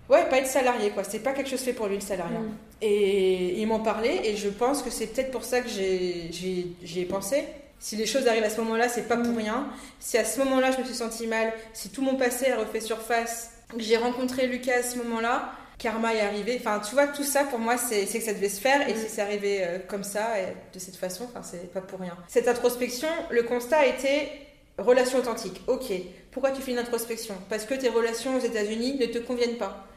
ouais, 0.10 0.28
pas 0.30 0.40
être 0.40 0.48
salarié, 0.48 0.90
quoi. 0.90 1.04
C'est 1.04 1.20
pas 1.20 1.32
quelque 1.32 1.50
chose 1.50 1.62
fait 1.62 1.74
pour 1.74 1.88
lui, 1.88 1.96
le 1.96 2.02
salariat. 2.02 2.40
Mm. 2.40 2.58
Et, 2.82 3.62
il 3.62 3.68
m'en 3.68 3.80
parlait 3.80 4.28
et 4.28 4.36
je 4.36 4.50
pense 4.50 4.82
que 4.82 4.90
c'est 4.90 5.08
peut-être 5.08 5.32
pour 5.32 5.44
ça 5.44 5.62
que 5.62 5.70
j'y 5.70 6.76
ai, 6.98 7.06
pensé. 7.06 7.44
Si 7.82 7.96
les 7.96 8.06
choses 8.06 8.28
arrivent 8.28 8.44
à 8.44 8.50
ce 8.52 8.62
moment-là, 8.62 8.88
c'est 8.88 9.08
pas 9.08 9.18
pour 9.18 9.34
mm. 9.34 9.38
rien. 9.38 9.68
Si 10.00 10.18
à 10.18 10.24
ce 10.24 10.40
moment-là, 10.40 10.72
je 10.72 10.78
me 10.78 10.84
suis 10.86 10.94
sentie 10.94 11.26
mal, 11.26 11.52
si 11.74 11.90
tout 11.90 12.04
mon 12.04 12.16
passé 12.16 12.52
a 12.52 12.58
refait 12.58 12.80
surface, 12.80 13.50
que 13.70 13.82
j'ai 13.82 13.98
rencontré 13.98 14.46
Lucas 14.46 14.78
à 14.80 14.84
ce 14.84 14.98
moment-là, 15.00 15.52
karma 15.80 16.14
est 16.14 16.22
arrivé. 16.22 16.58
Enfin, 16.60 16.80
tu 16.80 16.94
vois, 16.94 17.08
tout 17.08 17.24
ça 17.24 17.44
pour 17.44 17.58
moi, 17.58 17.78
c'est 17.78 18.06
que 18.06 18.24
ça 18.24 18.34
devait 18.34 18.50
se 18.50 18.62
faire. 18.62 18.88
Et 18.88 18.94
mm. 18.94 18.98
si 18.98 19.10
c'est 19.10 19.22
arrivé 19.22 19.64
euh, 19.64 19.80
comme 19.80 20.04
ça, 20.04 20.40
et 20.40 20.54
de 20.72 20.80
cette 20.80 20.96
façon, 20.96 21.24
enfin, 21.24 21.42
c'est 21.44 21.74
pas 21.74 21.82
pour 21.82 22.00
rien. 22.00 22.16
Cette 22.28 22.48
introspection, 22.48 23.10
le 23.32 23.42
constat 23.42 23.80
a 23.80 23.86
été 23.88 24.30
relation 24.78 25.18
authentique. 25.18 25.62
Ok, 25.66 25.92
pourquoi 26.30 26.52
tu 26.52 26.62
fais 26.62 26.72
une 26.72 26.80
introspection? 26.80 27.36
Parce 27.50 27.66
que 27.66 27.74
tes 27.74 27.90
relations 27.90 28.36
aux 28.38 28.42
États-Unis 28.42 29.00
ne 29.00 29.08
te 29.08 29.18
conviennent 29.18 29.58
pas. 29.58 29.88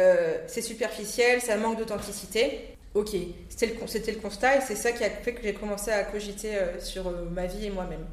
Euh, 0.00 0.36
c'est 0.48 0.62
superficiel, 0.62 1.40
ça 1.40 1.56
manque 1.56 1.78
d'authenticité. 1.78 2.71
Ok, 2.94 3.16
c'était 3.48 3.66
le, 3.66 3.72
le, 3.72 4.20
constat 4.20 4.58
et 4.58 4.60
c'est 4.60 4.76
ça 4.76 4.92
qui 4.92 5.02
a 5.02 5.10
fait 5.10 5.32
que 5.32 5.42
j'ai 5.42 5.54
commencé 5.54 5.90
à 5.90 6.04
cogiter 6.04 6.56
euh, 6.56 6.78
sur 6.78 7.10
ma 7.30 7.46
vie 7.46 7.66
et 7.66 7.70
moi-même. 7.70 8.04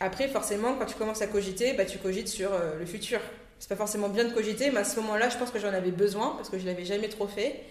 Après, 0.00 0.28
forcément, 0.28 0.74
quand 0.74 0.86
tu 0.86 0.96
commences 0.96 1.22
à 1.22 1.26
cogiter, 1.26 1.72
bah, 1.72 1.84
tu 1.84 1.98
cogites 1.98 2.28
sur 2.28 2.50
le 2.78 2.84
futur 2.84 3.20
c'est 3.64 3.68
pas 3.70 3.76
forcément 3.76 4.10
bien 4.10 4.24
de 4.24 4.32
cogiter, 4.34 4.70
mais 4.70 4.80
à 4.80 4.84
ce 4.84 5.00
moment-là, 5.00 5.30
je 5.30 5.38
pense 5.38 5.50
que 5.50 5.58
j'en 5.58 5.72
avais 5.72 5.90
besoin 5.90 6.34
parce 6.36 6.50
que 6.50 6.58
je 6.58 6.66
l'avais 6.66 6.84
jamais 6.84 7.08
trop 7.08 7.26
fait. 7.26 7.62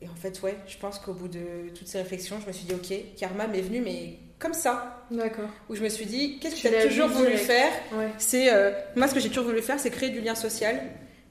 Et 0.00 0.08
en 0.08 0.14
fait, 0.14 0.40
ouais, 0.42 0.56
je 0.68 0.76
pense 0.78 1.00
qu'au 1.00 1.12
bout 1.12 1.26
de 1.26 1.70
toutes 1.76 1.88
ces 1.88 1.98
réflexions, 1.98 2.38
je 2.40 2.46
me 2.46 2.52
suis 2.52 2.66
dit, 2.66 2.74
ok, 2.74 3.16
karma 3.16 3.48
m'est 3.48 3.62
venu, 3.62 3.80
mais 3.80 4.18
comme 4.38 4.54
ça. 4.54 5.04
D'accord. 5.10 5.48
Où 5.68 5.74
je 5.74 5.82
me 5.82 5.88
suis 5.88 6.06
dit, 6.06 6.38
qu'est-ce 6.38 6.54
que 6.54 6.68
tu 6.68 6.74
as 6.74 6.86
toujours 6.86 7.08
voulu 7.08 7.36
faire? 7.36 7.72
C'est 8.18 8.52
euh, 8.52 8.70
moi, 8.94 9.08
ce 9.08 9.14
que 9.14 9.18
j'ai 9.18 9.28
toujours 9.28 9.46
voulu 9.46 9.60
faire, 9.60 9.80
c'est 9.80 9.90
créer 9.90 10.10
du 10.10 10.20
lien 10.20 10.36
social. 10.36 10.80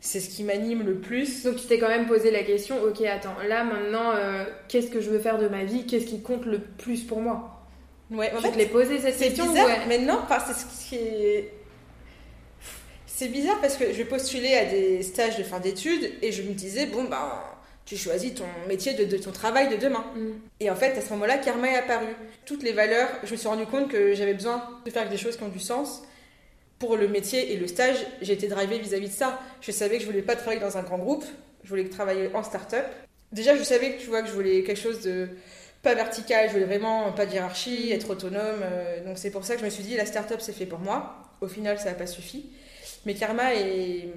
C'est 0.02 0.20
ce 0.20 0.30
qui 0.30 0.44
m'anime 0.44 0.84
le 0.84 0.96
plus. 0.96 1.44
Donc 1.44 1.58
tu 1.58 1.68
t'es 1.68 1.80
quand 1.80 1.88
même 1.88 2.08
posé 2.08 2.32
la 2.32 2.44
question, 2.44 2.82
ok, 2.84 3.02
attends, 3.02 3.36
là 3.48 3.64
maintenant, 3.64 4.12
euh, 4.16 4.44
qu'est-ce 4.68 4.88
que 4.88 5.00
je 5.00 5.10
veux 5.10 5.20
faire 5.20 5.38
de 5.38 5.48
ma 5.48 5.64
vie? 5.64 5.86
Qu'est-ce 5.86 6.06
qui 6.06 6.22
compte 6.22 6.46
le 6.46 6.60
plus 6.60 7.04
pour 7.04 7.22
moi? 7.22 7.62
Ouais, 8.10 8.32
en 8.36 8.42
tu 8.42 8.52
te 8.52 8.58
l'ai 8.58 8.66
posé 8.66 9.00
cette 9.00 9.18
question. 9.18 9.48
Bizarre, 9.48 9.68
ouais. 9.68 9.86
Maintenant, 9.88 10.26
c'est 10.46 10.54
ce 10.54 10.90
qui 10.90 10.96
est 10.96 11.54
c'est 13.22 13.28
bizarre 13.28 13.62
parce 13.62 13.78
que 13.78 13.94
je 13.94 14.02
postulais 14.02 14.58
à 14.58 14.66
des 14.66 15.04
stages 15.04 15.38
de 15.38 15.44
fin 15.44 15.60
d'études 15.60 16.12
et 16.24 16.32
je 16.32 16.42
me 16.42 16.54
disais, 16.54 16.88
bon, 16.88 17.04
ben, 17.04 17.32
tu 17.86 17.96
choisis 17.96 18.34
ton 18.34 18.46
métier 18.68 18.96
de, 18.96 19.18
ton 19.18 19.32
travail 19.32 19.70
de 19.70 19.76
demain. 19.76 20.04
Mm. 20.16 20.32
Et 20.60 20.72
en 20.72 20.76
fait, 20.76 20.98
à 20.98 21.02
ce 21.02 21.12
moment-là, 21.12 21.38
karma 21.38 21.70
est 21.70 21.76
apparu. 21.76 22.08
Toutes 22.46 22.64
les 22.64 22.72
valeurs, 22.72 23.10
je 23.24 23.34
me 23.34 23.38
suis 23.38 23.48
rendu 23.48 23.68
compte 23.68 23.90
que 23.90 24.16
j'avais 24.16 24.34
besoin 24.34 24.64
de 24.84 24.90
faire 24.90 25.08
des 25.08 25.18
choses 25.18 25.38
qui 25.38 25.44
ont 25.44 25.50
du 25.50 25.60
sens. 25.60 26.02
Pour 26.82 26.98
le 26.98 27.08
métier 27.08 27.54
et 27.54 27.58
le 27.58 27.67
stage, 27.67 27.98
j'ai 28.24 28.34
été 28.34 28.48
drivée 28.48 28.80
vis-à-vis 28.80 29.10
de 29.10 29.13
ça. 29.13 29.39
Je 29.62 29.72
savais 29.72 29.98
que 29.98 30.02
je 30.02 30.08
voulais 30.08 30.24
pas 30.24 30.36
travailler 30.36 30.60
dans 30.60 30.80
un 30.80 30.82
grand 30.82 30.98
groupe, 30.98 31.24
je 31.63 31.70
voulais 31.70 31.88
travailler 31.88 32.32
en 32.34 32.41
start-up. 32.41 32.86
Déjà, 33.32 33.56
je 33.56 33.62
savais 33.62 33.94
que 33.94 34.02
tu 34.02 34.08
vois 34.08 34.24
que 34.24 34.28
je 34.28 34.34
voulais 34.34 34.63
quelque 34.63 34.82
chose 34.82 35.02
de 35.02 35.30
pas 35.84 35.94
vertical, 35.94 36.48
je 36.48 36.54
voulais 36.54 36.65
vraiment 36.65 37.12
pas 37.12 37.28
de 37.28 37.34
hiérarchie, 37.34 37.91
être 37.91 38.10
autonome. 38.10 38.62
Euh, 38.63 39.06
donc 39.06 39.20
c'est 39.20 39.30
pour 39.30 39.46
ça 39.46 39.54
que 39.54 39.60
je 39.60 39.65
me 39.65 39.70
suis 39.70 39.84
dit 39.84 39.96
la 39.96 40.08
start-up 40.08 40.39
c'est 40.41 40.54
fait 40.54 40.65
pour 40.65 40.80
moi. 40.80 41.17
Au 41.39 41.48
final, 41.48 41.78
ça 41.78 41.86
n'a 41.86 41.94
pas 41.94 42.08
suffi. 42.08 42.50
Mais 43.06 43.13
karma 43.13 43.54
est. 43.54 44.12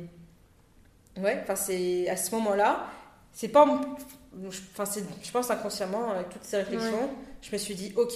Ouais, 1.18 1.38
enfin, 1.42 1.56
c'est 1.56 2.08
à 2.08 2.16
ce 2.16 2.34
moment-là, 2.34 2.86
c'est 3.34 3.48
pas. 3.48 3.66
Enfin, 3.66 4.84
je 5.22 5.30
pense 5.30 5.50
inconsciemment, 5.50 6.12
avec 6.12 6.30
toutes 6.30 6.44
ces 6.44 6.56
réflexions, 6.56 7.10
je 7.42 7.52
me 7.52 7.58
suis 7.58 7.74
dit, 7.74 7.92
ok, 7.94 8.14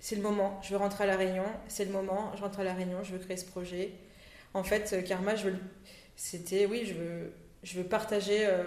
c'est 0.00 0.16
le 0.16 0.22
moment, 0.22 0.60
je 0.62 0.70
veux 0.70 0.76
rentrer 0.76 1.04
à 1.04 1.06
La 1.06 1.16
Réunion, 1.16 1.44
c'est 1.68 1.84
le 1.84 1.92
moment, 1.92 2.32
je 2.36 2.42
rentre 2.42 2.60
à 2.60 2.64
La 2.64 2.74
Réunion, 2.74 2.98
je 3.02 3.12
veux 3.12 3.18
créer 3.18 3.36
ce 3.36 3.44
projet. 3.44 3.92
En 4.54 4.62
fait, 4.62 4.92
euh, 4.92 5.02
karma, 5.02 5.36
je 5.36 5.48
veux. 5.48 5.56
C'était, 6.16 6.66
oui, 6.66 6.84
je 6.84 6.94
veux, 6.94 7.32
je 7.62 7.78
veux 7.78 7.84
partager. 7.84 8.46
Euh, 8.46 8.64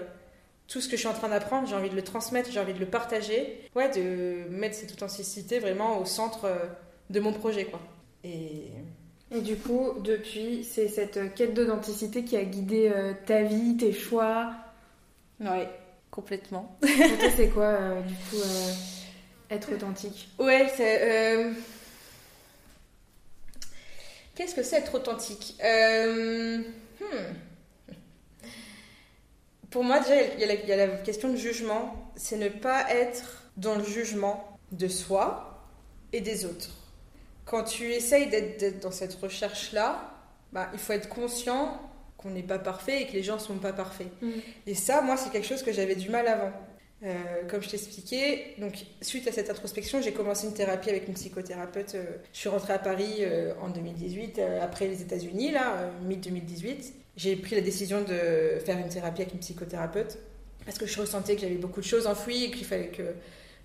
tout 0.67 0.79
ce 0.79 0.87
que 0.87 0.95
je 0.95 1.01
suis 1.01 1.09
en 1.09 1.13
train 1.13 1.29
d'apprendre, 1.29 1.67
j'ai 1.67 1.75
envie 1.75 1.89
de 1.89 1.95
le 1.95 2.03
transmettre, 2.03 2.49
j'ai 2.51 2.59
envie 2.59 2.73
de 2.73 2.79
le 2.79 2.85
partager. 2.85 3.67
Ouais, 3.75 3.89
de 3.89 4.49
mettre 4.49 4.75
cette 4.75 4.91
authenticité 4.91 5.59
vraiment 5.59 5.99
au 5.99 6.05
centre 6.05 6.45
euh, 6.45 6.57
de 7.09 7.19
mon 7.19 7.33
projet, 7.33 7.65
quoi. 7.65 7.81
Et 8.23 8.71
et 9.33 9.39
du 9.39 9.55
coup, 9.55 9.93
depuis, 10.03 10.65
c'est 10.65 10.89
cette 10.89 11.33
quête 11.35 11.53
d'authenticité 11.53 12.25
qui 12.25 12.35
a 12.35 12.43
guidé 12.43 12.91
euh, 12.93 13.13
ta 13.25 13.43
vie, 13.43 13.77
tes 13.77 13.93
choix. 13.93 14.51
Ouais, 15.39 15.69
complètement. 16.11 16.77
c'est 17.37 17.47
quoi, 17.47 17.63
euh, 17.63 18.01
du 18.01 18.13
coup, 18.13 18.35
euh, 18.35 18.73
être 19.51 19.73
authentique 19.73 20.29
Ouais, 20.39 20.71
c'est. 20.75 21.51
Qu'est-ce 24.35 24.55
que 24.55 24.63
c'est 24.63 24.77
être 24.77 24.95
authentique? 24.95 25.55
Hmm. 25.61 26.63
Pour 29.69 29.83
moi, 29.83 29.99
déjà, 29.99 30.21
il 30.21 30.39
y, 30.39 30.67
y, 30.67 30.73
a 30.73 30.75
la 30.75 30.87
question 30.97 31.29
de 31.29 31.37
jugement. 31.37 32.11
C'est 32.15 32.37
ne 32.37 32.49
pas 32.49 32.89
être 32.91 33.43
dans 33.57 33.75
le 33.75 33.83
jugement 33.83 34.57
de 34.71 34.87
soi 34.87 35.67
et 36.13 36.21
des 36.21 36.45
autres 36.45 36.71
quand 37.51 37.63
tu 37.63 37.91
essayes 37.91 38.29
d'être 38.29 38.79
dans 38.79 38.91
cette 38.91 39.13
recherche-là, 39.15 40.09
bah, 40.53 40.69
il 40.71 40.79
faut 40.79 40.93
être 40.93 41.09
conscient 41.09 41.81
qu'on 42.17 42.29
n'est 42.29 42.43
pas 42.43 42.59
parfait 42.59 43.01
et 43.01 43.07
que 43.07 43.11
les 43.11 43.23
gens 43.23 43.35
ne 43.35 43.41
sont 43.41 43.57
pas 43.57 43.73
parfaits. 43.73 44.07
Mm. 44.21 44.31
Et 44.67 44.73
ça, 44.73 45.01
moi, 45.01 45.17
c'est 45.17 45.31
quelque 45.31 45.47
chose 45.47 45.61
que 45.61 45.73
j'avais 45.73 45.95
du 45.95 46.09
mal 46.09 46.27
avant. 46.27 46.53
Euh, 47.03 47.43
comme 47.49 47.63
je 47.63 47.69
t'expliquais, 47.69 48.53
donc 48.59 48.85
suite 49.01 49.27
à 49.27 49.31
cette 49.31 49.49
introspection, 49.49 50.01
j'ai 50.03 50.11
commencé 50.11 50.45
une 50.45 50.53
thérapie 50.53 50.91
avec 50.91 51.07
une 51.07 51.15
psychothérapeute. 51.15 51.95
Euh, 51.95 52.05
je 52.31 52.39
suis 52.39 52.49
rentrée 52.49 52.73
à 52.73 52.79
Paris 52.79 53.15
euh, 53.21 53.53
en 53.59 53.69
2018, 53.69 54.39
après 54.61 54.87
les 54.87 55.01
États-Unis, 55.01 55.51
là, 55.51 55.89
mi-2018. 56.03 56.93
J'ai 57.17 57.35
pris 57.35 57.55
la 57.55 57.61
décision 57.61 58.01
de 58.01 58.59
faire 58.63 58.77
une 58.77 58.89
thérapie 58.89 59.21
avec 59.21 59.33
une 59.33 59.39
psychothérapeute 59.39 60.19
parce 60.63 60.77
que 60.77 60.85
je 60.85 61.01
ressentais 61.01 61.35
que 61.35 61.41
j'avais 61.41 61.55
beaucoup 61.55 61.81
de 61.81 61.85
choses 61.85 62.05
enfouies 62.05 62.45
et 62.45 62.51
qu'il 62.51 62.65
fallait 62.65 62.89
que 62.89 63.15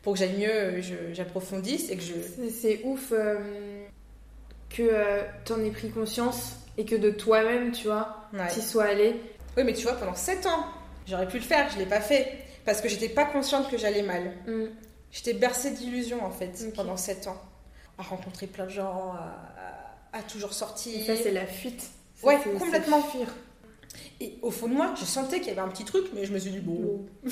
pour 0.03 0.14
que 0.14 0.18
j'aille 0.18 0.38
mieux, 0.38 0.81
j'approfondisse 1.12 1.90
et 1.90 1.96
que 1.96 2.03
je. 2.03 2.14
C'est 2.51 2.81
ouf 2.85 3.12
que 4.70 5.20
tu 5.44 5.53
en 5.53 5.62
aies 5.62 5.70
pris 5.70 5.90
conscience 5.90 6.57
et 6.79 6.87
que 6.87 6.96
de 6.96 7.11
toi-même, 7.11 7.72
tu 7.72 7.87
vois, 7.87 8.29
tu 8.53 8.61
y 8.61 8.62
sois 8.62 8.85
allé. 8.85 9.14
Oui, 9.57 9.64
mais 9.64 9.75
tu 9.75 9.83
vois, 9.83 9.94
pendant 9.94 10.14
7 10.14 10.46
ans, 10.46 10.66
j'aurais 11.07 11.29
pu 11.29 11.37
le 11.37 11.44
faire, 11.44 11.70
je 11.70 11.79
l'ai 11.79 11.87
pas 11.87 12.01
fait 12.01 12.45
parce 12.66 12.81
que 12.81 12.88
j'étais 12.88 13.09
pas 13.09 13.24
consciente 13.24 13.70
que 13.70 13.79
j'allais 13.79 14.02
mal. 14.02 14.33
Mm. 14.46 14.66
J'étais 15.12 15.33
bercée 15.33 15.70
d'illusions 15.70 16.22
en 16.24 16.31
fait 16.31 16.52
pendant 16.74 16.96
7 16.96 17.29
ans, 17.29 17.40
à 17.96 18.02
rencontrer 18.02 18.46
plein 18.46 18.66
de 18.66 18.70
gens, 18.70 19.14
à, 20.12 20.22
toujours 20.22 20.52
sortir. 20.52 21.07
ça, 21.07 21.16
c'est 21.16 21.31
la 21.31 21.46
fuite. 21.46 21.88
ouais, 22.22 22.38
complètement. 22.59 23.00
Fuir. 23.02 23.29
Et 24.20 24.38
au 24.42 24.50
fond 24.50 24.68
de 24.68 24.74
moi, 24.74 24.94
je 24.98 25.05
sentais 25.05 25.38
qu'il 25.38 25.48
y 25.48 25.50
avait 25.50 25.61
un 25.61 25.68
petit 25.68 25.85
truc, 25.85 26.07
mais 26.14 26.24
je 26.24 26.33
me 26.33 26.38
suis 26.38 26.50
dit, 26.50 26.59
bon, 26.59 27.07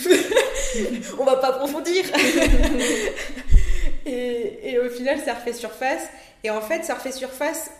on 1.18 1.25
va 1.25 1.37
pas 1.37 1.49
approfondir. 1.49 2.05
et, 4.07 4.79
au 4.79 4.88
final, 4.90 5.18
ça 5.20 5.35
refait 5.35 5.53
surface. 5.53 6.05
Et 6.42 6.51
en 6.51 6.61
fait, 6.61 6.85
ça 6.85 6.94
refait 6.94 7.12
surface 7.12 7.70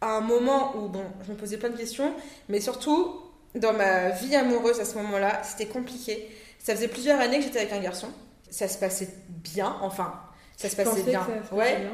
à 0.00 0.16
un 0.16 0.20
moment 0.20 0.76
où, 0.76 0.88
bon, 0.88 1.04
je 1.26 1.32
me 1.32 1.36
posais 1.36 1.58
plein 1.58 1.70
de 1.70 1.76
questions, 1.76 2.14
mais 2.48 2.60
surtout, 2.60 3.20
dans 3.54 3.72
ma 3.72 4.10
vie 4.10 4.34
amoureuse 4.34 4.80
à 4.80 4.84
ce 4.84 4.94
moment-là, 4.96 5.42
c'était 5.44 5.66
compliqué. 5.66 6.28
Ça 6.58 6.74
faisait 6.74 6.88
plusieurs 6.88 7.20
années 7.20 7.38
que 7.38 7.44
j'étais 7.44 7.60
avec 7.60 7.72
un 7.72 7.80
garçon. 7.80 8.08
Ça 8.50 8.68
se 8.68 8.78
passait 8.78 9.08
bien, 9.28 9.76
enfin, 9.82 10.14
ça 10.56 10.68
se 10.68 10.76
passait 10.76 11.02
bien. 11.02 11.26
ouais. 11.52 11.86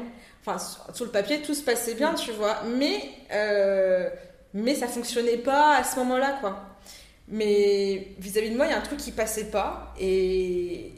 Enfin, 0.45 0.57
sur 0.93 1.05
le 1.05 1.11
papier, 1.11 1.41
tout 1.41 1.53
se 1.53 1.63
passait 1.63 1.93
bien, 1.95 2.13
tu 2.13 2.31
vois. 2.31 2.61
Mais. 2.77 3.09
Euh, 3.31 4.09
mais 4.53 4.75
ça 4.75 4.87
fonctionnait 4.87 5.37
pas 5.37 5.77
à 5.77 5.83
ce 5.83 5.95
moment-là, 5.97 6.37
quoi. 6.41 6.61
Mais 7.27 8.09
vis-à-vis 8.19 8.49
de 8.49 8.57
moi, 8.57 8.65
il 8.65 8.71
y 8.71 8.73
a 8.73 8.77
un 8.77 8.81
truc 8.81 8.99
qui 8.99 9.11
passait 9.11 9.45
pas 9.45 9.93
et, 9.99 10.91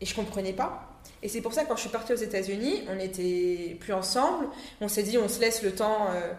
et 0.00 0.06
je 0.06 0.14
comprenais 0.14 0.52
pas. 0.52 0.88
Et 1.22 1.28
c'est 1.28 1.40
pour 1.40 1.52
ça 1.52 1.62
que 1.62 1.68
quand 1.68 1.76
je 1.76 1.82
suis 1.82 1.90
partie 1.90 2.12
aux 2.12 2.16
États-Unis, 2.16 2.84
on 2.88 2.96
n'était 2.96 3.76
plus 3.78 3.92
ensemble. 3.92 4.46
On 4.80 4.88
s'est 4.88 5.02
dit, 5.02 5.18
on 5.18 5.28
se 5.28 5.40
laisse 5.40 5.62
le 5.62 5.72
temps. 5.72 6.08
Euh, 6.10 6.32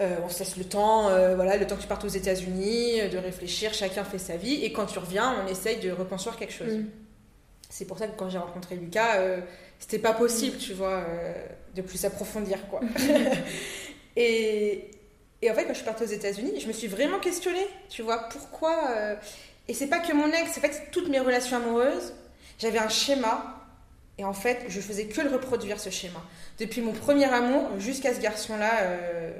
euh, 0.00 0.16
on 0.24 0.28
se 0.28 0.40
laisse 0.40 0.56
le 0.56 0.64
temps, 0.64 1.08
euh, 1.08 1.34
voilà, 1.34 1.56
le 1.56 1.66
temps 1.66 1.76
que 1.76 1.82
tu 1.82 1.86
partes 1.86 2.04
aux 2.04 2.08
États-Unis, 2.08 3.08
de 3.10 3.18
réfléchir, 3.18 3.72
chacun 3.74 4.04
fait 4.04 4.18
sa 4.18 4.36
vie, 4.36 4.64
et 4.64 4.72
quand 4.72 4.86
tu 4.86 4.98
reviens, 4.98 5.34
on 5.44 5.50
essaye 5.50 5.78
de 5.78 5.90
reconstruire 5.90 6.36
quelque 6.36 6.52
chose. 6.52 6.74
Mm. 6.74 6.86
C'est 7.70 7.86
pour 7.86 7.98
ça 7.98 8.06
que 8.06 8.16
quand 8.16 8.28
j'ai 8.28 8.38
rencontré 8.38 8.76
Lucas, 8.76 9.20
c'était 9.78 9.98
pas 9.98 10.12
possible, 10.12 10.58
tu 10.58 10.74
vois, 10.74 11.04
de 11.74 11.82
plus 11.82 12.04
approfondir, 12.04 12.58
quoi. 12.68 12.80
et, 14.16 14.90
Et 15.44 15.50
en 15.50 15.54
fait, 15.54 15.64
quand 15.64 15.74
je 15.74 15.78
suis 15.78 15.84
partie 15.84 16.04
aux 16.04 16.06
États-Unis, 16.06 16.58
je 16.58 16.66
me 16.66 16.72
suis 16.72 16.86
vraiment 16.86 17.18
questionnée, 17.18 17.66
tu 17.90 18.00
vois, 18.00 18.30
pourquoi. 18.30 18.88
Euh, 18.96 19.14
et 19.68 19.74
c'est 19.74 19.88
pas 19.88 19.98
que 19.98 20.10
mon 20.14 20.32
ex, 20.32 20.56
en 20.56 20.60
fait, 20.62 20.88
toutes 20.90 21.10
mes 21.10 21.20
relations 21.20 21.58
amoureuses, 21.58 22.14
j'avais 22.58 22.78
un 22.78 22.88
schéma. 22.88 23.60
Et 24.16 24.24
en 24.24 24.32
fait, 24.32 24.64
je 24.68 24.80
faisais 24.80 25.04
que 25.04 25.20
le 25.20 25.28
reproduire, 25.28 25.78
ce 25.78 25.90
schéma. 25.90 26.22
Depuis 26.58 26.80
mon 26.80 26.92
premier 26.92 27.26
amour 27.26 27.68
jusqu'à 27.78 28.14
ce 28.14 28.20
garçon-là, 28.20 28.84
euh, 28.84 29.32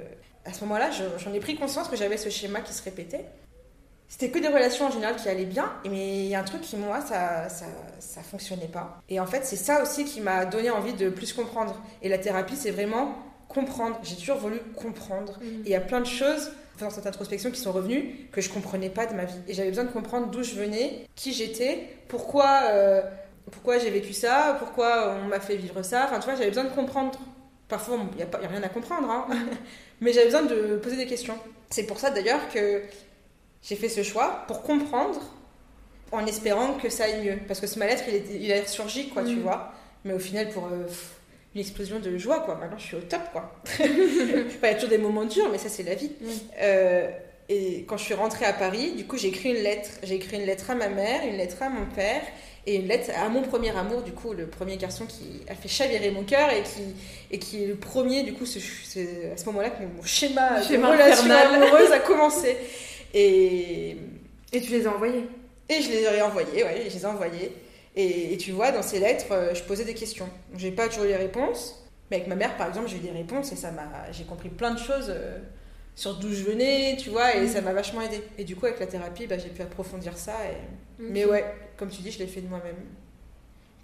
à 0.45 0.53
ce 0.53 0.61
moment-là, 0.61 0.89
j'en 0.91 1.33
ai 1.33 1.39
pris 1.39 1.55
conscience 1.55 1.87
que 1.87 1.95
j'avais 1.95 2.17
ce 2.17 2.29
schéma 2.29 2.61
qui 2.61 2.73
se 2.73 2.83
répétait. 2.83 3.25
C'était 4.07 4.29
que 4.29 4.39
des 4.39 4.47
relations 4.47 4.85
en 4.85 4.91
général 4.91 5.15
qui 5.15 5.27
allaient 5.27 5.45
bien, 5.45 5.71
mais 5.89 6.25
il 6.25 6.27
y 6.27 6.35
a 6.35 6.39
un 6.39 6.43
truc 6.43 6.61
qui, 6.61 6.75
moi, 6.77 7.01
ça, 7.01 7.49
ça, 7.49 7.65
ça 7.99 8.21
fonctionnait 8.21 8.67
pas. 8.67 9.01
Et 9.09 9.19
en 9.19 9.25
fait, 9.25 9.45
c'est 9.45 9.55
ça 9.55 9.81
aussi 9.81 10.05
qui 10.05 10.21
m'a 10.21 10.45
donné 10.45 10.69
envie 10.69 10.93
de 10.93 11.09
plus 11.09 11.33
comprendre. 11.33 11.81
Et 12.03 12.09
la 12.09 12.19
thérapie, 12.19 12.55
c'est 12.55 12.71
vraiment 12.71 13.15
comprendre. 13.47 13.99
J'ai 14.03 14.15
toujours 14.15 14.37
voulu 14.37 14.59
comprendre. 14.75 15.39
Mm. 15.41 15.43
Et 15.43 15.65
il 15.65 15.69
y 15.71 15.75
a 15.75 15.81
plein 15.81 16.01
de 16.01 16.05
choses 16.05 16.51
dans 16.79 16.89
cette 16.89 17.07
introspection 17.07 17.51
qui 17.51 17.59
sont 17.59 17.71
revenues 17.71 18.27
que 18.31 18.41
je 18.41 18.49
comprenais 18.49 18.89
pas 18.89 19.05
de 19.07 19.15
ma 19.15 19.25
vie. 19.25 19.39
Et 19.47 19.53
j'avais 19.53 19.69
besoin 19.69 19.85
de 19.85 19.91
comprendre 19.91 20.27
d'où 20.27 20.43
je 20.43 20.55
venais, 20.55 21.07
qui 21.15 21.33
j'étais, 21.33 21.87
pourquoi, 22.07 22.61
euh, 22.65 23.01
pourquoi 23.51 23.79
j'ai 23.79 23.89
vécu 23.89 24.13
ça, 24.13 24.55
pourquoi 24.59 25.15
on 25.15 25.27
m'a 25.27 25.39
fait 25.39 25.55
vivre 25.55 25.81
ça. 25.81 26.05
Enfin, 26.05 26.19
tu 26.19 26.25
vois, 26.25 26.35
j'avais 26.35 26.49
besoin 26.49 26.65
de 26.65 26.73
comprendre. 26.73 27.19
Parfois, 27.67 27.97
il 28.11 28.17
n'y 28.17 28.23
a, 28.23 28.27
a, 28.31 28.47
rien 28.47 28.61
à 28.61 28.69
comprendre, 28.69 29.09
hein. 29.09 29.27
mais 30.01 30.13
j'avais 30.13 30.25
besoin 30.25 30.43
de 30.43 30.77
poser 30.77 30.97
des 30.97 31.05
questions. 31.05 31.37
C'est 31.69 31.83
pour 31.83 31.99
ça 31.99 32.09
d'ailleurs 32.09 32.49
que 32.49 32.81
j'ai 33.61 33.75
fait 33.75 33.89
ce 33.89 34.03
choix 34.03 34.43
pour 34.47 34.61
comprendre 34.61 35.19
en 36.11 36.25
espérant 36.25 36.73
que 36.73 36.89
ça 36.89 37.05
aille 37.05 37.25
mieux. 37.25 37.39
Parce 37.47 37.59
que 37.59 37.67
ce 37.67 37.79
mal-être, 37.79 38.03
il, 38.07 38.43
il, 38.43 38.53
a 38.53 38.61
ressurgi, 38.61 39.09
quoi, 39.09 39.23
tu 39.23 39.35
mm. 39.35 39.41
vois. 39.41 39.73
Mais 40.03 40.13
au 40.13 40.19
final, 40.19 40.49
pour 40.49 40.65
euh, 40.65 40.85
une 41.55 41.61
explosion 41.61 41.99
de 41.99 42.17
joie, 42.17 42.41
quoi. 42.41 42.55
Maintenant, 42.55 42.77
je 42.77 42.83
suis 42.83 42.95
au 42.95 43.01
top, 43.01 43.21
quoi. 43.31 43.51
il 43.79 44.45
y 44.61 44.65
a 44.65 44.73
toujours 44.75 44.89
des 44.89 44.97
moments 44.97 45.25
durs, 45.25 45.49
mais 45.51 45.57
ça, 45.57 45.69
c'est 45.69 45.83
la 45.83 45.95
vie. 45.95 46.11
Mm. 46.21 46.27
Euh, 46.61 47.09
et 47.49 47.85
quand 47.87 47.97
je 47.97 48.03
suis 48.03 48.13
rentrée 48.13 48.45
à 48.45 48.53
Paris, 48.53 48.93
du 48.93 49.05
coup, 49.05 49.17
j'ai 49.17 49.29
écrit 49.29 49.49
une 49.49 49.63
lettre. 49.63 49.89
J'ai 50.03 50.15
écrit 50.15 50.37
une 50.37 50.45
lettre 50.45 50.69
à 50.69 50.75
ma 50.75 50.89
mère, 50.89 51.25
une 51.25 51.37
lettre 51.37 51.61
à 51.61 51.69
mon 51.69 51.85
père 51.85 52.21
et 52.67 52.75
une 52.77 52.87
lettre 52.87 53.11
à 53.15 53.29
mon 53.29 53.43
premier 53.43 53.75
amour, 53.77 54.01
du 54.01 54.11
coup, 54.11 54.33
le 54.33 54.47
premier 54.47 54.77
garçon 54.77 55.05
qui 55.05 55.41
a 55.47 55.55
fait 55.55 55.67
chavirer 55.67 56.09
mon 56.09 56.23
cœur 56.23 56.49
et 56.49 56.63
qui, 56.63 56.95
et 57.29 57.37
qui 57.37 57.63
est 57.63 57.67
le 57.67 57.75
premier, 57.75 58.23
du 58.23 58.33
coup, 58.33 58.45
c'est 58.45 59.31
à 59.31 59.37
ce 59.37 59.45
moment-là 59.45 59.69
que 59.69 59.83
mon 59.83 60.03
schéma, 60.03 60.61
schéma 60.63 60.87
de 60.87 60.93
relation 60.93 61.31
amoureuse 61.31 61.91
a 61.91 61.99
commencé. 61.99 62.57
Et, 63.13 63.97
et 64.51 64.61
tu 64.61 64.71
les 64.71 64.87
as 64.87 64.91
envoyés 64.91 65.27
Et 65.69 65.81
je 65.81 65.89
les 65.89 66.01
ai 66.01 66.21
envoyés, 66.21 66.63
oui, 66.63 66.89
je 66.89 66.95
les 66.95 67.01
ai 67.03 67.05
envoyés. 67.05 67.51
Et, 67.95 68.35
tu 68.37 68.51
vois, 68.51 68.71
dans 68.71 68.81
ces 68.81 68.99
lettres, 68.99 69.27
euh, 69.31 69.55
je 69.55 69.63
posais 69.63 69.85
des 69.85 69.93
questions. 69.93 70.29
J'ai 70.57 70.71
pas 70.71 70.89
toujours 70.89 71.05
eu 71.05 71.09
les 71.09 71.15
réponses, 71.15 71.85
mais 72.09 72.17
avec 72.17 72.27
ma 72.27 72.35
mère, 72.35 72.57
par 72.57 72.67
exemple, 72.67 72.89
j'ai 72.89 72.97
eu 72.97 72.99
des 72.99 73.11
réponses 73.11 73.51
et 73.53 73.55
ça 73.55 73.71
m'a, 73.71 73.89
j'ai 74.11 74.25
compris 74.25 74.49
plein 74.49 74.71
de 74.71 74.79
choses 74.79 75.07
euh, 75.09 75.37
sur 75.95 76.15
d'où 76.15 76.31
je 76.31 76.43
venais, 76.43 76.97
tu 76.99 77.09
vois, 77.09 77.35
et 77.35 77.45
mm. 77.45 77.47
ça 77.47 77.61
m'a 77.61 77.73
vachement 77.73 78.01
aidé. 78.01 78.21
Et 78.37 78.43
du 78.43 78.55
coup, 78.55 78.65
avec 78.65 78.79
la 78.79 78.87
thérapie, 78.87 79.27
bah, 79.27 79.37
j'ai 79.37 79.49
pu 79.49 79.61
approfondir 79.61 80.17
ça. 80.17 80.35
Et... 80.51 80.57
Mais 80.99 81.25
ouais, 81.25 81.45
comme 81.77 81.89
tu 81.89 82.01
dis, 82.01 82.11
je 82.11 82.19
l'ai 82.19 82.27
fait 82.27 82.41
de 82.41 82.47
moi-même 82.47 82.75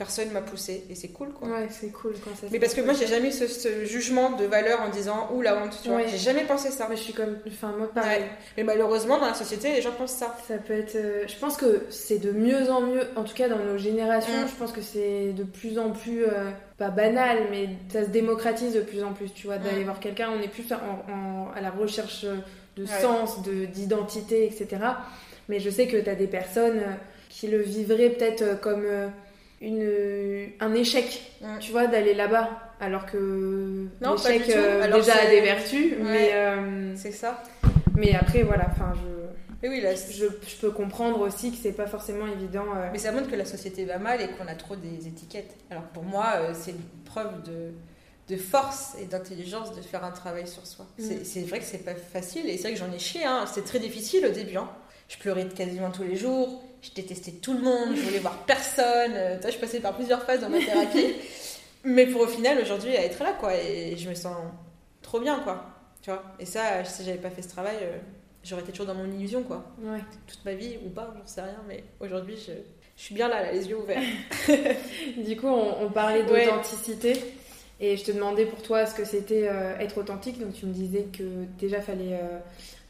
personne 0.01 0.31
m'a 0.31 0.41
poussé 0.41 0.83
et 0.89 0.95
c'est 0.95 1.09
cool 1.09 1.31
quoi. 1.31 1.47
Ouais, 1.47 1.67
c'est 1.69 1.91
cool 1.91 2.13
quand 2.23 2.35
ça 2.35 2.47
Mais 2.51 2.57
parce 2.57 2.73
que 2.73 2.81
moi 2.81 2.95
j'ai 2.95 3.05
jamais 3.05 3.27
eu 3.27 3.31
ce, 3.31 3.85
jugement 3.85 4.31
de 4.31 4.45
valeur 4.45 4.81
en 4.81 4.89
disant 4.89 5.29
ou 5.31 5.43
la 5.43 5.55
honte, 5.55 5.77
tu 5.83 5.89
vois. 5.89 6.07
J'ai 6.07 6.17
jamais 6.17 6.43
pensé 6.43 6.71
ça. 6.71 6.87
Mais 6.89 6.95
je 6.95 7.03
suis 7.03 7.13
comme 7.13 7.37
enfin 7.47 7.71
moi 7.77 7.87
pareil. 7.93 8.23
Mais 8.57 8.63
malheureusement 8.63 9.19
dans 9.19 9.27
la 9.27 9.35
société 9.35 9.71
les 9.71 9.81
gens 9.83 9.91
pensent 9.91 10.13
ça. 10.13 10.35
Ça 10.47 10.57
peut 10.57 10.73
être 10.73 10.95
euh, 10.95 11.25
je 11.27 11.35
pense 11.35 11.55
que 11.55 11.85
c'est 11.91 12.17
de 12.17 12.31
mieux 12.31 12.71
en 12.71 12.81
mieux 12.81 13.03
en 13.15 13.23
tout 13.23 13.35
cas 13.35 13.47
dans 13.47 13.59
nos 13.59 13.77
générations, 13.77 14.47
je 14.47 14.55
pense 14.55 14.71
que 14.71 14.81
c'est 14.81 15.33
de 15.33 15.43
plus 15.43 15.77
en 15.77 15.91
plus 15.91 16.23
euh, 16.23 16.49
pas 16.79 16.89
banal 16.89 17.37
mais 17.51 17.69
ça 17.93 18.03
se 18.03 18.09
démocratise 18.09 18.73
de 18.73 18.81
plus 18.81 19.03
en 19.03 19.13
plus, 19.13 19.31
tu 19.31 19.45
vois, 19.45 19.59
d'aller 19.59 19.83
voir 19.83 19.99
quelqu'un, 19.99 20.29
on 20.35 20.41
est 20.41 20.47
plus 20.47 20.65
en, 20.73 21.51
à 21.55 21.61
la 21.61 21.69
recherche 21.69 22.25
de 22.75 22.85
sens, 22.87 23.43
de 23.43 23.65
d'identité, 23.65 24.45
etc. 24.45 24.81
Mais 25.47 25.59
je 25.59 25.69
sais 25.69 25.85
que 25.85 25.97
tu 25.97 26.09
as 26.09 26.15
des 26.15 26.25
personnes 26.25 26.79
euh, 26.79 26.95
qui 27.29 27.49
le 27.49 27.59
vivraient 27.59 28.09
peut-être 28.09 28.59
comme 28.61 28.85
une, 29.61 30.49
un 30.59 30.73
échec, 30.73 31.21
tu 31.59 31.71
vois, 31.71 31.87
d'aller 31.87 32.13
là-bas. 32.13 32.49
Alors 32.79 33.05
que 33.05 33.87
l'échec 34.01 34.49
euh, 34.49 34.91
déjà 34.91 35.15
a 35.15 35.27
des 35.27 35.41
vertus, 35.41 35.93
mais 36.01 36.31
euh, 36.33 36.95
c'est 36.95 37.11
ça. 37.11 37.43
Mais 37.95 38.15
après, 38.15 38.41
voilà, 38.41 38.67
enfin, 38.71 38.93
je, 39.61 39.67
oui, 39.67 39.83
je, 40.09 40.25
je, 40.25 40.55
peux 40.59 40.71
comprendre 40.71 41.21
aussi 41.21 41.51
que 41.51 41.57
c'est 41.61 41.73
pas 41.73 41.85
forcément 41.85 42.25
évident. 42.25 42.65
Euh. 42.75 42.89
Mais 42.91 42.97
ça 42.97 43.11
montre 43.11 43.29
que 43.29 43.35
la 43.35 43.45
société 43.45 43.85
va 43.85 43.99
mal 43.99 44.19
et 44.19 44.29
qu'on 44.29 44.47
a 44.47 44.55
trop 44.55 44.75
des 44.75 45.07
étiquettes. 45.07 45.55
Alors 45.69 45.83
pour 45.83 46.03
moi, 46.03 46.53
c'est 46.53 46.71
une 46.71 46.81
preuve 47.05 47.43
de, 47.43 47.71
de 48.29 48.37
force 48.37 48.95
et 48.99 49.05
d'intelligence 49.05 49.75
de 49.75 49.81
faire 49.81 50.03
un 50.03 50.11
travail 50.11 50.47
sur 50.47 50.65
soi. 50.65 50.87
Mm. 50.97 51.03
C'est 51.23 51.41
vrai 51.41 51.59
que 51.59 51.65
c'est 51.65 51.85
pas 51.85 51.93
facile 51.93 52.49
et 52.49 52.57
c'est 52.57 52.63
vrai 52.63 52.73
que 52.73 52.79
j'en 52.79 52.91
ai 52.91 52.99
chié. 52.99 53.25
Hein. 53.25 53.45
C'est 53.45 53.63
très 53.63 53.79
difficile 53.79 54.25
au 54.25 54.31
début. 54.31 54.57
Hein. 54.57 54.69
Je 55.07 55.17
pleurais 55.17 55.45
quasiment 55.45 55.91
tous 55.91 56.03
les 56.03 56.15
jours 56.15 56.63
je 56.81 56.91
détestais 56.93 57.31
tout 57.31 57.53
le 57.53 57.61
monde, 57.61 57.95
je 57.95 58.01
voulais 58.01 58.19
voir 58.19 58.37
personne. 58.45 59.13
Euh, 59.13 59.37
je 59.41 59.57
passais 59.57 59.79
par 59.79 59.95
plusieurs 59.95 60.23
phases 60.23 60.41
dans 60.41 60.49
ma 60.49 60.59
thérapie. 60.59 61.13
Mais 61.83 62.05
pour 62.05 62.21
au 62.21 62.27
final, 62.27 62.59
aujourd'hui, 62.59 62.95
à 62.95 63.05
être 63.05 63.23
là, 63.23 63.33
quoi. 63.39 63.55
Et 63.55 63.95
je 63.97 64.09
me 64.09 64.15
sens 64.15 64.35
trop 65.01 65.19
bien, 65.19 65.39
quoi. 65.39 65.65
Tu 66.01 66.09
vois 66.09 66.23
Et 66.39 66.45
ça, 66.45 66.83
si 66.83 67.03
j'avais 67.03 67.17
pas 67.17 67.29
fait 67.29 67.41
ce 67.41 67.49
travail, 67.49 67.77
euh, 67.81 67.97
j'aurais 68.43 68.61
été 68.61 68.71
toujours 68.71 68.87
dans 68.87 68.95
mon 68.95 69.11
illusion, 69.11 69.43
quoi. 69.43 69.65
Ouais. 69.81 69.99
Toute 70.27 70.43
ma 70.45 70.53
vie, 70.53 70.77
ou 70.85 70.89
pas, 70.89 71.13
j'en 71.17 71.25
sais 71.25 71.41
rien. 71.41 71.61
Mais 71.67 71.83
aujourd'hui, 71.99 72.35
je, 72.37 72.53
je, 72.95 73.03
suis 73.03 73.15
bien 73.15 73.27
là, 73.27 73.51
les 73.51 73.67
yeux 73.67 73.77
ouverts. 73.77 74.01
du 75.17 75.37
coup, 75.37 75.47
on, 75.47 75.89
parlait 75.89 76.23
d'authenticité. 76.23 77.13
Et 77.79 77.97
je 77.97 78.03
te 78.03 78.11
demandais 78.11 78.45
pour 78.45 78.61
toi 78.61 78.85
ce 78.85 78.93
que 78.93 79.05
c'était 79.05 79.47
euh, 79.47 79.77
être 79.79 79.97
authentique. 79.97 80.39
Donc 80.39 80.53
tu 80.53 80.67
me 80.67 80.73
disais 80.73 81.07
que 81.11 81.23
déjà 81.57 81.81
fallait 81.81 82.19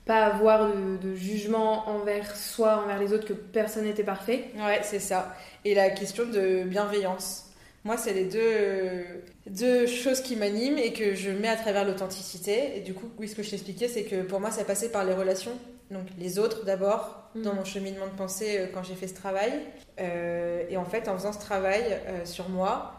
pas 0.06 0.26
avoir 0.26 0.72
de, 0.74 1.16
jugement 1.16 1.88
envers 1.89 2.36
soi, 2.36 2.82
envers 2.84 2.99
les 2.99 3.14
autres, 3.14 3.28
que 3.28 3.34
personne 3.34 3.86
n'était 3.86 4.04
parfait. 4.04 4.45
Ouais, 4.58 4.82
c'est 4.84 4.99
ça. 4.99 5.36
Et 5.64 5.76
la 5.76 5.89
question 5.89 6.26
de 6.26 6.64
bienveillance. 6.64 7.47
Moi, 7.84 7.97
c'est 7.97 8.14
les 8.14 8.26
deux, 8.26 9.04
deux 9.47 9.88
choses 9.88 10.22
qui 10.22 10.36
m'animent 10.36 10.78
et 10.78 10.93
que 10.93 11.16
je 11.16 11.32
mets 11.32 11.47
à 11.47 11.56
travers 11.56 11.84
l'authenticité. 11.86 12.78
Et 12.78 12.82
du 12.82 12.93
coup, 12.93 13.10
oui, 13.18 13.28
ce 13.28 13.36
que 13.36 13.41
je 13.41 13.49
t'expliquais, 13.49 13.88
c'est 13.88 14.04
que 14.04 14.22
pour 14.22 14.39
moi, 14.39 14.52
ça 14.52 14.64
passait 14.64 14.89
par 14.89 15.04
les 15.04 15.14
relations. 15.14 15.58
Donc, 15.89 16.06
les 16.18 16.39
autres 16.39 16.64
d'abord, 16.64 17.30
mm. 17.36 17.41
dans 17.41 17.54
mon 17.54 17.66
cheminement 17.66 18.06
de 18.06 18.16
pensée 18.16 18.60
euh, 18.60 18.68
quand 18.74 18.84
j'ai 18.84 18.95
fait 18.95 19.08
ce 19.08 19.16
travail. 19.16 19.52
Euh, 19.99 20.64
et 20.70 20.78
en 20.78 20.86
fait, 20.86 21.08
en 21.08 21.18
faisant 21.18 21.34
ce 21.34 21.39
travail 21.39 21.84
euh, 22.08 22.26
sur 22.26 22.49
moi, 22.49 22.93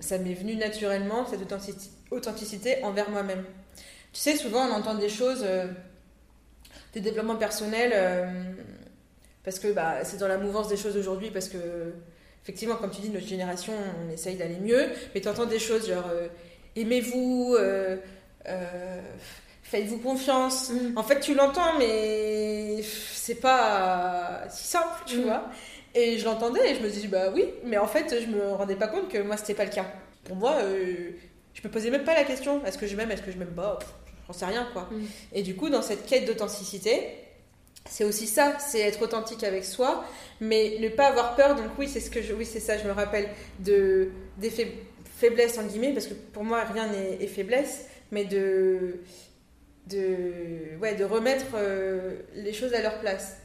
ça 0.00 0.18
m'est 0.18 0.34
venu 0.34 0.54
naturellement, 0.56 1.26
cette 1.26 1.40
authenticité 2.10 2.84
envers 2.84 3.10
moi-même. 3.10 3.44
Tu 4.12 4.20
sais, 4.20 4.36
souvent, 4.36 4.66
on 4.66 4.72
entend 4.72 4.94
des 4.94 5.08
choses 5.08 5.44
des 6.96 7.02
développements 7.02 7.36
personnels 7.36 7.92
euh, 7.94 8.24
parce 9.44 9.58
que 9.58 9.68
bah, 9.68 10.02
c'est 10.02 10.16
dans 10.16 10.28
la 10.28 10.38
mouvance 10.38 10.68
des 10.68 10.78
choses 10.78 10.96
aujourd'hui 10.96 11.30
parce 11.30 11.48
que 11.48 11.58
effectivement 12.42 12.76
comme 12.76 12.90
tu 12.90 13.02
dis 13.02 13.10
notre 13.10 13.26
génération 13.26 13.74
on 14.02 14.10
essaye 14.10 14.36
d'aller 14.36 14.58
mieux 14.58 14.88
mais 15.14 15.20
tu 15.20 15.28
entends 15.28 15.44
des 15.44 15.58
choses 15.58 15.88
genre 15.88 16.08
euh, 16.10 16.28
aimez-vous 16.74 17.54
euh, 17.58 17.96
faites-vous 19.62 19.98
confiance 19.98 20.70
mm. 20.70 20.96
en 20.96 21.02
fait 21.02 21.20
tu 21.20 21.34
l'entends 21.34 21.78
mais 21.78 22.80
c'est 22.82 23.40
pas 23.40 24.44
si 24.48 24.64
simple 24.64 25.02
tu 25.04 25.18
mm. 25.18 25.22
vois 25.24 25.50
et 25.94 26.16
je 26.16 26.24
l'entendais 26.24 26.70
et 26.70 26.74
je 26.76 26.80
me 26.80 26.88
dis 26.88 27.08
bah 27.08 27.30
oui 27.34 27.44
mais 27.62 27.76
en 27.76 27.86
fait 27.86 28.22
je 28.22 28.26
me 28.26 28.52
rendais 28.52 28.76
pas 28.76 28.88
compte 28.88 29.08
que 29.10 29.18
moi 29.18 29.36
c'était 29.36 29.54
pas 29.54 29.66
le 29.66 29.70
cas 29.70 29.84
pour 30.24 30.36
moi 30.36 30.54
je 31.52 31.60
me 31.62 31.70
posais 31.70 31.90
même 31.90 32.04
pas 32.04 32.14
la 32.14 32.24
question 32.24 32.64
est-ce 32.64 32.78
que 32.78 32.86
je 32.86 32.96
m'aime 32.96 33.10
est-ce 33.10 33.22
que 33.22 33.32
je 33.32 33.36
m'aime 33.36 33.54
pas? 33.54 33.78
J'en 34.26 34.32
sais 34.32 34.46
rien 34.46 34.66
quoi. 34.72 34.88
Mm. 34.90 35.04
Et 35.32 35.42
du 35.42 35.56
coup, 35.56 35.68
dans 35.68 35.82
cette 35.82 36.06
quête 36.06 36.26
d'authenticité, 36.26 37.00
c'est 37.88 38.04
aussi 38.04 38.26
ça, 38.26 38.58
c'est 38.58 38.80
être 38.80 39.02
authentique 39.02 39.44
avec 39.44 39.64
soi, 39.64 40.04
mais 40.40 40.78
ne 40.80 40.88
pas 40.88 41.08
avoir 41.08 41.36
peur. 41.36 41.54
Donc 41.54 41.70
oui, 41.78 41.88
c'est 41.88 42.00
ce 42.00 42.10
que 42.10 42.22
je, 42.22 42.32
oui 42.32 42.44
c'est 42.44 42.60
ça, 42.60 42.78
je 42.78 42.84
me 42.84 42.92
rappelle 42.92 43.28
de 43.60 44.10
des 44.38 44.50
faiblesses 45.18 45.58
en 45.58 45.64
guillemets, 45.64 45.92
parce 45.92 46.06
que 46.06 46.14
pour 46.14 46.44
moi 46.44 46.62
rien 46.64 46.88
n'est 46.88 47.26
faiblesse, 47.26 47.86
mais 48.10 48.24
de 48.24 49.00
de 49.86 50.76
ouais 50.80 50.94
de 50.94 51.04
remettre 51.04 51.46
euh, 51.54 52.20
les 52.34 52.52
choses 52.52 52.74
à 52.74 52.82
leur 52.82 52.98
place. 53.00 53.36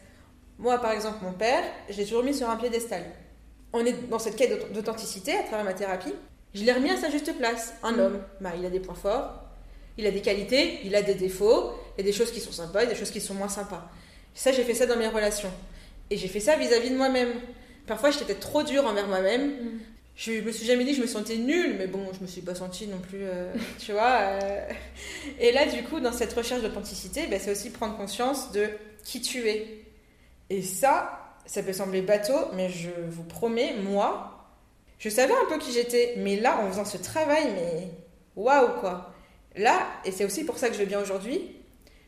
Moi, 0.58 0.78
par 0.78 0.92
exemple, 0.92 1.18
mon 1.24 1.34
père, 1.34 1.64
je 1.90 1.98
l'ai 1.98 2.04
toujours 2.04 2.24
mis 2.24 2.36
sur 2.36 2.48
un 2.50 2.56
piédestal. 2.56 3.04
On 3.74 3.84
est 3.84 4.10
dans 4.10 4.20
cette 4.20 4.36
quête 4.36 4.72
d'authenticité 4.74 5.36
à 5.36 5.44
travers 5.44 5.66
ma 5.66 5.74
thérapie. 5.74 6.14
Je 6.54 6.64
l'ai 6.64 6.72
remis 6.72 6.92
à 6.92 6.98
sa 6.98 7.10
juste 7.10 7.36
place. 7.38 7.74
Un 7.82 7.94
mm. 7.94 8.00
homme, 8.00 8.20
bah, 8.42 8.52
il 8.56 8.66
a 8.66 8.70
des 8.70 8.80
points 8.80 8.96
forts, 8.96 9.44
il 10.02 10.08
a 10.08 10.12
des 10.12 10.22
qualités, 10.22 10.80
il 10.84 10.96
a 10.96 11.02
des 11.02 11.14
défauts, 11.14 11.74
il 11.96 12.02
y 12.04 12.08
a 12.08 12.12
des 12.12 12.18
choses 12.18 12.32
qui 12.32 12.40
sont 12.40 12.52
sympas 12.52 12.84
et 12.84 12.88
des 12.88 12.96
choses 12.96 13.12
qui 13.12 13.22
sont 13.22 13.36
moins 13.36 13.48
sympas. 13.48 13.90
Ça, 14.34 14.52
j'ai 14.52 14.64
fait 14.64 14.74
ça 14.74 14.86
dans 14.88 14.98
mes 14.98 15.08
relations. 15.08 15.52
Et 16.10 16.18
j'ai 16.18 16.28
fait 16.28 16.40
ça 16.40 16.56
vis-à-vis 16.56 16.90
de 16.90 16.98
moi-même. 16.98 17.30
Parfois, 17.86 18.10
j'étais 18.10 18.26
peut-être 18.26 18.40
trop 18.40 18.64
dure 18.64 18.86
envers 18.86 19.08
moi-même. 19.08 19.48
Mm. 19.48 19.80
Je 20.16 20.34
me 20.42 20.52
suis 20.52 20.66
jamais 20.66 20.84
dit 20.84 20.92
que 20.92 20.98
je 20.98 21.02
me 21.02 21.08
sentais 21.08 21.38
nulle, 21.38 21.76
mais 21.78 21.88
bon, 21.88 22.06
je 22.14 22.22
me 22.22 22.28
suis 22.28 22.42
pas 22.42 22.56
sentie 22.56 22.88
non 22.88 23.00
plus, 23.00 23.24
euh, 23.24 23.54
tu 23.80 23.92
vois. 23.92 24.20
Euh. 24.22 24.68
Et 25.40 25.52
là, 25.52 25.66
du 25.68 25.84
coup, 25.84 26.00
dans 26.00 26.12
cette 26.12 26.34
recherche 26.34 26.62
d'authenticité, 26.62 27.28
ben, 27.28 27.40
c'est 27.40 27.52
aussi 27.52 27.70
prendre 27.70 27.96
conscience 27.96 28.52
de 28.52 28.68
qui 29.04 29.22
tu 29.22 29.48
es. 29.48 29.86
Et 30.50 30.64
ça, 30.64 31.36
ça 31.46 31.62
peut 31.62 31.74
sembler 31.74 32.02
bateau, 32.02 32.50
mais 32.56 32.70
je 32.70 32.90
vous 33.10 33.24
promets, 33.24 33.76
moi, 33.84 34.50
je 34.98 35.10
savais 35.10 35.34
un 35.34 35.50
peu 35.50 35.60
qui 35.60 35.72
j'étais, 35.72 36.16
mais 36.18 36.40
là, 36.40 36.60
en 36.60 36.70
faisant 36.70 36.86
ce 36.86 36.98
travail, 36.98 37.46
mais 37.56 37.88
waouh, 38.36 38.80
quoi. 38.80 39.11
Là, 39.56 39.88
et 40.06 40.12
c'est 40.12 40.26
aussi 40.26 40.44
pour 40.44 40.58
ça 40.58 40.68
que 40.68 40.74
je 40.74 40.80
vais 40.80 40.86
bien 40.86 41.02
aujourd'hui, 41.02 41.42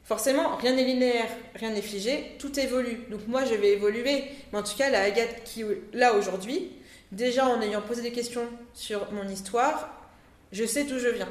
forcément, 0.04 0.56
rien 0.58 0.74
n'est 0.74 0.86
linéaire, 0.86 1.30
rien 1.56 1.72
n'est 1.72 1.82
figé, 1.82 2.36
tout 2.40 2.58
évolue. 2.60 3.00
Donc 3.10 3.28
moi, 3.28 3.46
je 3.46 3.56
vais 3.56 3.72
évoluer. 3.72 4.26
Mais 4.52 4.60
en 4.60 4.64
tout 4.64 4.78
cas, 4.78 4.90
la 4.90 5.02
Agathe 5.02 5.44
qui 5.44 5.64
là 5.94 6.14
aujourd'hui, 6.14 6.72
déjà 7.12 7.48
en 7.48 7.62
ayant 7.62 7.82
posé 7.82 8.02
des 8.02 8.12
questions 8.12 8.48
sur 8.74 9.12
mon 9.12 9.28
histoire, 9.28 10.10
je 10.52 10.66
sais 10.66 10.84
d'où 10.84 11.00
je 11.00 11.10
viens. 11.10 11.30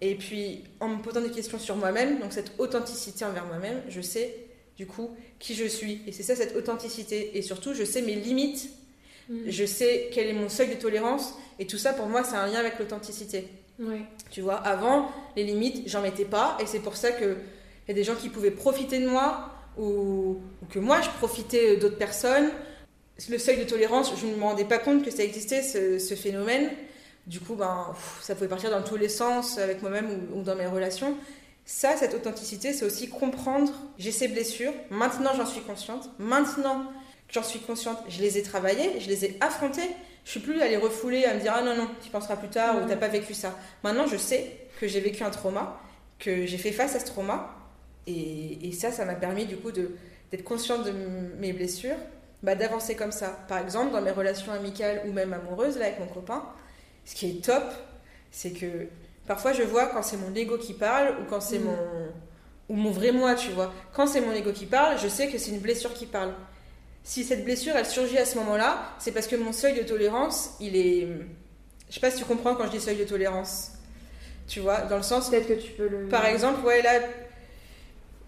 Et 0.00 0.14
puis, 0.14 0.64
en 0.80 0.88
me 0.88 1.02
posant 1.02 1.20
des 1.20 1.30
questions 1.30 1.58
sur 1.58 1.76
moi-même, 1.76 2.20
donc 2.20 2.32
cette 2.32 2.52
authenticité 2.58 3.24
envers 3.24 3.46
moi-même, 3.46 3.82
je 3.88 4.00
sais 4.00 4.34
du 4.76 4.86
coup 4.86 5.10
qui 5.40 5.54
je 5.54 5.64
suis. 5.64 6.02
Et 6.06 6.12
c'est 6.12 6.22
ça, 6.22 6.36
cette 6.36 6.54
authenticité. 6.56 7.36
Et 7.36 7.42
surtout, 7.42 7.74
je 7.74 7.84
sais 7.84 8.02
mes 8.02 8.14
limites. 8.14 8.70
Mm. 9.28 9.40
Je 9.48 9.64
sais 9.64 10.08
quel 10.12 10.28
est 10.28 10.32
mon 10.32 10.48
seuil 10.48 10.68
de 10.68 10.80
tolérance. 10.80 11.34
Et 11.58 11.66
tout 11.66 11.78
ça, 11.78 11.92
pour 11.92 12.06
moi, 12.06 12.22
c'est 12.22 12.36
un 12.36 12.46
lien 12.46 12.60
avec 12.60 12.78
l'authenticité. 12.78 13.48
Tu 14.30 14.40
vois, 14.40 14.56
avant, 14.56 15.10
les 15.36 15.44
limites, 15.44 15.88
j'en 15.88 16.02
mettais 16.02 16.24
pas. 16.24 16.56
Et 16.60 16.66
c'est 16.66 16.80
pour 16.80 16.96
ça 16.96 17.12
qu'il 17.12 17.36
y 17.88 17.90
a 17.90 17.94
des 17.94 18.04
gens 18.04 18.14
qui 18.14 18.28
pouvaient 18.28 18.50
profiter 18.50 18.98
de 18.98 19.08
moi 19.08 19.50
ou, 19.78 20.38
que 20.70 20.78
moi, 20.78 21.00
je 21.00 21.10
profitais 21.10 21.76
d'autres 21.76 21.98
personnes. 21.98 22.50
Le 23.28 23.38
seuil 23.38 23.58
de 23.58 23.64
tolérance, 23.64 24.12
je 24.16 24.26
ne 24.26 24.34
me 24.34 24.42
rendais 24.42 24.64
pas 24.64 24.78
compte 24.78 25.04
que 25.04 25.10
ça 25.10 25.22
existait, 25.22 25.62
ce, 25.62 26.14
phénomène. 26.14 26.70
Du 27.26 27.40
coup, 27.40 27.54
ben, 27.54 27.94
ça 28.22 28.34
pouvait 28.34 28.48
partir 28.48 28.70
dans 28.70 28.82
tous 28.82 28.96
les 28.96 29.08
sens 29.08 29.58
avec 29.58 29.82
moi-même 29.82 30.28
ou, 30.34 30.42
dans 30.42 30.56
mes 30.56 30.66
relations. 30.66 31.16
Ça, 31.64 31.96
cette 31.96 32.14
authenticité, 32.14 32.72
c'est 32.72 32.86
aussi 32.86 33.08
comprendre, 33.10 33.70
j'ai 33.98 34.12
ces 34.12 34.28
blessures, 34.28 34.72
maintenant 34.88 35.32
j'en 35.36 35.44
suis 35.44 35.60
consciente, 35.60 36.08
maintenant 36.18 36.90
j'en 37.28 37.42
suis 37.42 37.58
consciente, 37.58 37.98
je 38.08 38.22
les 38.22 38.38
ai 38.38 38.42
travaillées, 38.42 38.98
je 39.00 39.08
les 39.08 39.26
ai 39.26 39.36
affrontées, 39.42 39.90
je 40.28 40.32
suis 40.32 40.40
plus 40.40 40.60
à 40.60 40.68
les 40.68 40.76
refouler, 40.76 41.24
à 41.24 41.32
me 41.32 41.40
dire 41.40 41.54
ah 41.56 41.62
non, 41.62 41.74
non, 41.74 41.88
tu 42.02 42.10
penseras 42.10 42.36
plus 42.36 42.50
tard 42.50 42.76
ou 42.76 42.86
t'as 42.86 42.96
pas 42.96 43.08
vécu 43.08 43.32
ça. 43.32 43.56
Maintenant, 43.82 44.06
je 44.06 44.18
sais 44.18 44.58
que 44.78 44.86
j'ai 44.86 45.00
vécu 45.00 45.22
un 45.24 45.30
trauma, 45.30 45.80
que 46.18 46.44
j'ai 46.44 46.58
fait 46.58 46.70
face 46.70 46.94
à 46.94 47.00
ce 47.00 47.06
trauma. 47.06 47.56
Et, 48.06 48.70
ça, 48.72 48.92
ça 48.92 49.06
m'a 49.06 49.14
permis 49.14 49.46
du 49.46 49.56
coup 49.56 49.72
d'être 49.72 50.44
consciente 50.44 50.84
de 50.84 50.92
mes 51.38 51.54
blessures, 51.54 51.96
bah, 52.42 52.54
d'avancer 52.54 52.94
comme 52.94 53.10
ça. 53.10 53.38
Par 53.48 53.56
exemple, 53.56 53.90
dans 53.90 54.02
mes 54.02 54.10
relations 54.10 54.52
amicales 54.52 55.00
ou 55.06 55.12
même 55.12 55.32
amoureuses 55.32 55.78
là, 55.78 55.86
avec 55.86 55.98
mon 55.98 56.08
copain, 56.08 56.44
ce 57.06 57.14
qui 57.14 57.30
est 57.30 57.42
top, 57.42 57.64
c'est 58.30 58.50
que 58.50 58.86
parfois 59.26 59.54
je 59.54 59.62
vois 59.62 59.86
quand 59.86 60.02
c'est 60.02 60.18
mon 60.18 60.34
ego 60.34 60.58
qui 60.58 60.74
parle 60.74 61.14
ou 61.22 61.24
quand 61.24 61.40
c'est 61.40 61.58
mm. 61.58 61.64
mon 61.64 61.78
ou 62.68 62.76
mon 62.76 62.90
vrai 62.90 63.12
moi, 63.12 63.34
tu 63.34 63.52
vois. 63.52 63.72
Quand 63.94 64.06
c'est 64.06 64.20
mon 64.20 64.32
ego 64.32 64.52
qui 64.52 64.66
parle, 64.66 64.98
je 64.98 65.08
sais 65.08 65.28
que 65.28 65.38
c'est 65.38 65.52
une 65.52 65.60
blessure 65.60 65.94
qui 65.94 66.04
parle 66.04 66.34
si 67.08 67.24
cette 67.24 67.42
blessure, 67.42 67.74
elle 67.74 67.86
surgit 67.86 68.18
à 68.18 68.26
ce 68.26 68.36
moment-là, 68.36 68.92
c'est 68.98 69.12
parce 69.12 69.26
que 69.26 69.34
mon 69.34 69.50
seuil 69.54 69.74
de 69.74 69.82
tolérance, 69.82 70.50
il 70.60 70.76
est... 70.76 71.08
Je 71.88 71.94
sais 71.94 72.00
pas 72.00 72.10
si 72.10 72.18
tu 72.18 72.26
comprends 72.26 72.54
quand 72.54 72.66
je 72.66 72.72
dis 72.72 72.80
seuil 72.80 72.98
de 72.98 73.04
tolérance. 73.04 73.70
Tu 74.46 74.60
vois, 74.60 74.82
dans 74.82 74.98
le 74.98 75.02
sens... 75.02 75.30
Peut-être 75.30 75.48
que 75.48 75.54
tu 75.54 75.70
peux 75.70 75.88
le... 75.88 76.06
Par 76.08 76.26
exemple, 76.26 76.66
ouais, 76.66 76.82
là... 76.82 77.00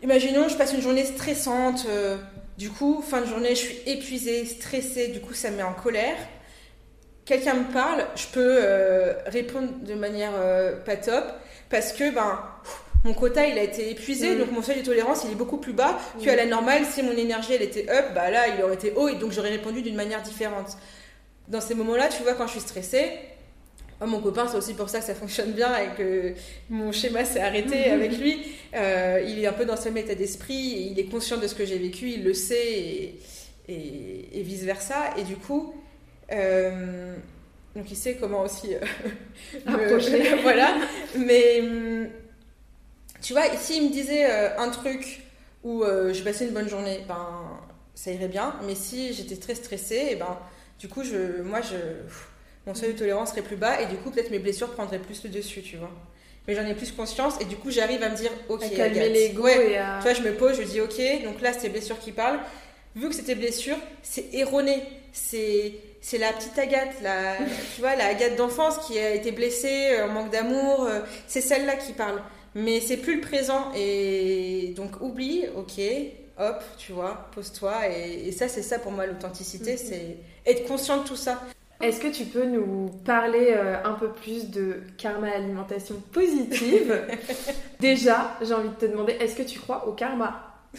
Imaginons, 0.02 0.48
je 0.48 0.56
passe 0.56 0.72
une 0.72 0.80
journée 0.80 1.04
stressante. 1.04 1.84
Euh, 1.90 2.16
du 2.56 2.70
coup, 2.70 3.04
fin 3.06 3.20
de 3.20 3.26
journée, 3.26 3.50
je 3.50 3.60
suis 3.60 3.78
épuisée, 3.84 4.46
stressée. 4.46 5.08
Du 5.08 5.20
coup, 5.20 5.34
ça 5.34 5.50
me 5.50 5.58
met 5.58 5.62
en 5.62 5.74
colère. 5.74 6.16
Quelqu'un 7.26 7.56
me 7.56 7.70
parle, 7.70 8.06
je 8.16 8.28
peux 8.28 8.60
euh, 8.62 9.12
répondre 9.26 9.72
de 9.82 9.92
manière 9.92 10.32
euh, 10.36 10.74
pas 10.76 10.96
top. 10.96 11.24
Parce 11.68 11.92
que, 11.92 12.14
ben 12.14 12.40
mon 13.04 13.14
quota 13.14 13.46
il 13.46 13.58
a 13.58 13.62
été 13.62 13.90
épuisé, 13.90 14.34
mm. 14.34 14.38
donc 14.38 14.52
mon 14.52 14.62
seuil 14.62 14.80
de 14.80 14.84
tolérance 14.84 15.24
il 15.24 15.32
est 15.32 15.36
beaucoup 15.36 15.58
plus 15.58 15.72
bas 15.72 15.98
mm. 16.18 16.22
qu'à 16.22 16.36
la 16.36 16.46
normale. 16.46 16.84
Si 16.84 17.02
mon 17.02 17.12
énergie 17.12 17.54
elle 17.54 17.62
était 17.62 17.88
up, 17.90 18.06
bah 18.14 18.30
là 18.30 18.48
il 18.48 18.62
aurait 18.62 18.74
été 18.74 18.92
haut 18.94 19.08
et 19.08 19.16
donc 19.16 19.32
j'aurais 19.32 19.50
répondu 19.50 19.82
d'une 19.82 19.96
manière 19.96 20.22
différente. 20.22 20.76
Dans 21.48 21.60
ces 21.60 21.74
moments-là, 21.74 22.08
tu 22.08 22.22
vois, 22.22 22.34
quand 22.34 22.46
je 22.46 22.52
suis 22.52 22.60
stressée, 22.60 23.10
oh, 24.00 24.06
mon 24.06 24.20
copain, 24.20 24.46
c'est 24.46 24.56
aussi 24.56 24.74
pour 24.74 24.88
ça 24.88 25.00
que 25.00 25.04
ça 25.04 25.16
fonctionne 25.16 25.50
bien 25.50 25.76
et 25.78 25.96
que 25.96 26.34
mon 26.68 26.92
schéma 26.92 27.24
s'est 27.24 27.40
arrêté 27.40 27.90
avec 27.90 28.16
lui. 28.18 28.40
Euh, 28.74 29.20
il 29.26 29.38
est 29.40 29.46
un 29.48 29.52
peu 29.52 29.64
dans 29.64 29.76
ce 29.76 29.86
même 29.86 29.96
état 29.96 30.14
d'esprit, 30.14 30.90
il 30.92 31.00
est 31.00 31.06
conscient 31.06 31.38
de 31.38 31.48
ce 31.48 31.56
que 31.56 31.64
j'ai 31.64 31.78
vécu, 31.78 32.10
il 32.10 32.22
le 32.22 32.34
sait 32.34 33.14
et, 33.68 34.42
vice 34.42 34.62
versa. 34.62 35.14
Et 35.18 35.24
du 35.24 35.34
coup, 35.34 35.74
euh, 36.30 37.16
donc 37.74 37.90
il 37.90 37.96
sait 37.96 38.16
comment 38.20 38.42
aussi 38.42 38.74
euh, 38.74 38.78
approcher. 39.66 40.36
voilà. 40.42 40.76
Mais 41.16 41.60
hum, 41.60 42.08
tu 43.20 43.32
vois, 43.32 43.46
ici, 43.48 43.76
il 43.76 43.88
me 43.88 43.90
disait 43.90 44.30
euh, 44.30 44.58
un 44.58 44.70
truc 44.70 45.22
où 45.62 45.82
euh, 45.82 46.12
je 46.14 46.22
passais 46.22 46.46
une 46.46 46.52
bonne 46.54 46.68
journée, 46.68 47.00
ben, 47.06 47.60
ça 47.94 48.10
irait 48.10 48.28
bien. 48.28 48.54
Mais 48.66 48.74
si 48.74 49.12
j'étais 49.12 49.36
très 49.36 49.54
stressée, 49.54 49.94
et 49.94 50.08
eh 50.12 50.16
ben, 50.16 50.38
du 50.78 50.88
coup, 50.88 51.04
je, 51.04 51.42
moi, 51.42 51.60
je, 51.60 51.76
mon 52.66 52.74
seuil 52.74 52.94
de 52.94 52.98
tolérance 52.98 53.30
serait 53.30 53.42
plus 53.42 53.56
bas 53.56 53.80
et 53.80 53.86
du 53.86 53.96
coup, 53.96 54.10
peut-être 54.10 54.30
mes 54.30 54.38
blessures 54.38 54.72
prendraient 54.72 54.98
plus 54.98 55.22
le 55.24 55.30
dessus, 55.30 55.62
tu 55.62 55.76
vois. 55.76 55.90
Mais 56.48 56.54
j'en 56.54 56.64
ai 56.64 56.74
plus 56.74 56.92
conscience 56.92 57.34
et 57.40 57.44
du 57.44 57.56
coup, 57.56 57.70
j'arrive 57.70 58.02
à 58.02 58.08
me 58.08 58.16
dire, 58.16 58.30
ok, 58.48 58.62
à 58.62 58.68
calmer 58.68 59.10
l'ego. 59.10 59.42
Ouais, 59.42 59.78
Tu 59.98 60.02
vois, 60.02 60.14
je 60.14 60.22
me 60.22 60.34
pose, 60.34 60.56
je 60.58 60.62
dis, 60.62 60.80
ok, 60.80 61.24
donc 61.24 61.42
là, 61.42 61.52
c'est 61.52 61.68
blessures 61.68 61.98
qui 61.98 62.12
parlent. 62.12 62.40
Vu 62.96 63.08
que 63.08 63.14
c'était 63.14 63.34
blessure, 63.34 63.76
c'est 64.02 64.34
erroné. 64.34 64.82
C'est 65.12 65.74
c'est 66.02 66.16
la 66.16 66.32
petite 66.32 66.58
Agathe, 66.58 66.94
la, 67.02 67.36
tu 67.74 67.82
vois, 67.82 67.94
la 67.94 68.06
Agathe 68.06 68.34
d'enfance 68.36 68.78
qui 68.86 68.98
a 68.98 69.10
été 69.10 69.32
blessée, 69.32 69.90
euh, 69.90 70.06
en 70.06 70.08
manque 70.08 70.30
d'amour. 70.30 70.88
C'est 71.26 71.42
celle-là 71.42 71.76
qui 71.76 71.92
parle 71.92 72.22
mais 72.54 72.80
c'est 72.80 72.96
plus 72.96 73.16
le 73.16 73.20
présent. 73.20 73.72
Et 73.76 74.72
donc, 74.76 75.00
oublie, 75.00 75.44
ok, 75.56 75.80
hop, 76.38 76.62
tu 76.78 76.92
vois, 76.92 77.28
pose-toi. 77.34 77.88
Et, 77.88 78.32
ça, 78.32 78.48
c'est 78.48 78.62
ça 78.62 78.78
pour 78.78 78.92
moi, 78.92 79.06
l'authenticité, 79.06 79.72
mhm. 79.72 79.78
c'est 79.78 80.16
être 80.46 80.66
conscient 80.66 80.98
de 80.98 81.04
tout 81.06 81.16
ça. 81.16 81.40
Est-ce 81.80 82.00
que 82.00 82.08
tu 82.08 82.24
peux 82.24 82.44
nous 82.44 82.90
parler 83.06 83.52
euh, 83.52 83.82
un 83.84 83.94
peu 83.94 84.10
plus 84.10 84.50
de 84.50 84.82
karma 84.98 85.30
alimentation 85.30 85.96
positive? 86.12 87.00
Déjà, 87.80 88.36
j'ai 88.42 88.52
envie 88.52 88.68
de 88.68 88.74
te 88.74 88.84
demander, 88.84 89.14
est-ce 89.14 89.34
que 89.34 89.42
tu 89.42 89.58
crois 89.58 89.86
au 89.86 89.92
karma? 89.92 90.54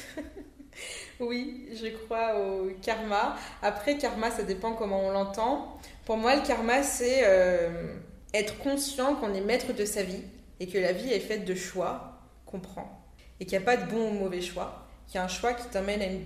Oui, 1.19 1.67
je 1.75 1.87
crois 1.89 2.39
au 2.39 2.71
karma. 2.81 3.35
Après, 3.61 3.95
karma, 3.95 4.31
ça 4.31 4.41
dépend 4.41 4.73
comment 4.73 5.05
on 5.05 5.11
l'entend. 5.11 5.77
Pour 6.03 6.17
moi, 6.17 6.35
le 6.35 6.41
karma, 6.41 6.81
c'est 6.81 7.21
euh, 7.25 7.93
être 8.33 8.57
conscient 8.57 9.13
qu'on 9.13 9.31
est 9.35 9.41
maître 9.41 9.71
de 9.71 9.85
sa 9.85 10.01
vie 10.01 10.23
et 10.61 10.67
que 10.67 10.77
la 10.77 10.93
vie 10.93 11.11
est 11.11 11.19
faite 11.19 11.43
de 11.43 11.55
choix 11.55 12.19
qu'on 12.45 12.59
prend 12.59 13.03
et 13.39 13.45
qu'il 13.45 13.57
n'y 13.57 13.63
a 13.63 13.65
pas 13.65 13.77
de 13.77 13.89
bon 13.89 14.11
ou 14.11 14.13
mauvais 14.13 14.41
choix, 14.41 14.87
qu'il 15.07 15.15
y 15.15 15.17
a 15.17 15.23
un 15.23 15.27
choix 15.27 15.55
qui 15.55 15.67
t'emmène 15.69 16.21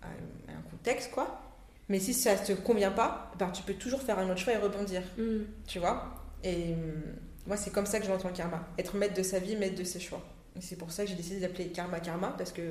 à, 0.00 0.06
un 0.06 0.62
contexte, 0.70 1.10
quoi. 1.10 1.40
Mais 1.88 1.98
si 1.98 2.14
ça 2.14 2.40
ne 2.40 2.46
te 2.46 2.52
convient 2.52 2.92
pas, 2.92 3.32
ben, 3.40 3.50
tu 3.50 3.64
peux 3.64 3.74
toujours 3.74 4.00
faire 4.00 4.20
un 4.20 4.30
autre 4.30 4.38
choix 4.38 4.52
et 4.52 4.56
rebondir. 4.56 5.02
Mm. 5.18 5.40
Tu 5.66 5.80
vois? 5.80 6.14
Et 6.44 6.76
mm, 6.76 7.02
moi, 7.48 7.56
c'est 7.56 7.70
comme 7.70 7.86
ça 7.86 7.98
que 7.98 8.06
j'entends 8.06 8.28
le 8.28 8.34
karma. 8.34 8.64
Être 8.78 8.94
maître 8.94 9.14
de 9.14 9.24
sa 9.24 9.40
vie, 9.40 9.56
maître 9.56 9.74
de 9.74 9.82
ses 9.82 9.98
choix. 9.98 10.22
Et 10.56 10.60
c'est 10.60 10.76
pour 10.76 10.92
ça 10.92 11.02
que 11.02 11.10
j'ai 11.10 11.16
décidé 11.16 11.40
d'appeler 11.40 11.66
karma 11.66 11.98
karma, 11.98 12.32
parce 12.38 12.52
que 12.52 12.62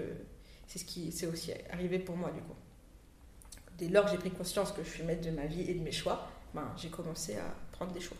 c'est 0.67 0.79
ce 0.79 0.85
qui 0.85 1.11
c'est 1.11 1.27
aussi 1.27 1.51
arrivé 1.73 1.99
pour 1.99 2.15
moi, 2.15 2.31
du 2.31 2.39
coup. 2.39 2.55
Dès 3.77 3.89
lors 3.89 4.05
que 4.05 4.11
j'ai 4.11 4.17
pris 4.17 4.31
conscience 4.31 4.71
que 4.71 4.81
je 4.81 4.89
suis 4.89 5.03
maître 5.03 5.25
de 5.25 5.31
ma 5.31 5.45
vie 5.45 5.69
et 5.69 5.73
de 5.73 5.83
mes 5.83 5.91
choix, 5.91 6.29
ben, 6.53 6.73
j'ai 6.77 6.89
commencé 6.89 7.35
à 7.35 7.53
prendre 7.73 7.91
des 7.91 7.99
choix. 7.99 8.17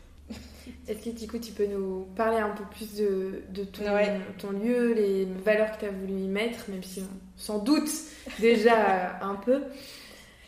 Est-ce 0.87 1.05
que 1.05 1.09
du 1.09 1.27
coup 1.27 1.39
tu 1.39 1.51
peux 1.51 1.65
nous 1.65 2.07
parler 2.15 2.37
un 2.37 2.49
peu 2.49 2.63
plus 2.65 2.95
de, 2.95 3.63
ton, 3.65 4.51
lieu, 4.51 4.93
les 4.93 5.25
valeurs 5.43 5.71
que 5.73 5.81
tu 5.81 5.85
as 5.85 5.91
voulu 5.91 6.13
y 6.13 6.27
mettre, 6.27 6.69
même 6.69 6.83
si 6.83 7.03
sans 7.37 7.59
doute 7.59 7.89
déjà 8.39 9.19
un 9.21 9.35
peu? 9.35 9.63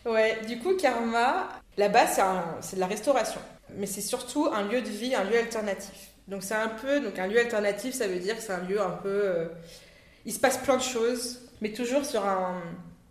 Ouais, 0.06 0.38
du 0.48 0.60
coup 0.60 0.76
Karma, 0.76 1.50
là-bas 1.78 2.08
c'est 2.62 2.76
de 2.76 2.80
la 2.80 2.88
restauration, 2.88 3.40
mais 3.78 3.86
c'est 3.86 4.02
surtout 4.02 4.48
un 4.52 4.68
lieu 4.68 4.82
de 4.82 4.90
vie, 4.90 5.16
un 5.16 5.24
lieu 5.24 5.38
alternatif. 5.38 6.12
Donc 6.28 6.44
c'est 6.44 6.56
un 6.56 6.70
peu, 6.70 7.00
donc 7.00 7.20
un 7.20 7.28
lieu 7.28 7.40
alternatif 7.40 7.94
ça 7.94 8.08
veut 8.08 8.20
dire 8.20 8.36
que 8.36 8.42
c'est 8.42 8.54
un 8.54 8.64
lieu 8.64 8.82
un 8.82 8.92
peu... 8.92 9.10
Euh, 9.10 9.46
il 10.26 10.34
se 10.34 10.40
passe 10.40 10.58
plein 10.58 10.78
de 10.78 10.82
choses, 10.82 11.42
mais 11.62 11.74
toujours 11.74 12.06
sur 12.06 12.24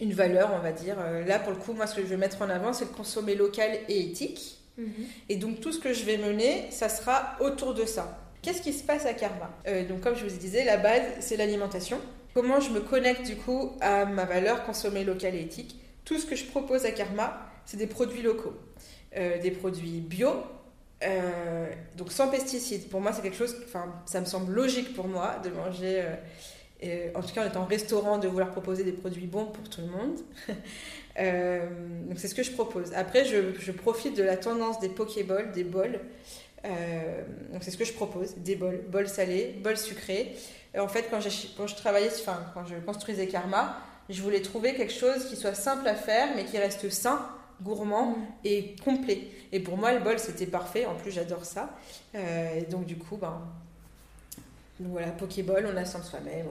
une 0.01 0.13
valeur 0.13 0.51
on 0.55 0.59
va 0.59 0.73
dire. 0.73 0.97
Euh, 0.99 1.25
là 1.25 1.39
pour 1.39 1.53
le 1.53 1.59
coup 1.59 1.73
moi 1.73 1.87
ce 1.87 1.97
que 1.97 2.03
je 2.03 2.07
vais 2.07 2.17
mettre 2.17 2.43
en 2.43 2.49
avant 2.49 2.73
c'est 2.73 2.87
le 2.87 2.91
consommer 2.91 3.35
local 3.35 3.71
et 3.89 4.01
éthique. 4.01 4.62
Mhm. 4.83 5.07
Et 5.29 5.37
donc 5.37 5.61
tout 5.61 5.73
ce 5.73 5.79
que 5.79 5.93
je 5.93 6.05
vais 6.05 6.19
mener, 6.19 6.67
ça 6.71 6.89
sera 6.89 7.37
autour 7.41 7.75
de 7.75 7.85
ça. 7.85 8.19
Qu'est-ce 8.43 8.61
qui 8.61 8.73
se 8.73 8.83
passe 8.83 9.07
à 9.07 9.15
Karma? 9.15 9.51
Euh, 9.69 9.87
Donc 9.87 10.01
comme 10.01 10.17
je 10.17 10.25
vous 10.27 10.37
disais, 10.37 10.65
la 10.65 10.77
base, 10.77 11.03
c'est 11.21 11.37
l'alimentation. 11.37 11.99
Comment 12.35 12.61
je 12.61 12.71
me 12.71 12.81
connecte 12.81 13.25
du 13.27 13.37
coup 13.37 13.73
à 13.81 14.05
ma 14.05 14.25
valeur 14.25 14.65
consommer 14.65 15.05
local 15.05 15.35
et 15.35 15.43
éthique? 15.43 15.77
Tout 16.05 16.19
ce 16.19 16.27
que 16.27 16.35
je 16.35 16.45
propose 16.47 16.85
à 16.85 16.91
Karma, 16.91 17.39
c'est 17.67 17.77
des 17.77 17.87
produits 17.87 18.23
locaux, 18.23 18.55
euh, 19.17 19.39
des 19.41 19.53
produits 19.53 20.01
bio, 20.01 20.31
euh, 21.05 21.71
donc 21.97 22.11
sans 22.11 22.29
pesticides. 22.29 22.89
Pour 22.89 23.01
moi, 23.01 23.13
c'est 23.13 23.23
quelque 23.23 23.37
chose, 23.37 23.55
enfin, 23.65 23.95
ça 24.07 24.21
me 24.21 24.27
semble 24.27 24.53
logique 24.53 24.95
pour 24.95 25.07
moi 25.07 25.37
de 25.45 25.51
manger, 25.51 26.03
en 27.15 27.21
tout 27.23 27.33
cas 27.33 27.45
en 27.45 27.49
étant 27.49 27.65
restaurant, 27.65 28.19
de 28.19 28.27
vouloir 28.27 28.51
proposer 28.51 28.83
des 28.83 28.93
produits 28.93 29.27
bons 29.27 29.47
pour 29.47 29.69
tout 29.69 29.83
le 29.83 29.87
monde. 29.87 30.19
Euh, 31.19 31.67
donc 32.09 32.19
c'est 32.19 32.29
ce 32.29 32.35
que 32.35 32.43
je 32.43 32.53
propose. 32.53 32.93
Après, 32.95 33.25
je, 33.25 33.71
profite 33.73 34.17
de 34.17 34.23
la 34.23 34.37
tendance 34.37 34.81
des 34.81 34.89
pokéballs, 34.89 35.53
des 35.53 35.65
bols. 35.65 36.01
Euh, 36.65 37.23
donc 37.53 37.63
c'est 37.65 37.71
ce 37.71 37.77
que 37.77 37.85
je 37.85 37.93
propose, 37.93 38.37
des 38.37 38.55
bols, 38.55 38.83
bols 38.89 39.09
salés, 39.09 39.55
bols 39.63 39.77
sucrés. 39.77 40.37
en 40.79 40.89
fait, 40.89 41.09
quand, 41.11 41.19
quand 41.57 41.67
je 41.67 41.75
travaillais, 41.75 42.11
enfin 42.21 42.41
quand 42.55 42.65
je 42.65 42.77
construisais 42.77 43.27
Karma, 43.27 43.77
je 44.09 44.23
voulais 44.23 44.43
trouver 44.43 44.75
quelque 44.75 44.93
chose 44.93 45.27
qui 45.27 45.37
soit 45.37 45.55
simple 45.55 45.87
à 45.89 45.95
faire, 45.95 46.29
mais 46.37 46.45
qui 46.45 46.59
reste 46.59 46.89
sain, 46.91 47.27
gourmand 47.63 48.11
mm. 48.11 48.27
et 48.45 48.77
complet. 48.85 49.29
Et 49.53 49.61
pour 49.61 49.77
moi, 49.77 49.93
le 49.93 50.01
bol, 50.01 50.19
c'était 50.19 50.47
parfait. 50.47 50.87
En 50.87 50.95
plus, 50.95 51.11
j'adore 51.11 51.45
ça. 51.45 51.71
Euh, 52.15 52.61
et 52.61 52.63
donc, 52.63 52.85
du 52.85 52.97
coup, 52.97 53.17
ben, 53.17 53.41
Donc 54.83 54.93
voilà, 54.93 55.09
Pokéball, 55.09 55.67
on 55.73 55.77
assemble 55.77 56.05
soi-même, 56.05 56.47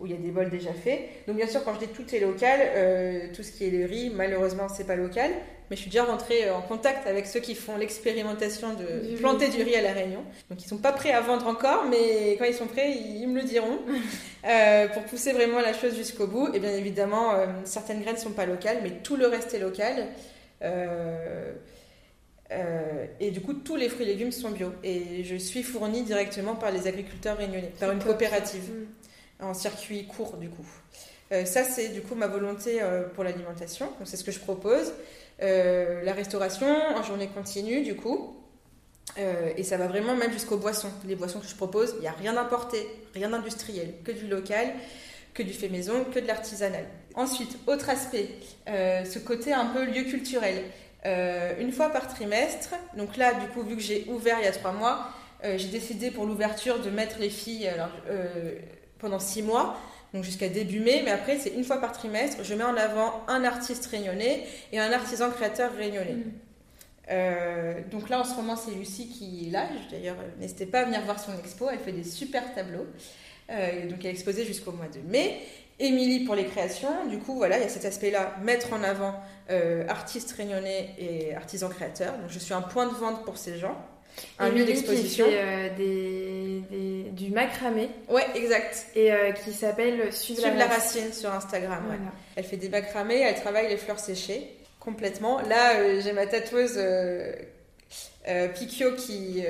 où 0.00 0.06
il 0.06 0.12
y 0.12 0.14
a 0.14 0.18
des 0.18 0.30
bols 0.30 0.50
déjà 0.50 0.72
faits. 0.72 1.00
Donc 1.26 1.36
bien 1.36 1.46
sûr, 1.46 1.62
quand 1.64 1.74
je 1.74 1.80
dis 1.80 1.88
tout 1.88 2.14
est 2.14 2.20
local, 2.20 2.60
euh, 2.62 3.26
tout 3.34 3.42
ce 3.42 3.52
qui 3.52 3.66
est 3.66 3.70
le 3.70 3.84
riz, 3.84 4.10
malheureusement, 4.10 4.68
c'est 4.68 4.86
pas 4.86 4.96
local. 4.96 5.30
Mais 5.70 5.76
je 5.76 5.82
suis 5.82 5.90
déjà 5.90 6.04
rentrée 6.04 6.46
euh, 6.46 6.54
en 6.54 6.62
contact 6.62 7.06
avec 7.06 7.26
ceux 7.26 7.40
qui 7.40 7.54
font 7.54 7.76
l'expérimentation 7.76 8.74
de 8.74 9.16
planter 9.16 9.48
du 9.48 9.62
riz 9.62 9.76
à 9.76 9.82
La 9.82 9.92
Réunion. 9.92 10.22
Donc 10.50 10.62
ils 10.62 10.68
sont 10.68 10.78
pas 10.78 10.92
prêts 10.92 11.12
à 11.12 11.20
vendre 11.20 11.46
encore, 11.46 11.84
mais 11.88 12.36
quand 12.38 12.44
ils 12.44 12.54
sont 12.54 12.66
prêts, 12.66 12.92
ils 12.92 13.26
me 13.26 13.40
le 13.40 13.46
diront. 13.46 13.78
euh, 14.46 14.88
pour 14.88 15.04
pousser 15.04 15.32
vraiment 15.32 15.60
la 15.60 15.72
chose 15.72 15.94
jusqu'au 15.94 16.26
bout. 16.26 16.48
Et 16.54 16.60
bien 16.60 16.72
évidemment, 16.72 17.34
euh, 17.34 17.46
certaines 17.64 18.02
graines 18.02 18.16
sont 18.16 18.32
pas 18.32 18.46
locales, 18.46 18.78
mais 18.82 18.90
tout 19.02 19.16
le 19.16 19.26
reste 19.26 19.54
est 19.54 19.58
local. 19.58 20.08
Euh, 20.62 21.52
euh, 22.52 23.06
et 23.20 23.30
du 23.30 23.40
coup, 23.40 23.54
tous 23.54 23.76
les 23.76 23.88
fruits 23.88 24.06
et 24.06 24.08
légumes 24.08 24.32
sont 24.32 24.50
bio. 24.50 24.72
Et 24.82 25.24
je 25.24 25.36
suis 25.36 25.62
fournie 25.62 26.02
directement 26.02 26.54
par 26.54 26.70
les 26.70 26.86
agriculteurs 26.86 27.36
réunionnais, 27.36 27.72
par 27.80 27.90
une 27.90 27.98
coopérative, 27.98 28.70
en 29.40 29.54
circuit 29.54 30.06
court 30.06 30.36
du 30.36 30.48
coup. 30.48 30.66
Euh, 31.32 31.44
ça, 31.44 31.64
c'est 31.64 31.88
du 31.88 32.02
coup 32.02 32.14
ma 32.14 32.26
volonté 32.26 32.82
euh, 32.82 33.08
pour 33.08 33.24
l'alimentation. 33.24 33.88
C'est 34.04 34.16
ce 34.16 34.24
que 34.24 34.32
je 34.32 34.40
propose. 34.40 34.92
la 35.40 36.12
restauration 36.12 36.66
en 36.66 37.02
journée 37.02 37.28
continue, 37.28 37.82
du 37.82 37.96
coup. 37.96 38.36
et 39.16 39.62
ça 39.62 39.76
va 39.76 39.86
vraiment 39.86 40.14
même 40.14 40.32
jusqu'aux 40.32 40.58
boissons. 40.58 40.90
Les 41.06 41.16
boissons 41.16 41.40
que 41.40 41.46
je 41.46 41.54
propose, 41.54 41.94
il 41.96 42.02
n'y 42.02 42.08
a 42.08 42.12
rien 42.12 42.34
d'importé, 42.34 42.78
rien 43.14 43.30
d'industriel, 43.30 43.94
que 44.04 44.12
du 44.12 44.26
local, 44.28 44.68
que 45.32 45.42
du 45.42 45.52
fait 45.52 45.68
maison, 45.68 46.04
que 46.04 46.20
de 46.20 46.26
l'artisanal. 46.26 46.84
Ensuite, 47.14 47.58
autre 47.66 47.90
aspect, 47.90 48.28
ce 48.66 49.18
côté 49.18 49.52
un 49.52 49.66
peu 49.66 49.84
lieu 49.84 50.04
culturel. 50.04 50.62
Euh, 51.06 51.52
une 51.60 51.70
fois 51.70 51.90
par 51.90 52.08
trimestre. 52.08 52.70
Donc 52.96 53.16
là, 53.16 53.34
du 53.34 53.46
coup, 53.48 53.62
vu 53.62 53.76
que 53.76 53.82
j'ai 53.82 54.06
ouvert 54.08 54.38
il 54.40 54.44
y 54.44 54.48
a 54.48 54.52
trois 54.52 54.72
mois, 54.72 55.10
euh, 55.44 55.58
j'ai 55.58 55.68
décidé 55.68 56.10
pour 56.10 56.24
l'ouverture 56.24 56.80
de 56.80 56.88
mettre 56.88 57.18
les 57.18 57.28
filles 57.28 57.70
euh, 58.08 58.54
pendant 58.98 59.18
six 59.18 59.42
mois, 59.42 59.76
donc 60.14 60.24
jusqu'à 60.24 60.48
début 60.48 60.80
mai. 60.80 61.02
Mais 61.04 61.10
après, 61.10 61.38
c'est 61.38 61.50
une 61.50 61.64
fois 61.64 61.78
par 61.78 61.92
trimestre. 61.92 62.42
Je 62.42 62.54
mets 62.54 62.64
en 62.64 62.76
avant 62.76 63.22
un 63.28 63.44
artiste 63.44 63.84
réunionnais 63.86 64.46
et 64.72 64.78
un 64.78 64.92
artisan 64.92 65.30
créateur 65.30 65.72
réunionnais. 65.74 66.16
Mm. 67.06 67.90
donc 67.90 68.08
là, 68.08 68.20
en 68.20 68.24
ce 68.24 68.34
moment, 68.36 68.56
c'est 68.56 68.70
Lucie 68.70 69.08
qui 69.08 69.48
est 69.48 69.50
là. 69.50 69.68
D'ailleurs, 69.90 70.16
n'hésitez 70.40 70.64
pas 70.64 70.80
à 70.80 70.84
venir 70.84 71.02
voir 71.02 71.20
son 71.20 71.38
expo. 71.38 71.68
Elle 71.70 71.80
fait 71.80 71.92
des 71.92 72.04
super 72.04 72.54
tableaux. 72.54 72.86
donc 73.50 73.98
elle 74.00 74.06
est 74.06 74.10
exposée 74.10 74.46
jusqu'au 74.46 74.72
mois 74.72 74.88
de 74.88 75.00
mai. 75.00 75.38
Émilie 75.80 76.20
pour 76.24 76.34
les 76.34 76.46
créations. 76.46 77.06
Du 77.08 77.18
coup, 77.18 77.34
voilà, 77.34 77.58
il 77.58 77.62
y 77.62 77.66
a 77.66 77.68
cet 77.68 77.84
aspect-là, 77.84 78.36
mettre 78.42 78.72
en 78.72 78.82
avant 78.82 79.14
euh, 79.50 79.84
artistes 79.88 80.32
réunionnais 80.32 80.90
et 80.98 81.34
artisans 81.34 81.68
créateurs. 81.68 82.16
Donc, 82.18 82.30
je 82.30 82.38
suis 82.38 82.54
un 82.54 82.62
point 82.62 82.86
de 82.86 82.94
vente 82.94 83.24
pour 83.24 83.36
ces 83.36 83.58
gens. 83.58 83.76
Un 84.38 84.50
lieu 84.50 84.64
d'exposition. 84.64 85.24
Qui 85.24 85.32
fait 85.32 85.40
euh, 85.42 85.68
des, 85.76 87.10
du 87.10 87.30
macramé. 87.30 87.88
Ouais, 88.08 88.24
exact. 88.36 88.86
Et 88.94 89.12
euh, 89.12 89.32
qui 89.32 89.52
s'appelle 89.52 90.12
Suivre, 90.12 90.42
la, 90.56 90.66
racine. 90.66 91.12
sur 91.12 91.32
Instagram. 91.32 91.82
Elle 92.36 92.44
fait 92.44 92.56
des 92.56 92.68
macramés, 92.68 93.20
elle 93.20 93.34
travaille 93.34 93.68
les 93.68 93.76
fleurs 93.76 93.98
séchées 93.98 94.56
complètement. 94.78 95.40
Là, 95.40 96.00
j'ai 96.00 96.12
ma 96.12 96.26
tatoueuse 96.26 96.78
Picchio 98.54 98.92
qui. 98.92 99.42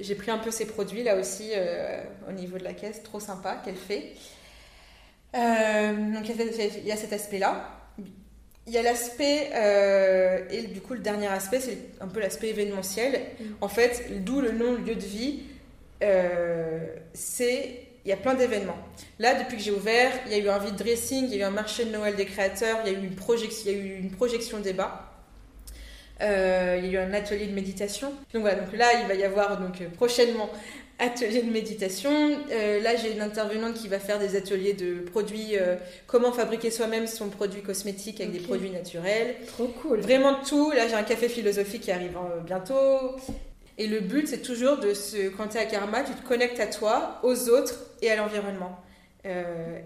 j'ai 0.00 0.14
pris 0.16 0.30
un 0.30 0.38
peu 0.38 0.50
ses 0.50 0.66
produits 0.66 1.04
là 1.04 1.16
aussi 1.16 1.52
au 2.28 2.32
niveau 2.32 2.58
de 2.58 2.64
la 2.64 2.74
caisse, 2.74 3.02
trop 3.02 3.20
sympa 3.20 3.62
qu'elle 3.64 3.76
fait. 3.76 4.14
Euh, 5.34 6.14
donc 6.14 6.28
il 6.28 6.86
y 6.86 6.92
a 6.92 6.96
cet 6.96 7.12
aspect-là. 7.12 7.74
Il 8.66 8.74
y 8.74 8.78
a 8.78 8.82
l'aspect, 8.82 9.50
euh, 9.54 10.40
et 10.50 10.62
du 10.62 10.80
coup 10.80 10.92
le 10.92 11.00
dernier 11.00 11.28
aspect, 11.28 11.60
c'est 11.60 11.78
un 12.00 12.08
peu 12.08 12.20
l'aspect 12.20 12.48
événementiel. 12.48 13.20
Mm. 13.40 13.44
En 13.62 13.68
fait, 13.68 14.24
d'où 14.24 14.40
le 14.40 14.52
nom 14.52 14.74
lieu 14.74 14.94
de 14.94 15.04
vie, 15.04 15.42
euh, 16.02 16.86
c'est 17.14 17.84
il 18.04 18.10
y 18.10 18.12
a 18.12 18.16
plein 18.16 18.34
d'événements. 18.34 18.78
Là, 19.18 19.34
depuis 19.34 19.56
que 19.56 19.62
j'ai 19.62 19.70
ouvert, 19.70 20.12
il 20.26 20.32
y 20.32 20.34
a 20.34 20.38
eu 20.38 20.48
un 20.48 20.58
vide 20.58 20.76
dressing, 20.76 21.24
il 21.24 21.30
y 21.30 21.34
a 21.34 21.38
eu 21.38 21.42
un 21.48 21.50
marché 21.50 21.84
de 21.84 21.90
Noël 21.90 22.14
des 22.16 22.24
créateurs, 22.24 22.78
il 22.84 22.92
y 22.92 22.94
a 22.94 22.98
eu 22.98 23.02
une 23.02 23.14
projection, 23.14 23.70
il 23.70 23.72
y 23.72 23.74
a 23.74 23.78
eu 23.78 23.98
une 23.98 24.10
projection 24.10 24.60
débat. 24.60 25.12
il 26.20 26.26
y 26.26 26.28
a 26.28 26.86
eu 26.86 26.96
un 26.96 27.12
atelier 27.12 27.46
de 27.46 27.54
méditation. 27.54 28.12
Donc 28.32 28.42
voilà, 28.42 28.60
donc 28.60 28.72
là, 28.74 28.86
il 29.02 29.08
va 29.08 29.14
y 29.14 29.24
avoir 29.24 29.60
donc 29.60 29.82
prochainement 29.96 30.48
atelier 30.98 31.42
de 31.42 31.50
méditation. 31.50 32.10
Euh, 32.50 32.80
là, 32.80 32.96
j'ai 32.96 33.12
une 33.12 33.20
intervenante 33.20 33.74
qui 33.74 33.88
va 33.88 33.98
faire 33.98 34.18
des 34.18 34.36
ateliers 34.36 34.72
de 34.72 35.00
produits, 35.00 35.56
euh, 35.56 35.76
comment 36.06 36.32
fabriquer 36.32 36.70
soi-même 36.70 37.06
son 37.06 37.28
produit 37.28 37.62
cosmétique 37.62 38.20
avec 38.20 38.32
des 38.32 38.40
produits 38.40 38.70
naturels. 38.70 39.36
Trop 39.46 39.68
cool. 39.68 40.00
Vraiment 40.00 40.34
tout. 40.42 40.72
Là, 40.72 40.88
j'ai 40.88 40.94
un 40.94 41.04
café 41.04 41.28
philosophique 41.28 41.82
qui 41.82 41.92
arrive 41.92 42.16
euh, 42.16 42.40
bientôt. 42.40 43.16
Et 43.78 43.86
le 43.86 44.00
but, 44.00 44.26
c'est 44.26 44.42
toujours 44.42 44.78
de 44.78 44.92
se, 44.92 45.28
quand 45.28 45.48
tu 45.48 45.56
es 45.56 45.60
à 45.60 45.66
Karma, 45.66 46.02
tu 46.02 46.12
te 46.12 46.26
connectes 46.26 46.58
à 46.58 46.66
toi, 46.66 47.20
aux 47.22 47.48
autres 47.48 47.74
et 48.02 48.10
à 48.10 48.16
l'environnement. 48.16 48.76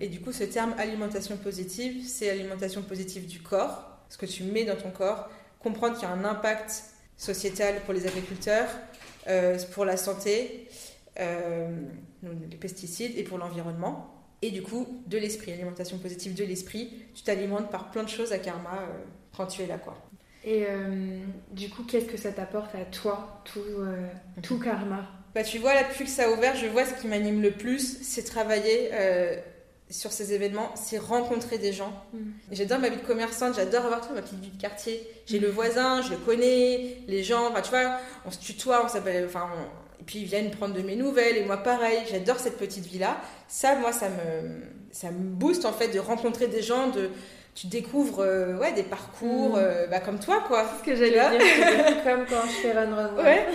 et 0.00 0.08
du 0.08 0.20
coup, 0.20 0.32
ce 0.32 0.44
terme 0.44 0.74
alimentation 0.78 1.36
positive, 1.36 2.02
c'est 2.06 2.30
alimentation 2.30 2.80
positive 2.80 3.26
du 3.26 3.40
corps, 3.40 3.98
ce 4.08 4.16
que 4.16 4.24
tu 4.24 4.44
mets 4.44 4.64
dans 4.64 4.76
ton 4.76 4.90
corps, 4.90 5.28
comprendre 5.58 5.98
qu'il 5.98 6.08
y 6.08 6.10
a 6.10 6.14
un 6.14 6.24
impact 6.24 6.84
sociétal 7.18 7.74
pour 7.84 7.92
les 7.92 8.06
agriculteurs, 8.06 8.68
pour 9.74 9.84
la 9.84 9.98
santé, 9.98 10.68
les 11.16 12.56
pesticides 12.60 13.16
et 13.16 13.22
pour 13.22 13.38
l'environnement. 13.38 14.14
Et 14.42 14.50
du 14.50 14.62
coup, 14.62 14.86
de 15.06 15.18
l'esprit, 15.18 15.52
alimentation 15.52 15.98
positive 15.98 16.34
de 16.34 16.44
l'esprit. 16.44 16.92
Tu 17.14 17.22
t'alimentes 17.22 17.70
par 17.70 17.90
plein 17.90 18.02
de 18.02 18.08
choses 18.08 18.32
à 18.32 18.38
karma 18.38 18.80
euh, 18.82 19.04
quand 19.36 19.46
tu 19.46 19.62
es 19.62 19.66
là, 19.66 19.78
quoi. 19.78 19.96
Et 20.44 20.64
euh, 20.68 21.20
du 21.52 21.70
coup, 21.70 21.84
qu'est-ce 21.84 22.06
que 22.06 22.16
ça 22.16 22.32
t'apporte 22.32 22.74
à 22.74 22.84
toi, 22.84 23.40
tout, 23.44 23.60
tout 24.42 24.58
karma? 24.58 25.06
Bah, 25.32 25.44
Tu 25.44 25.58
vois, 25.58 25.74
là, 25.74 25.84
depuis 25.84 26.04
que 26.04 26.10
ça 26.10 26.24
a 26.24 26.32
ouvert, 26.32 26.56
je 26.56 26.66
vois 26.66 26.84
ce 26.84 26.94
qui 26.94 27.06
m'anime 27.06 27.40
le 27.40 27.52
plus, 27.52 28.02
c'est 28.02 28.24
travailler 28.24 28.90
sur 29.92 30.10
ces 30.10 30.32
événements, 30.32 30.72
c'est 30.74 30.98
rencontrer 30.98 31.58
des 31.58 31.72
gens. 31.72 31.92
Mm. 32.12 32.18
J'adore 32.50 32.78
ma 32.78 32.88
vie 32.88 32.96
de 32.96 33.06
commerçante, 33.06 33.54
j'adore 33.54 33.84
avoir 33.84 34.00
ma 34.12 34.22
petite 34.22 34.40
vie 34.40 34.50
de 34.50 34.60
quartier. 34.60 35.06
J'ai 35.26 35.38
le 35.38 35.48
voisin, 35.48 36.02
je 36.02 36.10
le 36.10 36.16
connais, 36.16 36.98
les 37.06 37.22
gens, 37.22 37.50
enfin, 37.50 37.60
tu 37.60 37.70
vois, 37.70 37.98
on 38.24 38.30
se 38.30 38.38
tutoie, 38.38 38.84
on 38.84 38.88
s'appelle, 38.88 39.26
enfin, 39.26 39.48
et 40.02 40.04
puis 40.04 40.18
ils 40.18 40.24
viennent 40.24 40.50
prendre 40.50 40.74
de 40.74 40.82
mes 40.82 40.96
nouvelles 40.96 41.36
et 41.36 41.44
moi 41.44 41.58
pareil, 41.58 41.98
j'adore 42.10 42.40
cette 42.40 42.58
petite 42.58 42.84
vie-là. 42.86 43.18
Ça, 43.46 43.76
moi, 43.76 43.92
ça 43.92 44.08
me, 44.08 44.62
ça 44.90 45.12
me 45.12 45.30
booste 45.30 45.64
en 45.64 45.72
fait 45.72 45.94
de 45.94 46.00
rencontrer 46.00 46.48
des 46.48 46.60
gens, 46.60 46.88
de, 46.88 47.08
tu 47.54 47.68
découvres 47.68 48.18
euh, 48.18 48.58
ouais, 48.58 48.72
des 48.72 48.82
parcours 48.82 49.50
mm. 49.50 49.60
euh, 49.60 49.86
bah, 49.86 50.00
comme 50.00 50.18
toi 50.18 50.42
quoi. 50.48 50.64
C'est 50.68 50.80
ce 50.80 50.90
que 50.90 50.96
j'allais 50.96 51.38
dire, 51.38 52.02
comme 52.02 52.26
quand 52.28 52.42
je 52.48 52.62
fais 52.62 52.72
Run 52.72 52.92
Run. 52.92 53.14
Ouais. 53.22 53.46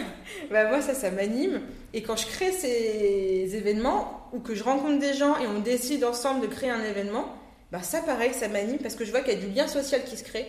Bah, 0.49 0.69
moi 0.69 0.79
ça, 0.81 0.93
ça 0.93 1.11
m'anime. 1.11 1.63
Et 1.93 2.01
quand 2.01 2.15
je 2.15 2.27
crée 2.27 2.53
ces 2.53 3.53
événements 3.53 4.29
ou 4.31 4.39
que 4.39 4.55
je 4.55 4.63
rencontre 4.63 4.99
des 4.99 5.15
gens 5.15 5.37
et 5.39 5.47
on 5.47 5.59
décide 5.59 6.05
ensemble 6.05 6.39
de 6.39 6.47
créer 6.47 6.69
un 6.69 6.81
événement, 6.81 7.25
bah 7.73 7.81
ça 7.81 7.99
pareil, 7.99 8.33
ça 8.33 8.47
m'anime 8.47 8.77
parce 8.77 8.95
que 8.95 9.03
je 9.03 9.11
vois 9.11 9.19
qu'il 9.19 9.33
y 9.33 9.35
a 9.35 9.45
du 9.45 9.53
lien 9.53 9.67
social 9.67 10.01
qui 10.05 10.15
se 10.15 10.23
crée. 10.23 10.47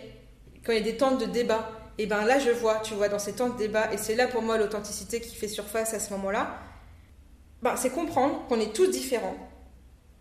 Quand 0.65 0.71
il 0.71 0.77
y 0.77 0.81
a 0.81 0.83
des 0.83 0.95
temps 0.95 1.17
de 1.17 1.25
débat, 1.25 1.69
et 1.99 2.05
ben 2.05 2.23
là 2.23 2.39
je 2.39 2.49
vois, 2.49 2.79
tu 2.81 2.93
vois, 2.93 3.09
dans 3.09 3.19
ces 3.19 3.33
temps 3.33 3.49
de 3.49 3.57
débat, 3.57 3.93
et 3.93 3.97
c'est 3.97 4.15
là 4.15 4.25
pour 4.25 4.41
moi 4.41 4.57
l'authenticité 4.57 5.19
qui 5.19 5.35
fait 5.35 5.49
surface 5.49 5.93
à 5.93 5.99
ce 5.99 6.11
moment-là, 6.13 6.55
ben, 7.61 7.75
c'est 7.75 7.89
comprendre 7.89 8.45
qu'on 8.47 8.57
est 8.59 8.73
tous 8.73 8.87
différents, 8.87 9.35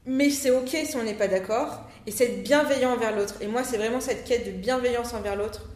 mais 0.04 0.28
c'est 0.28 0.50
ok 0.50 0.68
si 0.68 0.96
on 0.96 1.04
n'est 1.04 1.14
pas 1.14 1.28
d'accord, 1.28 1.88
et 2.04 2.10
c'est 2.10 2.24
être 2.24 2.42
bienveillant 2.42 2.94
envers 2.94 3.14
l'autre. 3.14 3.36
Et 3.40 3.46
moi, 3.46 3.62
c'est 3.62 3.76
vraiment 3.76 4.00
cette 4.00 4.24
quête 4.24 4.44
de 4.44 4.50
bienveillance 4.50 5.14
envers 5.14 5.36
l'autre 5.36 5.68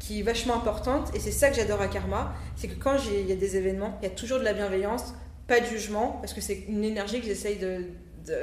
qui 0.00 0.20
est 0.20 0.22
vachement 0.22 0.56
importante, 0.56 1.14
et 1.14 1.20
c'est 1.20 1.30
ça 1.30 1.50
que 1.50 1.56
j'adore 1.56 1.82
à 1.82 1.88
Karma, 1.88 2.32
c'est 2.56 2.68
que 2.68 2.82
quand 2.82 2.96
il 3.12 3.28
y 3.28 3.32
a 3.32 3.36
des 3.36 3.56
événements, 3.58 3.98
il 4.00 4.08
y 4.08 4.10
a 4.10 4.14
toujours 4.14 4.38
de 4.38 4.44
la 4.44 4.54
bienveillance, 4.54 5.12
pas 5.48 5.60
de 5.60 5.66
jugement, 5.66 6.16
parce 6.22 6.32
que 6.32 6.40
c'est 6.40 6.64
une 6.66 6.82
énergie 6.82 7.20
que 7.20 7.26
j'essaye 7.26 7.58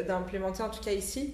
d'implémenter 0.08 0.62
en 0.62 0.70
tout 0.70 0.84
cas 0.84 0.92
ici. 0.92 1.34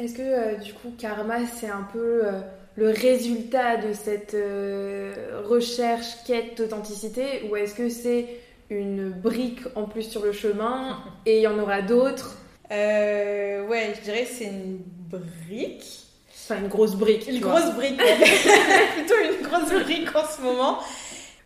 Est-ce 0.00 0.14
que 0.14 0.22
euh, 0.22 0.56
du 0.56 0.72
coup 0.72 0.94
Karma 0.98 1.46
c'est 1.46 1.68
un 1.68 1.86
peu 1.92 2.22
euh, 2.24 2.40
le 2.76 2.90
résultat 2.90 3.76
de 3.76 3.92
cette 3.92 4.34
euh, 4.34 5.42
recherche, 5.44 6.06
quête 6.26 6.56
d'authenticité 6.56 7.48
ou 7.48 7.56
est-ce 7.56 7.74
que 7.74 7.88
c'est 7.88 8.26
une 8.70 9.10
brique 9.10 9.60
en 9.74 9.84
plus 9.84 10.04
sur 10.04 10.24
le 10.24 10.32
chemin 10.32 10.98
et 11.26 11.38
il 11.38 11.42
y 11.42 11.46
en 11.46 11.58
aura 11.58 11.82
d'autres? 11.82 12.38
Euh, 12.70 13.66
Ouais, 13.68 13.94
je 13.96 14.00
dirais 14.02 14.24
que 14.24 14.30
c'est 14.30 14.44
une 14.44 14.80
brique. 15.10 16.00
Enfin, 16.44 16.58
une 16.60 16.68
grosse 16.68 16.94
brique. 16.94 17.26
Une 17.28 17.40
grosse 17.40 17.72
brique. 17.74 17.96
Plutôt 18.94 19.14
une 19.22 19.46
grosse 19.46 19.82
brique 19.82 20.14
en 20.14 20.26
ce 20.26 20.42
moment. 20.42 20.78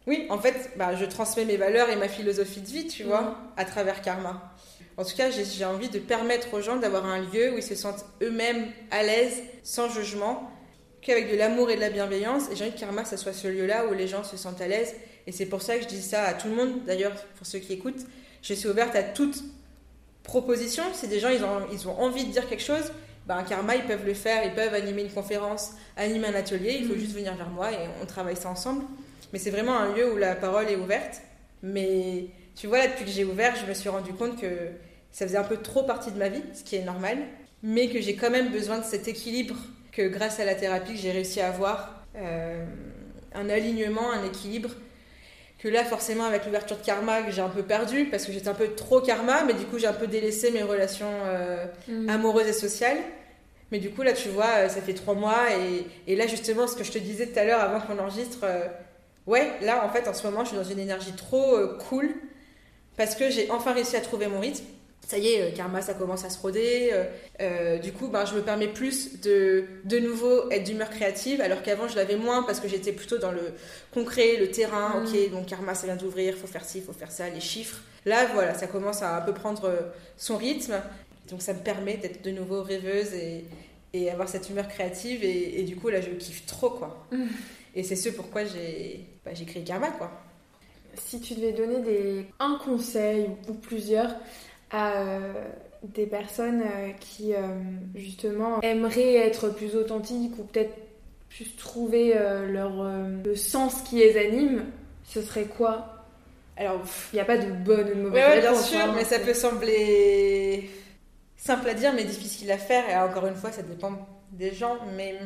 Oui, 0.07 0.27
en 0.31 0.39
fait, 0.39 0.71
bah, 0.77 0.95
je 0.95 1.05
transmets 1.05 1.45
mes 1.45 1.57
valeurs 1.57 1.91
et 1.91 1.97
ma 1.97 2.09
philosophie 2.09 2.61
de 2.61 2.67
vie, 2.67 2.87
tu 2.87 3.03
vois, 3.03 3.23
mhm. 3.23 3.35
à 3.57 3.65
travers 3.65 4.03
Karma. 4.03 4.55
En 4.97 5.05
tout 5.05 5.15
cas, 5.17 5.31
j'ai 5.31 5.65
envie 5.65 5.91
de 5.91 5.99
permettre 5.99 6.55
aux 6.55 6.61
gens 6.63 6.77
d'avoir 6.77 7.05
un 7.05 7.21
lieu 7.21 7.53
où 7.53 7.59
ils 7.59 7.63
se 7.63 7.75
sentent 7.75 8.05
eux-mêmes 8.23 8.67
à 8.91 9.03
l'aise, 9.03 9.43
sans 9.63 9.91
jugement, 9.91 10.51
avec 11.13 11.31
de 11.31 11.37
l'amour 11.37 11.71
et 11.71 11.77
de 11.77 11.81
la 11.81 11.91
bienveillance. 11.91 12.45
Et 12.51 12.57
j'ai 12.57 12.65
envie 12.65 12.75
que 12.75 12.81
Karma, 12.81 13.05
ça 13.05 13.17
soit 13.17 13.33
ce 13.33 13.49
lieu-là 13.49 13.87
où 13.87 13.95
les 13.95 14.09
gens 14.09 14.25
se 14.25 14.37
sentent 14.37 14.61
à 14.61 14.69
l'aise. 14.69 14.95
Et 15.27 15.33
c'est 15.33 15.47
pour 15.47 15.63
ça 15.63 15.77
que 15.77 15.83
je 15.83 15.89
dis 15.89 16.03
ça 16.03 16.23
à 16.25 16.35
tout 16.35 16.49
le 16.49 16.55
monde. 16.55 16.85
D'ailleurs, 16.85 17.13
pour 17.37 17.47
ceux 17.47 17.59
qui 17.59 17.73
écoutent, 17.73 18.07
je 18.43 18.55
suis 18.55 18.69
ouverte 18.69 18.95
à 18.95 19.03
toute 19.03 19.43
proposition. 20.23 20.85
Si 20.93 21.09
des 21.09 21.21
gens 21.21 21.29
ils 21.29 21.45
ont, 21.45 21.67
ils 21.73 21.89
ont 21.89 21.99
envie 22.01 22.25
de 22.25 22.33
dire 22.33 22.49
quelque 22.49 22.63
chose, 22.63 22.93
ben, 23.27 23.43
Karma, 23.43 23.77
ils 23.77 23.85
peuvent 23.85 24.07
le 24.07 24.15
faire. 24.15 24.45
Ils 24.45 24.55
peuvent 24.55 24.75
animer 24.75 25.03
une 25.03 25.13
conférence, 25.13 25.73
animer 25.97 26.29
un 26.29 26.35
atelier. 26.35 26.79
Il 26.81 26.87
faut 26.87 26.95
mm. 26.95 26.99
juste 26.99 27.15
venir 27.15 27.35
vers 27.35 27.51
moi 27.51 27.73
et 27.73 27.89
on 28.03 28.07
travaille 28.07 28.37
ça 28.37 28.49
ensemble. 28.49 28.85
Mais 29.33 29.39
c'est 29.39 29.51
vraiment 29.51 29.77
un 29.77 29.95
lieu 29.95 30.13
où 30.13 30.17
la 30.17 30.35
parole 30.35 30.69
est 30.69 30.77
ouverte. 30.77 31.23
Mais 31.63 32.27
tu 32.55 32.69
vois, 32.69 32.79
là, 32.79 32.87
depuis 32.89 33.05
que 33.05 33.11
j'ai 33.11 33.25
ouvert, 33.25 33.55
je 33.57 33.67
me 33.67 33.75
suis 33.75 33.89
rendu 33.89 34.13
compte 34.13 34.41
que 34.41 34.71
ça 35.11 35.27
faisait 35.27 35.39
un 35.39 35.45
peu 35.45 35.57
trop 35.57 35.83
partie 35.83 36.13
de 36.13 36.19
ma 36.19 36.29
vie, 36.29 36.43
ce 36.55 36.63
qui 36.63 36.77
est 36.77 36.85
normal, 36.85 37.19
mais 37.63 37.89
que 37.89 38.01
j'ai 38.01 38.17
quand 38.17 38.31
même 38.31 38.51
besoin 38.51 38.79
de 38.79 38.85
cet 38.85 39.09
équilibre 39.09 39.57
que 39.97 40.07
grâce 40.09 40.41
à 40.41 40.45
la 40.45 40.55
thérapie 40.55 40.97
j'ai 40.97 41.11
réussi 41.11 41.41
à 41.41 41.49
avoir, 41.49 42.05
euh, 42.17 42.65
un 43.35 43.49
alignement, 43.49 44.13
un 44.13 44.25
équilibre 44.25 44.71
que 45.59 45.69
là 45.69 45.85
forcément 45.85 46.25
avec 46.25 46.45
l'ouverture 46.45 46.77
de 46.77 46.85
karma 46.85 47.23
que 47.23 47.33
j'ai 47.33 47.41
un 47.41 47.49
peu 47.49 47.63
perdu 47.63 48.07
parce 48.07 48.27
que 48.27 48.33
j'étais 48.33 48.49
un 48.49 48.55
peu 48.55 48.75
trop 48.75 49.01
karma 49.01 49.43
mais 49.45 49.55
du 49.55 49.65
coup 49.65 49.79
j'ai 49.79 49.87
un 49.87 49.95
peu 49.95 50.07
délaissé 50.07 50.51
mes 50.51 50.63
relations 50.63 51.11
euh, 51.25 51.65
mm. 51.89 52.09
amoureuses 52.11 52.47
et 52.47 52.53
sociales 52.53 52.99
mais 53.73 53.79
du 53.79 53.91
coup 53.91 54.03
là 54.03 54.13
tu 54.13 54.29
vois 54.29 54.51
euh, 54.59 54.69
ça 54.69 54.83
fait 54.83 54.93
trois 54.93 55.15
mois 55.15 55.51
et, 55.53 55.87
et 56.13 56.17
là 56.17 56.27
justement 56.27 56.67
ce 56.67 56.77
que 56.77 56.85
je 56.85 56.93
te 56.93 56.99
disais 56.99 57.27
tout 57.27 57.39
à 57.39 57.45
l'heure 57.45 57.61
avant 57.61 57.81
qu'on 57.81 57.99
enregistre 57.99 58.41
euh, 58.45 58.67
ouais 59.27 59.51
là 59.63 59.85
en 59.85 59.89
fait 59.89 60.07
en 60.09 60.15
ce 60.15 60.27
moment 60.27 60.45
je 60.45 60.51
suis 60.51 60.59
dans 60.59 60.65
une 60.65 60.79
énergie 60.79 61.13
trop 61.13 61.57
cool 61.89 62.11
parce 62.99 63.15
que 63.15 63.31
j'ai 63.31 63.51
enfin 63.51 63.73
réussi 63.73 63.97
à 63.97 64.01
trouver 64.01 64.27
mon 64.27 64.41
rythme 64.41 64.65
ça 65.07 65.19
y 65.19 65.29
est, 65.29 65.43
euh, 65.43 65.51
Karma, 65.55 65.83
ça 65.83 65.95
commence 65.95 66.25
à 66.25 66.31
se 66.31 66.41
roder. 66.41 66.91
Euh, 66.93 67.05
euh, 67.41 67.79
du 67.79 67.93
coup, 67.93 68.09
ben, 68.09 68.25
je 68.25 68.35
me 68.35 68.43
permets 68.43 68.69
plus 68.69 69.21
de, 69.21 69.65
de 69.85 69.99
nouveau 70.01 70.51
être 70.51 70.65
d'humeur 70.65 70.91
créative, 70.91 71.41
alors 71.41 71.63
qu'avant, 71.63 71.87
je 71.87 71.95
l'avais 71.95 72.17
moins 72.17 72.43
parce 72.43 72.59
que 72.59 72.67
j'étais 72.67 72.93
plutôt 72.93 73.19
dans 73.19 73.31
le 73.31 73.53
concret, 73.95 74.37
le 74.37 74.51
terrain. 74.51 75.01
Mm. 75.01 75.05
Ok, 75.05 75.31
donc 75.31 75.47
Karma, 75.47 75.75
ça 75.75 75.87
vient 75.87 75.97
d'ouvrir, 75.97 76.35
faut 76.35 76.49
faire 76.49 76.65
ci, 76.65 76.81
faut 76.81 76.93
faire 76.93 77.13
ça, 77.13 77.29
les 77.29 77.41
chiffres. 77.41 77.81
Là, 78.05 78.27
voilà, 78.35 78.55
ça 78.55 78.67
commence 78.67 79.03
à 79.03 79.17
un 79.17 79.21
peu 79.21 79.33
prendre 79.33 79.93
son 80.17 80.37
rythme. 80.37 80.81
Donc, 81.31 81.41
ça 81.43 81.55
me 81.55 81.61
permet 81.61 81.97
d'être 81.97 82.25
de 82.25 82.31
nouveau 82.31 82.63
rêveuse 82.63 83.15
et, 83.15 83.45
et 83.93 84.11
avoir 84.11 84.29
cette 84.29 84.49
humeur 84.51 84.69
créative. 84.69 85.25
Et, 85.25 85.63
du 85.63 85.77
coup, 85.77 85.89
là, 85.89 86.01
je 86.01 86.11
kiffe 86.11 86.47
trop, 86.47 86.71
quoi. 86.71 87.07
Mm. 87.13 87.27
Et 87.77 87.83
c'est 87.85 87.97
ce 87.97 88.09
pourquoi 88.09 88.45
j'ai 88.45 89.07
bah, 89.25 89.33
créé 89.47 89.63
Karma, 89.63 89.91
quoi. 89.91 90.11
Si 90.97 91.21
tu 91.21 91.35
devais 91.35 91.53
donner 91.53 91.81
des, 91.81 92.27
un 92.41 92.59
conseil 92.65 93.29
ou 93.49 93.53
plusieurs 93.53 94.17
à 94.71 94.97
euh, 94.97 95.33
des 95.83 96.07
personnes 96.07 96.63
euh, 96.63 96.91
qui 97.01 97.35
euh, 97.35 97.41
justement 97.95 98.61
aimeraient 98.63 99.15
être 99.15 99.49
plus 99.51 99.77
authentiques 99.77 100.39
ou 100.39 100.45
peut-être 100.45 100.75
plus 101.29 101.55
trouver 101.57 102.15
leur 102.49 102.83
le 103.23 103.35
sens 103.35 103.83
qui 103.83 103.97
les 103.97 104.17
anime, 104.17 104.65
ce 105.05 105.21
serait 105.21 105.45
quoi? 105.45 106.05
Alors, 106.57 106.81
il 107.13 107.17
n'y 107.17 107.21
a 107.21 107.27
pas 107.27 107.37
de 107.37 107.51
bonne 107.51 107.91
ou 107.91 107.95
de 107.95 108.01
mauvaise 108.01 108.25
ouais, 108.25 108.41
bien 108.41 108.55
sûr, 108.55 108.79
hein, 108.79 108.95
mais 108.97 109.05
ça 109.05 109.19
peut 109.19 109.35
sembler 109.35 110.71
simple 111.37 111.69
à 111.69 111.75
dire, 111.75 111.93
mais 111.93 112.05
difficile 112.05 112.51
à 112.53 112.57
faire. 112.57 112.89
Et 112.89 112.97
encore 112.97 113.27
une 113.27 113.35
fois, 113.35 113.53
ça 113.53 113.61
dépend 113.61 114.09
des 114.33 114.55
gens. 114.55 114.79
Mais 114.97 115.19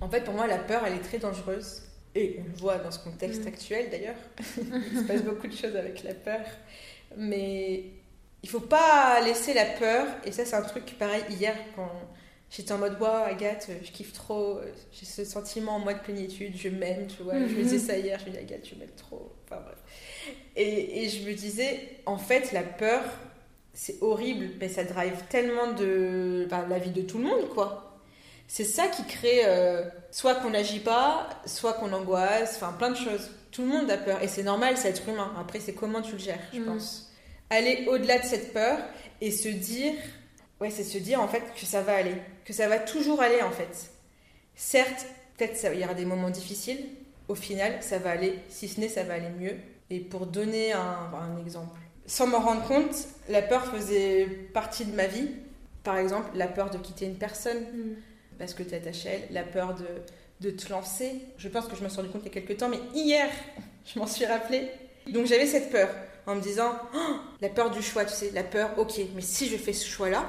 en 0.00 0.08
fait, 0.08 0.22
pour 0.22 0.32
moi, 0.32 0.46
la 0.46 0.58
peur, 0.58 0.82
elle 0.86 0.94
est 0.94 1.02
très 1.02 1.18
dangereuse. 1.18 1.82
Et 2.14 2.38
on 2.40 2.44
le 2.44 2.56
voit 2.58 2.78
dans 2.78 2.90
ce 2.90 2.98
contexte 2.98 3.44
mm. 3.44 3.48
actuel 3.48 3.90
d'ailleurs. 3.90 4.16
Il 4.56 5.00
se 5.00 5.04
passe 5.04 5.22
beaucoup 5.22 5.48
de 5.48 5.54
choses 5.54 5.76
avec 5.76 6.02
la 6.02 6.14
peur. 6.14 6.46
Mais 7.18 7.84
il 8.42 8.48
faut 8.48 8.60
pas 8.60 9.20
laisser 9.22 9.54
la 9.54 9.64
peur, 9.64 10.06
et 10.24 10.32
ça 10.32 10.44
c'est 10.44 10.56
un 10.56 10.62
truc 10.62 10.96
pareil 10.98 11.24
hier 11.30 11.56
quand 11.74 11.90
j'étais 12.50 12.72
en 12.72 12.78
mode 12.78 13.00
waouh 13.00 13.24
Agathe, 13.24 13.68
je 13.82 13.90
kiffe 13.90 14.12
trop, 14.12 14.60
j'ai 14.92 15.06
ce 15.06 15.24
sentiment 15.24 15.76
en 15.76 15.78
moi 15.78 15.94
de 15.94 16.00
plénitude, 16.00 16.56
je 16.56 16.68
m'aime, 16.68 17.06
tu 17.06 17.22
vois. 17.22 17.34
Je 17.34 17.54
me 17.54 17.62
disais 17.62 17.78
ça 17.78 17.98
hier, 17.98 18.18
je 18.20 18.26
me 18.26 18.30
dis 18.30 18.38
Agathe, 18.38 18.62
tu 18.62 18.76
m'aimes 18.76 18.88
trop. 18.96 19.32
Enfin 19.44 19.60
bref. 19.62 19.78
Et, 20.56 21.04
et, 21.04 21.08
je 21.08 21.28
me 21.28 21.34
disais, 21.34 21.80
en 22.06 22.18
fait, 22.18 22.52
la 22.52 22.62
peur, 22.62 23.02
c'est 23.72 23.96
horrible, 24.00 24.50
mais 24.58 24.68
ça 24.68 24.84
drive 24.84 25.24
tellement 25.28 25.72
de 25.72 26.48
la 26.50 26.78
vie 26.78 26.90
de 26.90 27.02
tout 27.02 27.18
le 27.18 27.24
monde, 27.24 27.48
quoi. 27.50 28.00
C'est 28.48 28.64
ça 28.64 28.86
qui 28.86 29.04
crée 29.04 29.40
euh, 29.44 29.84
soit 30.12 30.36
qu'on 30.36 30.50
n'agit 30.50 30.78
pas, 30.78 31.28
soit 31.46 31.74
qu'on 31.74 31.92
angoisse, 31.92 32.56
enfin 32.56 32.72
plein 32.72 32.90
de 32.90 32.96
choses. 32.96 33.28
Tout 33.50 33.62
le 33.62 33.68
monde 33.68 33.90
a 33.90 33.98
peur, 33.98 34.22
et 34.22 34.28
c'est 34.28 34.44
normal, 34.44 34.76
c'est 34.76 34.88
être 34.88 35.08
humain. 35.08 35.34
Après, 35.38 35.58
c'est 35.58 35.74
comment 35.74 36.00
tu 36.00 36.12
le 36.12 36.18
gères, 36.18 36.38
je 36.52 36.60
mm. 36.60 36.64
pense 36.64 37.05
aller 37.50 37.86
au-delà 37.88 38.18
de 38.18 38.24
cette 38.24 38.52
peur 38.52 38.78
et 39.20 39.30
se 39.30 39.48
dire, 39.48 39.94
ouais, 40.60 40.70
c'est 40.70 40.84
se 40.84 40.98
dire 40.98 41.20
en 41.20 41.28
fait 41.28 41.42
que 41.54 41.66
ça 41.66 41.82
va 41.82 41.96
aller, 41.96 42.16
que 42.44 42.52
ça 42.52 42.68
va 42.68 42.78
toujours 42.78 43.20
aller 43.20 43.42
en 43.42 43.50
fait. 43.50 43.90
Certes, 44.54 45.06
peut-être 45.36 45.72
il 45.74 45.80
y 45.80 45.84
aura 45.84 45.94
des 45.94 46.04
moments 46.04 46.30
difficiles, 46.30 46.84
au 47.28 47.34
final, 47.34 47.82
ça 47.82 47.98
va 47.98 48.10
aller, 48.10 48.38
si 48.48 48.68
ce 48.68 48.80
n'est, 48.80 48.88
ça 48.88 49.02
va 49.02 49.14
aller 49.14 49.30
mieux. 49.38 49.56
Et 49.90 50.00
pour 50.00 50.26
donner 50.26 50.72
un, 50.72 51.36
exemple, 51.40 51.78
sans 52.06 52.26
m'en 52.26 52.40
rendre 52.40 52.66
compte, 52.66 52.94
la 53.28 53.42
peur 53.42 53.66
faisait 53.66 54.26
partie 54.52 54.84
de 54.84 54.94
ma 54.94 55.06
vie. 55.06 55.30
Par 55.82 55.98
exemple, 55.98 56.28
la 56.34 56.48
peur 56.48 56.70
de 56.70 56.78
quitter 56.78 57.06
une 57.06 57.16
personne 57.16 57.60
mm. 57.60 57.96
parce 58.38 58.54
que 58.54 58.62
tu 58.62 58.70
es 58.70 58.76
attaché 58.76 59.08
à 59.08 59.12
elle, 59.12 59.22
la 59.30 59.42
peur 59.42 59.74
de, 59.74 59.86
de 60.40 60.50
te 60.50 60.70
lancer. 60.70 61.20
Je 61.38 61.48
pense 61.48 61.66
que 61.66 61.76
je 61.76 61.82
m'en 61.82 61.88
suis 61.88 61.98
rendu 61.98 62.10
compte 62.10 62.22
il 62.24 62.26
y 62.26 62.30
a 62.30 62.40
quelques 62.40 62.58
temps, 62.58 62.68
mais 62.68 62.80
hier, 62.94 63.28
je 63.84 63.98
m'en 63.98 64.06
suis 64.06 64.24
rappelé. 64.24 64.68
Donc 65.08 65.26
j'avais 65.26 65.46
cette 65.46 65.70
peur 65.70 65.88
en 66.26 66.34
me 66.34 66.40
disant 66.40 66.76
oh, 66.94 67.16
la 67.40 67.48
peur 67.48 67.70
du 67.70 67.82
choix, 67.82 68.04
tu 68.04 68.14
sais, 68.14 68.30
la 68.32 68.44
peur, 68.44 68.70
ok, 68.78 69.00
mais 69.14 69.22
si 69.22 69.48
je 69.48 69.56
fais 69.56 69.72
ce 69.72 69.86
choix-là, 69.86 70.28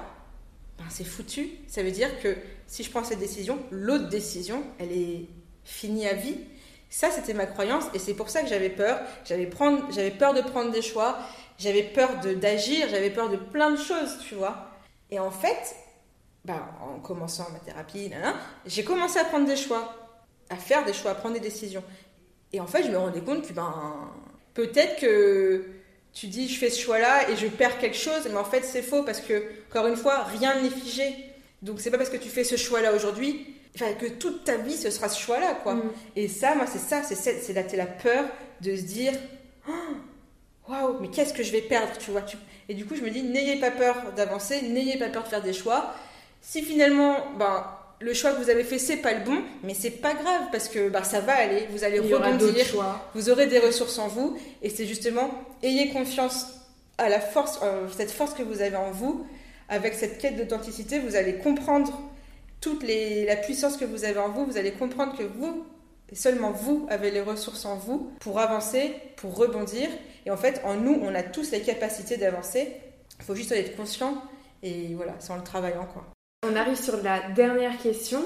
ben 0.78 0.86
c'est 0.89 1.04
foutu. 1.04 1.50
Ça 1.68 1.84
veut 1.84 1.91
dire 1.91 2.20
que 2.22 2.36
si 2.68 2.84
je 2.84 2.91
prends 2.91 3.04
cette 3.04 3.20
décision, 3.20 3.60
l'autre 3.72 4.10
décision, 4.10 4.64
elle 4.80 4.91
est 4.91 5.26
finie 5.64 6.08
à 6.08 6.14
vie. 6.14 6.38
Ça, 6.89 7.12
c'était 7.12 7.34
ma 7.34 7.45
croyance 7.45 7.86
et 7.93 8.00
c'est 8.00 8.14
pour 8.14 8.30
ça 8.30 8.41
que 8.41 8.48
j'avais 8.48 8.70
peur. 8.70 9.02
J'avais, 9.26 9.48
peur 9.48 10.34
de 10.34 10.41
prendre 10.41 10.72
des 10.72 10.82
choix, 10.82 11.18
j'avais 11.58 11.84
peur 11.84 12.10
d'agir, 12.22 12.88
j'avais 12.89 13.10
peur 13.10 13.30
de 13.30 13.38
plein 13.38 13.72
de 13.72 13.78
choses, 13.78 14.20
tu 14.28 14.36
vois. 14.36 14.72
Et 15.10 15.20
en 15.20 15.32
fait, 15.32 15.76
ben, 16.45 16.62
en 16.82 17.00
commençant 17.00 17.48
ma 17.52 17.60
thérapie, 17.60 18.12
j'ai 18.66 18.84
commencé 18.84 19.20
à 19.20 19.26
prendre 19.26 19.48
des 19.48 19.58
choix, 19.58 19.93
à 20.50 20.56
faire 20.56 20.86
des 20.86 20.93
choix, 20.93 21.12
à 21.12 21.16
prendre 21.16 21.34
des 21.34 21.41
décisions. 21.41 21.84
Et 22.54 22.62
en 22.62 22.68
fait, 22.68 22.84
je 22.84 22.89
me 22.89 22.98
rendais 22.98 23.22
compte 23.22 23.45
que 23.45 23.54
ben, 23.54 24.12
peut-être 24.54 25.00
que 25.02 25.76
tu 26.20 26.28
dis 26.28 26.47
je 26.47 26.57
fais 26.57 26.70
ce 26.70 26.80
choix-là 26.80 27.30
et 27.30 27.36
je 27.36 27.47
perds 27.47 27.78
quelque 27.78 27.97
chose, 27.97 28.28
mais 28.30 28.38
en 28.38 28.43
fait 28.43 28.63
c'est 28.63 28.82
faux 28.82 29.03
parce 29.03 29.22
que, 29.22 29.43
encore 29.70 29.88
une 29.88 29.95
fois, 29.95 30.24
rien 30.24 30.59
n'est 30.61 30.70
figé. 30.70 31.13
Donc 31.61 31.80
c'est 31.80 31.91
pas 31.91 31.97
parce 31.97 32.09
que 32.09 32.18
tu 32.18 32.30
fais 32.30 32.43
ce 32.43 32.55
choix-là 32.55 32.93
aujourd'hui 32.93 33.45
enfin, 33.76 33.93
que 33.93 34.07
toute 34.07 34.43
ta 34.43 34.57
vie 34.57 34.76
ce 34.76 34.89
sera 34.89 35.09
ce 35.09 35.20
choix-là, 35.20 35.59
quoi. 35.61 35.76
Mm. 35.76 35.91
Et 36.15 36.28
ça, 36.28 36.55
moi, 36.55 36.65
c'est 36.65 36.80
ça, 36.80 37.03
c'est 37.03 37.53
la, 37.53 37.61
la 37.61 37.86
peur 37.86 38.26
de 38.61 38.76
se 38.76 38.82
dire 38.82 39.13
oh, 39.70 39.72
waouh, 40.68 40.97
mais 40.99 41.09
qu'est-ce 41.09 41.34
que 41.34 41.43
je 41.43 41.51
vais 41.51 41.61
perdre, 41.61 41.95
tu 41.99 42.11
vois. 42.11 42.24
Et 42.70 42.74
du 42.74 42.86
coup, 42.86 42.95
je 42.95 43.01
me 43.01 43.09
dis 43.09 43.22
n'ayez 43.22 43.59
pas 43.59 43.72
peur 43.72 44.13
d'avancer, 44.15 44.61
n'ayez 44.63 44.97
pas 44.97 45.09
peur 45.09 45.24
de 45.24 45.28
faire 45.28 45.43
des 45.43 45.53
choix. 45.53 45.93
Si 46.41 46.63
finalement, 46.63 47.18
ben, 47.38 47.65
le 48.00 48.14
choix 48.14 48.32
que 48.32 48.41
vous 48.43 48.50
avez 48.50 48.64
fait 48.64 48.80
c'est 48.80 48.98
pas 48.98 49.14
le 49.14 49.24
bon, 49.24 49.41
mais 49.64 49.74
c'est 49.74 49.89
pas 49.91 50.14
grave 50.14 50.43
parce 50.52 50.68
que 50.70 50.89
bah, 50.89 51.04
ça 51.04 51.20
va 51.20 51.34
aller, 51.34 51.68
vous 51.72 51.84
allez 51.84 52.00
rebondir, 52.00 52.66
vous 53.14 53.30
aurez 53.30 53.48
des 53.48 53.60
ressources 53.60 53.98
en 53.98 54.08
vous 54.08 54.38
et 54.62 54.70
c'est 54.70 54.86
justement 54.86 55.30
ayez 55.64 55.89
confiance 55.89 56.48
à 56.98 57.10
la 57.10 57.20
force, 57.20 57.60
euh, 57.64 57.88
cette 57.95 58.12
force 58.12 58.34
que 58.34 58.43
vous 58.43 58.62
avez 58.62 58.76
en 58.76 58.91
vous. 58.91 59.26
Avec 59.70 59.95
cette 59.95 60.18
quête 60.18 60.38
d'authenticité, 60.38 61.00
vous 61.00 61.18
allez 61.18 61.36
comprendre 61.39 61.91
toute 62.62 62.84
les, 62.84 63.26
la 63.26 63.36
puissance 63.36 63.76
que 63.76 63.84
vous 63.84 64.06
avez 64.06 64.20
en 64.20 64.30
vous, 64.30 64.45
vous 64.45 64.58
allez 64.58 64.72
comprendre 64.72 65.18
que 65.18 65.24
vous, 65.24 65.66
et 66.10 66.16
seulement 66.16 66.52
vous, 66.52 66.88
avez 66.89 67.12
les 67.12 67.22
ressources 67.22 67.66
en 67.66 67.76
vous 67.76 68.12
pour 68.22 68.39
avancer, 68.39 68.93
pour 69.18 69.36
rebondir. 69.36 69.89
Et 70.26 70.32
en 70.32 70.38
fait, 70.38 70.62
en 70.64 70.76
nous, 70.76 70.98
on 71.02 71.14
a 71.16 71.24
tous 71.24 71.52
les 71.52 71.62
capacités 71.62 72.16
d'avancer. 72.16 72.78
Il 73.20 73.26
faut 73.26 73.36
juste 73.36 73.52
être 73.52 73.76
conscient 73.76 74.22
et 74.64 74.93
voilà, 74.95 75.16
c'est 75.20 75.32
en 75.32 75.38
le 75.38 75.43
travaillant 75.43 75.86
quoi. 75.86 76.06
On 76.43 76.55
arrive 76.55 76.75
sur 76.75 77.01
la 77.01 77.29
dernière 77.31 77.77
question. 77.79 78.19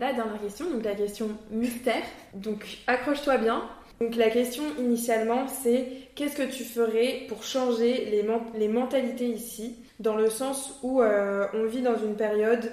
La 0.00 0.14
dernière 0.14 0.40
question, 0.40 0.70
donc 0.70 0.84
la 0.84 0.94
question 0.94 1.28
mystère. 1.50 2.02
Donc 2.32 2.64
accroche-toi 2.86 3.36
bien. 3.36 3.62
Donc 4.00 4.16
la 4.16 4.30
question 4.30 4.62
initialement 4.78 5.46
c'est 5.48 5.86
qu'est-ce 6.14 6.36
que 6.36 6.50
tu 6.50 6.64
ferais 6.64 7.26
pour 7.28 7.42
changer 7.42 8.24
les, 8.54 8.68
mentalités 8.68 9.28
ici 9.28 9.76
Dans 10.00 10.16
le 10.16 10.30
sens 10.30 10.78
où 10.82 11.02
euh, 11.02 11.46
on 11.52 11.66
vit 11.66 11.82
dans 11.82 11.98
une 11.98 12.14
période 12.14 12.72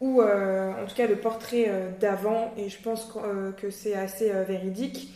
où, 0.00 0.20
euh, 0.20 0.72
en 0.72 0.86
tout 0.86 0.96
cas 0.96 1.06
le 1.06 1.16
portrait 1.16 1.66
euh, 1.68 1.90
d'avant, 2.00 2.52
et 2.56 2.68
je 2.68 2.82
pense 2.82 3.12
que 3.56 3.70
c'est 3.70 3.94
assez 3.94 4.32
véridique, 4.48 5.08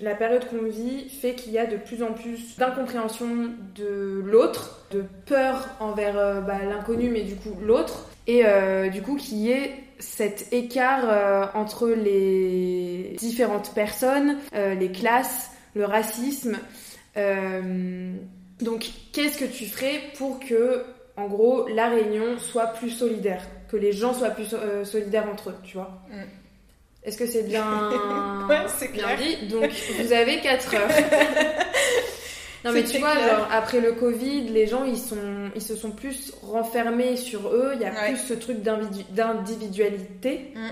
la 0.00 0.14
période 0.14 0.48
qu'on 0.48 0.64
vit 0.64 1.10
fait 1.10 1.34
qu'il 1.34 1.52
y 1.52 1.58
a 1.58 1.66
de 1.66 1.76
plus 1.76 2.02
en 2.02 2.12
plus 2.12 2.56
d'incompréhension 2.56 3.50
de 3.74 4.22
l'autre, 4.24 4.86
de 4.90 5.04
peur 5.26 5.68
envers 5.80 6.40
bah, 6.42 6.64
l'inconnu, 6.64 7.10
mais 7.10 7.22
du 7.22 7.36
coup 7.36 7.54
l'autre, 7.62 8.09
et 8.30 8.42
euh, 8.46 8.88
du 8.90 9.02
coup 9.02 9.16
qu'il 9.16 9.38
y 9.38 9.50
ait 9.50 9.74
cet 9.98 10.52
écart 10.52 11.02
euh, 11.04 11.46
entre 11.54 11.88
les 11.88 13.16
différentes 13.18 13.74
personnes, 13.74 14.38
euh, 14.54 14.74
les 14.76 14.92
classes, 14.92 15.50
le 15.74 15.84
racisme. 15.84 16.56
donc 17.16 18.88
qu'est-ce 19.12 19.36
que 19.36 19.46
tu 19.46 19.66
ferais 19.66 20.00
pour 20.16 20.38
que, 20.38 20.84
en 21.16 21.26
gros, 21.26 21.66
la 21.68 21.88
Réunion 21.88 22.38
soit 22.38 22.68
plus 22.68 22.90
solidaire, 22.90 23.42
que 23.68 23.76
les 23.76 23.92
gens 23.92 24.14
soient 24.14 24.30
plus 24.30 24.54
solidaires 24.84 25.26
entre 25.28 25.50
eux, 25.50 25.56
tu 25.64 25.76
vois? 25.76 26.00
Mm. 26.10 26.22
Est-ce 27.02 27.18
que 27.18 27.26
c'est 27.26 27.42
bien, 27.42 27.64
bien 28.48 29.16
dit? 29.16 29.48
Donc 29.48 29.70
vous 29.98 30.12
avez 30.12 30.40
4 30.40 30.74
heures. 30.76 30.88
Non 32.64 32.72
mais 32.72 32.84
tu 32.84 32.98
vois, 32.98 33.14
genre, 33.14 33.48
après 33.50 33.80
le 33.80 33.92
Covid, 33.92 34.48
les 34.48 34.66
gens 34.66 34.84
ils 34.84 34.98
sont, 34.98 35.50
ils 35.54 35.62
se 35.62 35.74
sont 35.76 35.92
plus 35.92 36.32
renfermés 36.42 37.16
sur 37.16 37.48
eux. 37.48 37.72
Il 37.74 37.80
y 37.80 37.84
a 37.84 37.90
plus 37.90 38.18
ce 38.18 38.34
truc 38.34 38.58
d'individualité. 38.62 40.52
Mm. 40.54 40.68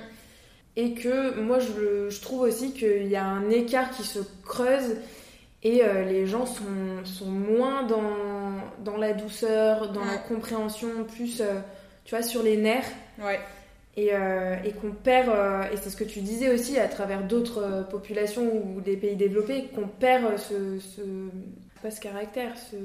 Et 0.76 0.95
que 0.95 1.41
moi 1.41 1.59
je, 1.59 2.09
je 2.09 2.20
trouve 2.20 2.43
aussi 2.43 2.72
qu'il 2.72 3.09
y 3.09 3.16
a 3.16 3.24
un 3.24 3.51
écart 3.51 3.91
qui 3.91 4.05
se 4.05 4.20
creuse 4.45 4.97
Et 5.64 5.82
les 6.07 6.26
gens 6.26 6.47
sont, 6.47 7.05
sont 7.05 7.30
moins 7.30 7.82
dans, 7.82 8.12
dans, 8.84 8.97
la 8.97 9.12
douceur, 9.12 9.91
dans 9.91 10.05
la 10.05 10.18
compréhension, 10.18 10.89
plus, 11.16 11.43
tu 12.05 12.14
vois, 12.14 12.22
sur 12.22 12.45
les 12.45 12.57
nerfs. 12.57 12.93
Ouais. 13.20 13.41
Et, 13.97 14.11
et 14.64 14.72
qu'on 14.80 14.93
perd, 14.93 15.30
et 15.72 15.76
c'est 15.76 15.91
ce 15.91 15.97
que 15.97 16.05
tu 16.05 16.20
disais 16.20 16.55
aussi 16.55 16.78
à 16.78 16.86
travers 16.86 17.24
d'autres 17.24 17.84
populations 17.91 18.45
ou 18.45 18.80
des 18.80 18.97
pays 18.97 19.16
développés, 19.16 19.64
qu'on 19.74 19.89
perd 19.89 20.39
ce, 20.39 20.78
ce, 20.78 21.01
pas 21.81 21.91
ce 21.91 22.01
caractère, 22.01 22.53
ce, 22.57 22.76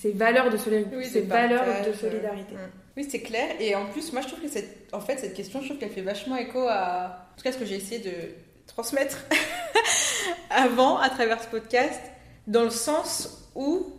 ces 0.00 0.12
valeurs 0.12 0.50
de 0.50 0.56
solidarité. 0.56 1.08
ces 1.08 1.20
valeurs 1.22 1.86
de 1.86 1.92
solidarité. 1.92 2.54
Oui, 2.96 3.06
c'est 3.08 3.20
clair. 3.20 3.48
Et 3.60 3.74
en 3.74 3.86
plus, 3.86 4.12
moi, 4.12 4.22
je 4.22 4.28
trouve 4.28 4.40
que 4.40 4.48
cette, 4.48 4.88
en 4.92 5.00
fait, 5.00 5.18
cette 5.18 5.34
question, 5.34 5.60
je 5.60 5.66
trouve 5.66 5.78
qu'elle 5.78 5.90
fait 5.90 6.02
vachement 6.02 6.36
écho 6.36 6.66
à, 6.68 7.28
en 7.32 7.36
tout 7.36 7.44
cas, 7.44 7.52
ce 7.52 7.58
que 7.58 7.64
j'ai 7.64 7.76
essayé 7.76 8.00
de 8.00 8.12
transmettre 8.66 9.24
avant 10.50 10.98
à 10.98 11.10
travers 11.10 11.42
ce 11.42 11.48
podcast, 11.48 12.00
dans 12.46 12.64
le 12.64 12.70
sens 12.70 13.50
où, 13.54 13.92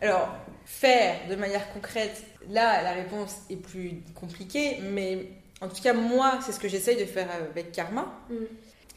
alors, 0.00 0.28
faire 0.64 1.16
de 1.28 1.34
manière 1.34 1.72
concrète, 1.72 2.22
là, 2.50 2.82
la 2.82 2.92
réponse 2.92 3.36
est 3.50 3.56
plus 3.56 4.02
compliquée, 4.14 4.78
mais 4.82 5.28
en 5.60 5.68
tout 5.68 5.82
cas, 5.82 5.92
moi, 5.92 6.38
c'est 6.44 6.52
ce 6.52 6.60
que 6.60 6.68
j'essaye 6.68 6.96
de 6.96 7.06
faire 7.06 7.28
avec 7.30 7.72
Karma. 7.72 8.12
Mm. 8.30 8.34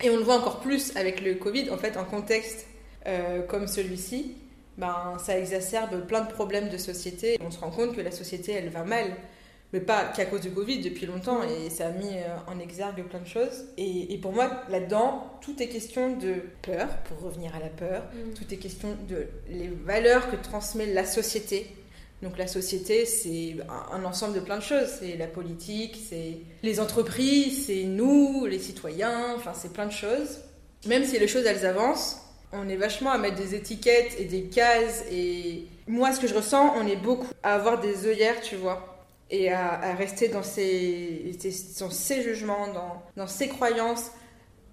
Et 0.04 0.10
on 0.12 0.18
le 0.18 0.24
voit 0.24 0.36
encore 0.36 0.60
plus 0.60 0.96
avec 0.96 1.22
le 1.22 1.36
Covid, 1.36 1.72
en 1.72 1.78
fait, 1.78 1.98
en 1.98 2.06
contexte 2.06 2.68
euh, 3.08 3.42
comme 3.42 3.68
celui-ci 3.68 4.36
ben, 4.78 5.18
ça 5.24 5.38
exacerbe 5.38 6.06
plein 6.06 6.22
de 6.22 6.32
problèmes 6.32 6.70
de 6.70 6.78
société. 6.78 7.38
On 7.42 7.52
se 7.52 7.60
rend 7.60 7.72
compte 7.72 7.96
que 7.96 8.02
la 8.02 8.12
société, 8.12 8.54
elle 8.54 8.70
va 8.70 8.84
mal. 8.84 9.06
Mais 9.74 9.82
pas 9.82 10.06
qu'à 10.06 10.26
cause 10.26 10.42
du 10.42 10.52
Covid 10.52 10.80
depuis 10.80 11.06
longtemps, 11.06 11.42
et 11.44 11.70
ça 11.70 11.88
a 11.88 11.92
mis 11.92 12.08
euh, 12.08 12.38
en 12.48 12.58
exergue 12.58 13.04
plein 13.04 13.20
de 13.20 13.28
choses. 13.28 13.66
Et, 13.78 14.18
pour 14.22 14.32
moi, 14.32 14.62
là-dedans, 14.70 15.40
tout 15.42 15.62
est 15.62 15.68
question 15.68 16.16
de 16.16 16.36
peur, 16.62 16.88
pour 17.04 17.20
revenir 17.20 17.54
à 17.54 17.60
la 17.60 17.68
peur, 17.68 18.04
mm. 18.14 18.34
tout 18.34 18.54
est 18.54 18.58
question 18.58 18.96
de 19.10 19.28
les 19.50 19.68
valeurs 19.68 20.32
que 20.32 20.38
transmet 20.38 20.86
la 20.86 21.06
société. 21.06 21.68
Donc 22.24 22.38
la 22.38 22.48
société, 22.48 23.06
c'est 23.06 23.58
un 23.92 24.04
ensemble 24.04 24.36
de 24.36 24.40
plein 24.40 24.58
de 24.58 24.64
choses. 24.64 24.88
C'est 25.00 25.18
la 25.18 25.28
politique, 25.28 26.00
c'est 26.10 26.38
les 26.64 26.80
entreprises, 26.80 27.68
c'est 27.68 27.84
nous, 27.84 28.46
les 28.46 28.60
citoyens, 28.60 29.36
enfin 29.36 29.54
c'est 29.54 29.72
plein 29.72 29.86
de 29.86 29.92
choses. 29.92 30.40
Même 30.88 31.04
si 31.04 31.20
les 31.20 31.28
choses, 31.28 31.46
elles 31.46 31.66
avancent, 31.66 32.22
on 32.52 32.70
est 32.70 32.76
vachement 32.76 33.12
à 33.12 33.18
mettre 33.18 33.36
des 33.36 33.56
étiquettes 33.56 34.16
et 34.20 34.26
des 34.26 34.44
cases. 34.44 35.04
Et 35.12 35.66
moi, 35.88 36.14
ce 36.14 36.20
que 36.20 36.28
je 36.28 36.34
ressens, 36.34 36.74
on 36.78 36.88
est 36.88 36.96
beaucoup 36.96 37.28
à 37.44 37.56
avoir 37.56 37.80
des 37.80 38.06
œillères, 38.08 38.42
tu 38.42 38.56
vois, 38.56 39.06
et 39.30 39.52
à, 39.52 39.94
rester 39.96 40.30
dans 40.30 40.44
ses, 40.44 41.36
dans 41.80 41.90
jugements, 41.90 42.68
dans, 42.74 43.04
dans 43.16 43.28
ses 43.28 43.50
croyances. 43.50 44.12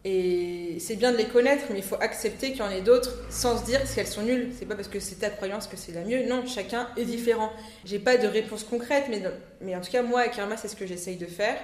Et 0.07 0.77
c'est 0.81 0.97
bien 0.97 1.13
de 1.13 1.17
les 1.17 1.29
connaître, 1.29 1.65
mais 1.71 1.79
il 1.79 1.85
faut 1.85 1.97
accepter 1.99 2.51
qu'il 2.51 2.59
y 2.59 2.63
en 2.63 2.71
ait 2.71 2.83
d'autres 2.83 3.11
sans 3.31 3.59
se 3.59 3.65
dire 3.65 3.81
qu'elles 3.95 4.07
sont 4.07 4.23
nulles. 4.23 4.51
C'est 4.59 4.67
pas 4.67 4.75
parce 4.75 4.89
que 4.89 5.01
c'est 5.01 5.15
ta 5.17 5.31
croyance 5.31 5.67
que 5.67 5.79
c'est 5.79 5.93
la 5.93 6.05
mieux. 6.05 6.27
Non, 6.27 6.47
chacun 6.47 6.89
est 6.99 7.07
différent. 7.07 7.51
J'ai 7.87 7.99
pas 7.99 8.19
de 8.19 8.27
réponse 8.27 8.65
concrète, 8.65 9.07
mais, 9.09 9.23
mais 9.63 9.75
en 9.75 9.81
tout 9.81 9.91
cas, 9.91 10.03
moi, 10.03 10.21
avec 10.21 10.37
Irma, 10.37 10.59
c'est 10.59 10.69
ce 10.69 10.77
que 10.77 10.87
j'essaye 10.87 11.17
de 11.17 11.25
faire. 11.25 11.57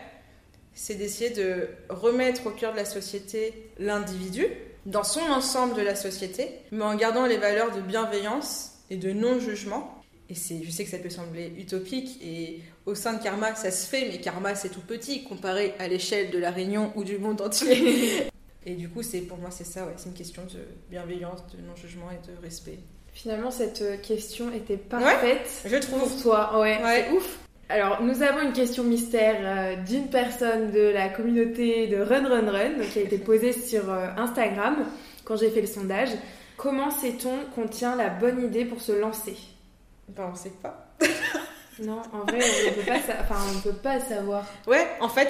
C'est 0.73 0.95
d'essayer 0.95 1.31
de 1.31 1.69
remettre 1.91 2.47
au 2.47 2.51
cœur 2.51 2.73
de 2.73 2.79
la 2.79 2.87
société 2.87 3.53
l'individu, 3.79 4.47
dans 4.87 5.05
son 5.05 5.21
ensemble 5.21 5.75
de 5.75 5.83
la 5.83 5.95
société, 5.95 6.49
mais 6.73 6.85
en 6.85 6.95
gardant 6.97 7.27
les 7.27 7.37
valeurs 7.37 7.75
de 7.75 7.81
bienveillance 7.81 8.73
et 8.91 8.97
de 8.97 9.13
non-jugement. 9.13 9.97
Et 10.29 10.35
c'est, 10.35 10.63
je 10.63 10.71
sais 10.71 10.85
que 10.85 10.91
ça 10.91 10.99
peut 10.99 11.11
sembler 11.11 11.53
utopique, 11.59 12.21
et 12.23 12.61
au 12.87 12.95
sein 12.95 13.15
de 13.15 13.23
Karma, 13.23 13.55
ça 13.57 13.71
se 13.71 13.87
fait, 13.87 14.09
mais 14.09 14.19
Karma, 14.19 14.55
c'est 14.55 14.69
tout 14.69 14.81
petit 14.81 15.25
comparé 15.25 15.75
à 15.79 15.89
l'échelle 15.89 16.31
de 16.31 16.39
la 16.39 16.51
Réunion 16.51 16.93
ou 16.95 17.03
du 17.03 17.19
monde 17.19 17.41
entier. 17.41 18.29
et 18.67 18.75
du 18.75 18.89
coup, 18.89 19.03
c'est 19.03 19.23
pour 19.23 19.39
moi, 19.39 19.51
c'est 19.51 19.65
ça, 19.65 19.85
ouais, 19.87 19.95
c'est 19.97 20.09
une 20.09 20.15
question 20.15 20.43
de 20.45 20.61
bienveillance, 20.89 21.41
de 21.53 21.61
non-jugement 21.67 22.11
et 22.13 22.27
de 22.29 22.41
respect. 22.41 22.79
Finalement, 23.13 23.51
cette 23.51 24.01
question 24.03 24.53
était 24.53 24.77
parfaite 24.77 25.51
je 25.65 25.77
trouve. 25.77 26.09
pour 26.09 26.23
toi. 26.23 26.61
Ouais, 26.61 26.81
ouais. 26.81 27.07
c'est 27.09 27.17
ouf. 27.17 27.39
Alors, 27.71 28.03
nous 28.03 28.25
avons 28.25 28.43
une 28.43 28.53
question 28.53 28.83
mystère 28.83 29.37
euh, 29.45 29.77
d'une 29.77 30.09
personne 30.11 30.73
de 30.73 30.89
la 30.89 31.09
communauté 31.09 31.87
de 31.87 31.99
Run 31.99 32.29
Run 32.29 32.51
Run 32.51 32.85
qui 32.93 32.99
a 32.99 33.03
été 33.03 33.17
posée 33.17 33.53
sur 33.53 33.89
euh, 33.89 34.09
Instagram 34.17 34.85
quand 35.25 35.37
j'ai 35.37 35.51
fait 35.51 35.61
le 35.61 35.69
sondage. 35.69 36.09
Comment 36.57 36.91
sait-on 36.91 37.45
qu'on 37.55 37.69
tient 37.69 37.95
la 37.95 38.09
bonne 38.09 38.45
idée 38.45 38.65
pour 38.65 38.81
se 38.81 38.91
lancer? 38.91 39.37
Ben, 40.09 40.31
on 40.33 40.35
sait 40.35 40.53
pas. 40.61 40.89
non, 41.81 42.03
en 42.13 42.25
vrai, 42.25 42.41
on 42.41 42.73
peut 42.73 42.87
pas, 42.87 42.99
enfin, 43.21 43.37
on 43.57 43.61
peut 43.61 43.77
pas 43.77 44.01
savoir. 44.01 44.45
Ouais, 44.67 44.89
en 45.01 45.09
fait, 45.09 45.29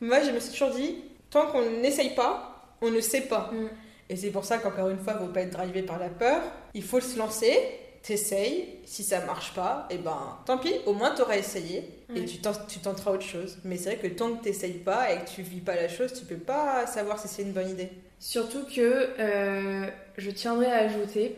moi, 0.00 0.22
je 0.22 0.30
me 0.30 0.40
suis 0.40 0.52
toujours 0.52 0.74
dit, 0.74 1.04
tant 1.28 1.48
qu'on 1.48 1.70
n'essaye 1.82 2.14
pas, 2.14 2.64
on 2.80 2.90
ne 2.90 3.00
sait 3.00 3.26
pas. 3.28 3.50
Mm. 3.52 3.68
Et 4.08 4.16
c'est 4.16 4.30
pour 4.30 4.46
ça 4.46 4.56
qu'encore 4.56 4.88
une 4.88 5.00
fois, 5.00 5.16
il 5.18 5.20
ne 5.20 5.26
faut 5.26 5.32
pas 5.34 5.42
être 5.42 5.52
drivé 5.52 5.82
par 5.82 5.98
la 5.98 6.08
peur. 6.08 6.40
Il 6.72 6.82
faut 6.82 7.00
se 7.00 7.18
lancer 7.18 7.58
t'essayes, 8.04 8.66
si 8.84 9.02
ça 9.02 9.24
marche 9.24 9.54
pas, 9.54 9.88
et 9.90 9.94
eh 9.94 9.98
ben 9.98 10.38
tant 10.44 10.58
pis, 10.58 10.74
au 10.84 10.92
moins 10.92 11.14
t'auras 11.14 11.38
essayé 11.38 11.88
et 12.14 12.24
tu, 12.26 12.38
tu 12.68 12.78
tenteras 12.78 13.12
autre 13.12 13.24
chose. 13.24 13.56
Mais 13.64 13.78
c'est 13.78 13.96
vrai 13.96 14.08
que 14.08 14.14
tant 14.14 14.34
que 14.34 14.44
t'essayes 14.44 14.74
pas 14.74 15.12
et 15.12 15.18
que 15.20 15.30
tu 15.30 15.42
vis 15.42 15.60
pas 15.60 15.74
la 15.74 15.88
chose, 15.88 16.12
tu 16.12 16.26
peux 16.26 16.36
pas 16.36 16.86
savoir 16.86 17.18
si 17.18 17.28
c'est 17.28 17.42
une 17.42 17.52
bonne 17.52 17.70
idée. 17.70 17.88
Surtout 18.20 18.64
que 18.66 19.08
euh, 19.18 19.86
je 20.18 20.30
tiendrais 20.30 20.70
à 20.70 20.84
ajouter 20.84 21.34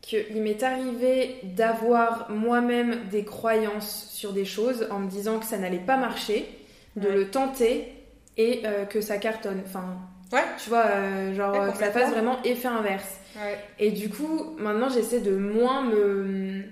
qu'il 0.00 0.42
m'est 0.42 0.62
arrivé 0.62 1.36
d'avoir 1.42 2.30
moi-même 2.30 3.08
des 3.10 3.24
croyances 3.24 4.08
sur 4.10 4.32
des 4.32 4.44
choses 4.44 4.86
en 4.90 5.00
me 5.00 5.08
disant 5.08 5.38
que 5.38 5.46
ça 5.46 5.58
n'allait 5.58 5.78
pas 5.78 5.96
marcher, 5.96 6.46
de 6.96 7.08
le 7.08 7.30
tenter 7.30 7.92
et 8.36 8.62
euh, 8.64 8.84
que 8.86 9.00
ça 9.00 9.18
cartonne. 9.18 9.62
Enfin, 9.66 9.98
ouais. 10.34 10.44
tu 10.62 10.68
vois, 10.68 10.84
euh, 10.86 11.34
genre 11.34 11.72
que 11.72 11.78
ça 11.78 11.90
fasse 11.90 12.10
vraiment 12.10 12.42
effet 12.42 12.68
inverse. 12.68 13.20
Et 13.78 13.90
du 13.90 14.10
coup, 14.10 14.54
maintenant, 14.58 14.88
j'essaie 14.88 15.20
de 15.20 15.36
moins 15.36 15.82
me 15.82 16.64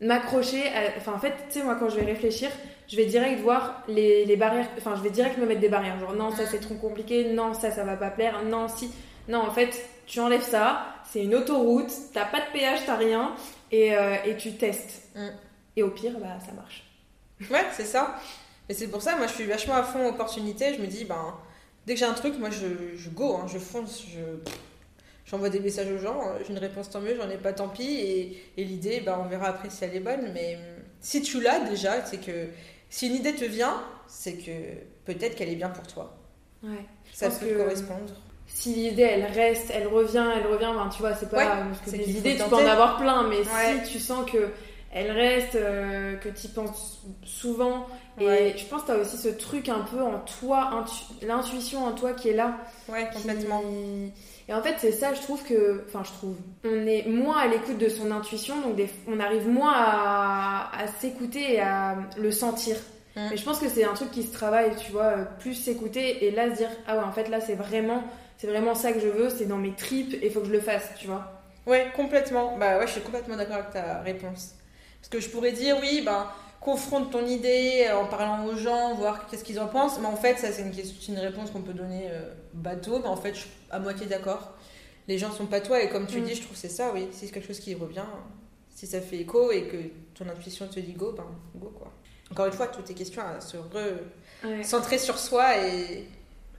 m'accrocher 0.00 0.64
Enfin, 0.96 1.12
en 1.12 1.18
fait, 1.18 1.34
tu 1.48 1.58
sais, 1.58 1.62
moi, 1.62 1.76
quand 1.76 1.88
je 1.88 1.96
vais 1.96 2.04
réfléchir, 2.04 2.50
je 2.88 2.96
vais 2.96 3.06
direct 3.06 3.40
voir 3.40 3.82
les, 3.88 4.24
les, 4.24 4.36
barrières... 4.36 4.66
Enfin, 4.76 4.94
je 4.96 5.02
vais 5.02 5.10
direct 5.10 5.38
me 5.38 5.46
mettre 5.46 5.60
des 5.60 5.68
barrières. 5.68 5.98
Genre, 5.98 6.14
non, 6.14 6.30
ça, 6.30 6.46
c'est 6.46 6.58
trop 6.58 6.74
compliqué. 6.74 7.32
Non, 7.32 7.54
ça, 7.54 7.70
ça 7.70 7.84
va 7.84 7.96
pas 7.96 8.10
plaire. 8.10 8.42
Non, 8.44 8.68
si... 8.68 8.90
Non, 9.28 9.38
en 9.38 9.50
fait, 9.50 9.80
tu 10.06 10.20
enlèves 10.20 10.42
ça. 10.42 10.86
C'est 11.10 11.22
une 11.22 11.34
autoroute. 11.34 11.92
T'as 12.12 12.24
pas 12.24 12.40
de 12.40 12.52
péage, 12.52 12.80
t'as 12.84 12.96
rien. 12.96 13.34
Et, 13.70 13.94
euh, 13.94 14.16
et 14.24 14.36
tu 14.36 14.52
testes. 14.56 15.08
Mm. 15.14 15.28
Et 15.76 15.82
au 15.82 15.90
pire, 15.90 16.18
bah, 16.18 16.38
ça 16.44 16.52
marche. 16.52 16.84
Ouais, 17.50 17.64
c'est 17.72 17.84
ça. 17.84 18.16
Et 18.68 18.74
c'est 18.74 18.88
pour 18.88 19.02
ça, 19.02 19.16
moi, 19.16 19.26
je 19.26 19.32
suis 19.32 19.44
vachement 19.44 19.74
à 19.74 19.82
fond 19.82 20.06
opportunité. 20.08 20.74
Je 20.74 20.82
me 20.82 20.86
dis, 20.86 21.04
ben... 21.04 21.34
Dès 21.86 21.94
que 21.94 22.00
j'ai 22.00 22.06
un 22.06 22.14
truc, 22.14 22.38
moi 22.38 22.50
je, 22.50 22.96
je 22.96 23.10
go, 23.10 23.36
hein, 23.36 23.46
je 23.52 23.58
fonce, 23.58 24.04
je, 24.08 24.20
j'envoie 25.24 25.48
des 25.48 25.60
messages 25.60 25.90
aux 25.90 25.98
gens, 25.98 26.20
euh, 26.28 26.38
j'ai 26.44 26.52
une 26.52 26.58
réponse 26.58 26.90
tant 26.90 27.00
mieux, 27.00 27.16
j'en 27.16 27.28
ai 27.28 27.38
pas 27.38 27.52
tant 27.52 27.68
pis, 27.68 27.90
et, 27.94 28.42
et 28.56 28.64
l'idée, 28.64 29.00
bah, 29.00 29.20
on 29.24 29.28
verra 29.28 29.48
après 29.48 29.70
si 29.70 29.84
elle 29.84 29.96
est 29.96 30.00
bonne, 30.00 30.30
mais 30.32 30.56
hum, 30.56 30.84
si 31.00 31.22
tu 31.22 31.40
l'as 31.40 31.60
déjà, 31.60 32.04
c'est 32.04 32.18
que 32.18 32.48
si 32.88 33.08
une 33.08 33.16
idée 33.16 33.34
te 33.34 33.44
vient, 33.44 33.82
c'est 34.06 34.34
que 34.34 34.52
peut-être 35.04 35.34
qu'elle 35.34 35.48
est 35.48 35.56
bien 35.56 35.70
pour 35.70 35.86
toi. 35.86 36.16
Ouais. 36.62 36.84
Ça 37.12 37.30
peut 37.30 37.56
correspondre. 37.56 38.12
Si 38.46 38.74
l'idée 38.74 39.02
elle 39.02 39.24
reste, 39.24 39.70
elle 39.74 39.86
revient, 39.86 40.26
elle 40.36 40.46
revient, 40.46 40.72
ben, 40.74 40.88
tu 40.94 41.00
vois, 41.00 41.14
c'est 41.14 41.30
pas 41.30 41.44
parce 41.46 41.80
que 41.80 41.90
des 41.90 42.18
idées 42.18 42.36
tu 42.36 42.48
peux 42.48 42.56
en 42.56 42.66
avoir 42.66 42.98
plein, 42.98 43.26
mais 43.28 43.42
si 43.44 43.90
tu 43.90 43.98
sens 43.98 44.30
que 44.30 44.50
elle 44.92 45.10
reste, 45.10 45.54
euh, 45.54 46.16
que 46.16 46.28
tu 46.28 46.46
y 46.46 46.50
penses 46.50 47.02
souvent, 47.24 47.86
et 48.20 48.54
je 48.56 48.64
pense 48.66 48.82
que 48.82 48.86
tu 48.86 48.92
as 48.92 48.98
aussi 48.98 49.16
ce 49.16 49.28
truc 49.28 49.70
un 49.70 49.80
peu 49.80 50.02
en 50.02 50.18
toi, 50.18 50.84
l'intuition 51.22 51.86
en 51.86 51.92
toi 51.92 52.12
qui 52.12 52.28
est 52.28 52.34
là. 52.34 52.58
Ouais, 52.88 53.08
complètement. 53.12 53.62
Et 54.48 54.52
en 54.52 54.62
fait, 54.62 54.74
c'est 54.78 54.92
ça, 54.92 55.14
je 55.14 55.22
trouve 55.22 55.42
que. 55.44 55.84
Enfin, 55.88 56.02
je 56.04 56.10
trouve. 56.12 56.36
On 56.64 56.86
est 56.86 57.06
moins 57.08 57.38
à 57.38 57.46
l'écoute 57.46 57.78
de 57.78 57.88
son 57.88 58.10
intuition, 58.10 58.60
donc 58.60 58.78
on 59.08 59.18
arrive 59.18 59.48
moins 59.48 59.72
à, 59.74 60.86
s'écouter 61.00 61.54
et 61.54 61.60
à 61.60 61.96
le 62.18 62.30
sentir. 62.30 62.76
Mm. 63.16 63.28
Mais 63.30 63.36
je 63.38 63.44
pense 63.44 63.60
que 63.60 63.68
c'est 63.68 63.84
un 63.84 63.94
truc 63.94 64.10
qui 64.10 64.22
se 64.22 64.32
travaille, 64.32 64.76
tu 64.76 64.92
vois, 64.92 65.12
plus 65.38 65.54
s'écouter 65.54 66.26
et 66.26 66.30
là 66.32 66.50
se 66.50 66.56
dire 66.58 66.70
ah 66.86 66.98
ouais, 66.98 67.04
en 67.04 67.12
fait, 67.12 67.30
là, 67.30 67.40
c'est 67.40 67.54
vraiment, 67.54 68.02
c'est 68.36 68.46
vraiment 68.46 68.74
ça 68.74 68.92
que 68.92 69.00
je 69.00 69.08
veux, 69.08 69.30
c'est 69.30 69.46
dans 69.46 69.58
mes 69.58 69.72
tripes 69.72 70.14
et 70.14 70.26
il 70.26 70.30
faut 70.30 70.40
que 70.40 70.48
je 70.48 70.52
le 70.52 70.60
fasse, 70.60 70.90
tu 70.98 71.06
vois. 71.06 71.32
Ouais, 71.66 71.90
complètement. 71.96 72.58
Bah 72.58 72.78
ouais, 72.78 72.86
je 72.86 72.92
suis 72.92 73.00
complètement 73.00 73.36
d'accord 73.36 73.56
avec 73.56 73.70
ta 73.70 74.00
réponse. 74.00 74.54
Parce 75.02 75.10
que 75.10 75.20
je 75.20 75.28
pourrais 75.28 75.52
dire 75.52 75.76
oui, 75.82 76.00
ben 76.04 76.28
confronte 76.62 77.10
ton 77.10 77.26
idée 77.26 77.88
en 77.92 78.06
parlant 78.06 78.46
aux 78.46 78.56
gens, 78.56 78.94
voir 78.94 79.26
qu'est-ce 79.26 79.44
qu'ils 79.44 79.58
en 79.58 79.66
pensent. 79.66 79.98
Mais 80.00 80.06
en 80.06 80.16
fait, 80.16 80.38
ça, 80.38 80.52
c'est 80.52 80.62
une, 80.62 80.72
une 81.14 81.18
réponse 81.18 81.50
qu'on 81.50 81.60
peut 81.60 81.72
donner 81.72 82.06
euh, 82.08 82.32
bateau. 82.54 83.00
Mais 83.00 83.08
en 83.08 83.16
fait, 83.16 83.34
je 83.34 83.40
suis 83.40 83.50
à 83.70 83.80
moitié 83.80 84.06
d'accord. 84.06 84.52
Les 85.08 85.18
gens 85.18 85.32
sont 85.32 85.46
pas 85.46 85.60
toi. 85.60 85.82
Et 85.82 85.88
comme 85.88 86.06
tu 86.06 86.20
mm. 86.20 86.24
dis, 86.24 86.34
je 86.36 86.42
trouve 86.42 86.56
c'est 86.56 86.68
ça, 86.68 86.92
oui. 86.94 87.08
Si 87.10 87.26
c'est 87.26 87.32
quelque 87.32 87.48
chose 87.48 87.58
qui 87.58 87.74
revient, 87.74 88.04
si 88.70 88.86
ça 88.86 89.00
fait 89.00 89.18
écho 89.18 89.50
et 89.50 89.66
que 89.66 89.76
ton 90.14 90.28
intuition 90.30 90.68
te 90.68 90.78
dit 90.78 90.92
go, 90.92 91.12
ben 91.12 91.26
go, 91.56 91.72
quoi. 91.76 91.92
Encore 92.30 92.46
une 92.46 92.52
fois, 92.52 92.68
tout 92.68 92.82
est 92.88 92.94
question 92.94 93.22
à 93.22 93.40
se 93.40 93.56
recentrer 93.58 94.98
sur 94.98 95.18
soi 95.18 95.58
et. 95.58 96.06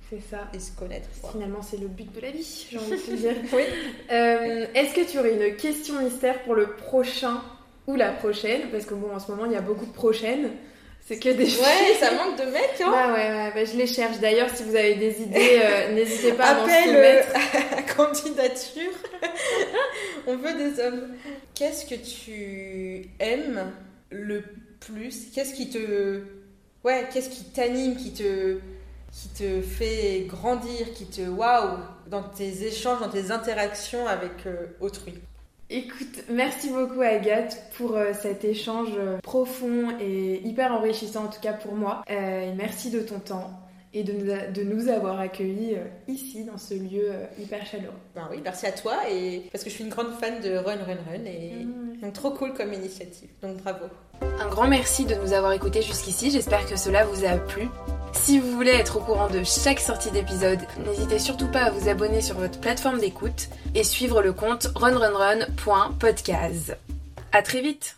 C'est 0.10 0.20
ça. 0.20 0.50
Et 0.54 0.60
se 0.60 0.74
connaître. 0.74 1.08
Finalement, 1.32 1.62
c'est 1.62 1.78
le 1.78 1.88
but 1.88 2.14
de 2.14 2.20
la 2.20 2.30
vie, 2.30 2.68
j'ai 2.70 2.78
envie 2.78 2.92
de 2.92 2.98
te 2.98 3.12
dire. 3.16 3.36
oui. 3.54 3.64
Euh, 4.12 4.68
est-ce 4.76 4.94
que 4.94 5.10
tu 5.10 5.18
aurais 5.18 5.34
une 5.34 5.56
question 5.56 6.00
mystère 6.04 6.44
pour 6.44 6.56
le 6.56 6.76
prochain 6.76 7.42
ou 7.88 7.96
la 7.96 8.12
prochaine, 8.12 8.70
parce 8.72 8.86
que 8.86 8.94
bon, 8.94 9.14
en 9.14 9.20
ce 9.20 9.32
moment, 9.32 9.46
il 9.46 9.52
y 9.52 9.58
a 9.58 9.62
beaucoup 9.62 9.86
de 9.86 9.92
prochaines. 9.94 10.52
C'est 11.06 11.20
que 11.20 11.30
des 11.30 11.44
Ouais, 11.58 11.96
ça 12.00 12.12
manque 12.12 12.40
de 12.40 12.46
mecs, 12.46 12.80
hein 12.80 12.90
Bah 12.90 13.14
ouais, 13.14 13.30
ouais 13.30 13.52
bah 13.54 13.66
je 13.66 13.78
les 13.78 13.88
cherche. 13.88 14.20
D'ailleurs, 14.20 14.50
si 14.50 14.64
vous 14.64 14.76
avez 14.76 14.96
des 14.96 15.22
idées, 15.22 15.60
euh, 15.62 15.92
n'hésitez 15.94 16.32
pas 16.32 16.46
à 16.46 16.54
m'en 16.56 16.62
soumettre. 16.62 17.28
à 17.78 17.82
candidature. 17.82 18.92
On 20.28 20.38
veut 20.38 20.54
des 20.54 20.82
hommes. 20.82 21.10
Qu'est-ce 21.54 21.86
que 21.86 21.96
tu 21.96 23.10
aimes 23.20 23.74
le 24.12 24.44
plus? 24.80 25.28
Qu'est-ce 25.34 25.54
qui 25.54 25.70
te. 25.70 26.22
Ouais, 26.86 27.06
qu'est-ce 27.12 27.30
qui 27.30 27.44
t'anime, 27.46 27.98
qui 27.98 28.14
te 28.14 28.60
qui 29.14 29.30
te 29.30 29.62
fait 29.62 30.26
grandir, 30.28 30.92
qui 30.94 31.06
te 31.06 31.22
waouh 31.22 31.78
dans 32.08 32.24
tes 32.24 32.66
échanges, 32.66 33.00
dans 33.00 33.10
tes 33.10 33.32
interactions 33.32 34.08
avec 34.08 34.46
euh, 34.48 34.68
autrui? 34.80 35.14
Écoute, 35.76 36.26
merci 36.30 36.70
beaucoup 36.70 37.02
Agathe 37.02 37.58
pour 37.76 37.96
euh, 37.96 38.14
cet 38.14 38.46
échange 38.46 38.90
euh, 38.96 39.18
profond 39.24 39.98
et 40.00 40.40
hyper 40.48 40.72
enrichissant 40.72 41.24
en 41.24 41.30
tout 41.30 41.42
cas 41.42 41.54
pour 41.54 41.74
moi. 41.74 42.04
et 42.08 42.54
merci 42.56 42.92
de 42.92 43.00
ton 43.00 43.18
temps 43.18 43.50
et 43.94 44.04
de 44.04 44.14
nous, 44.14 44.54
de 44.54 44.64
nous 44.64 44.90
avoir 44.90 45.20
accueillis 45.20 45.76
ici 46.08 46.44
dans 46.44 46.58
ce 46.58 46.74
lieu 46.74 47.12
hyper 47.40 47.66
chaleureux. 47.66 47.94
Ben 48.16 48.28
oui, 48.32 48.40
merci 48.44 48.66
à 48.66 48.72
toi 48.72 48.96
et 49.10 49.44
parce 49.52 49.64
que 49.64 49.70
je 49.70 49.76
suis 49.76 49.84
une 49.84 49.90
grande 49.90 50.14
fan 50.20 50.42
de 50.42 50.56
Run 50.56 50.84
Run 50.84 50.98
Run 51.10 51.26
et 51.26 51.66
mmh. 51.66 52.02
donc 52.02 52.14
trop 52.14 52.32
cool 52.32 52.54
comme 52.54 52.74
initiative. 52.74 53.30
Donc 53.42 53.58
bravo. 53.58 53.86
Un 54.40 54.48
grand 54.48 54.68
merci 54.68 55.06
de 55.06 55.16
nous 55.16 55.34
avoir 55.34 55.52
écoutés 55.54 55.82
jusqu'ici. 55.82 56.30
J'espère 56.32 56.66
que 56.66 56.78
cela 56.78 57.06
vous 57.06 57.26
a 57.26 57.38
plu. 57.38 57.68
Si 58.14 58.40
vous 58.40 58.52
voulez 58.52 58.72
être 58.72 58.98
au 58.98 59.02
courant 59.02 59.30
de 59.30 59.44
chaque 59.44 59.80
sortie 59.80 60.12
d'épisode, 60.12 60.60
n'hésitez 60.86 61.20
surtout 61.20 61.48
pas 61.48 61.64
à 61.64 61.72
vous 61.72 61.90
abonner 61.90 62.22
sur 62.22 62.38
votre 62.38 62.60
plateforme 62.60 63.00
d'écoute 63.00 63.50
et 63.76 63.84
suivre 63.84 64.22
le 64.22 64.34
compte 64.34 64.68
runrunrun.podcast. 64.76 66.78
À 67.32 67.42
très 67.42 67.62
vite 67.62 67.98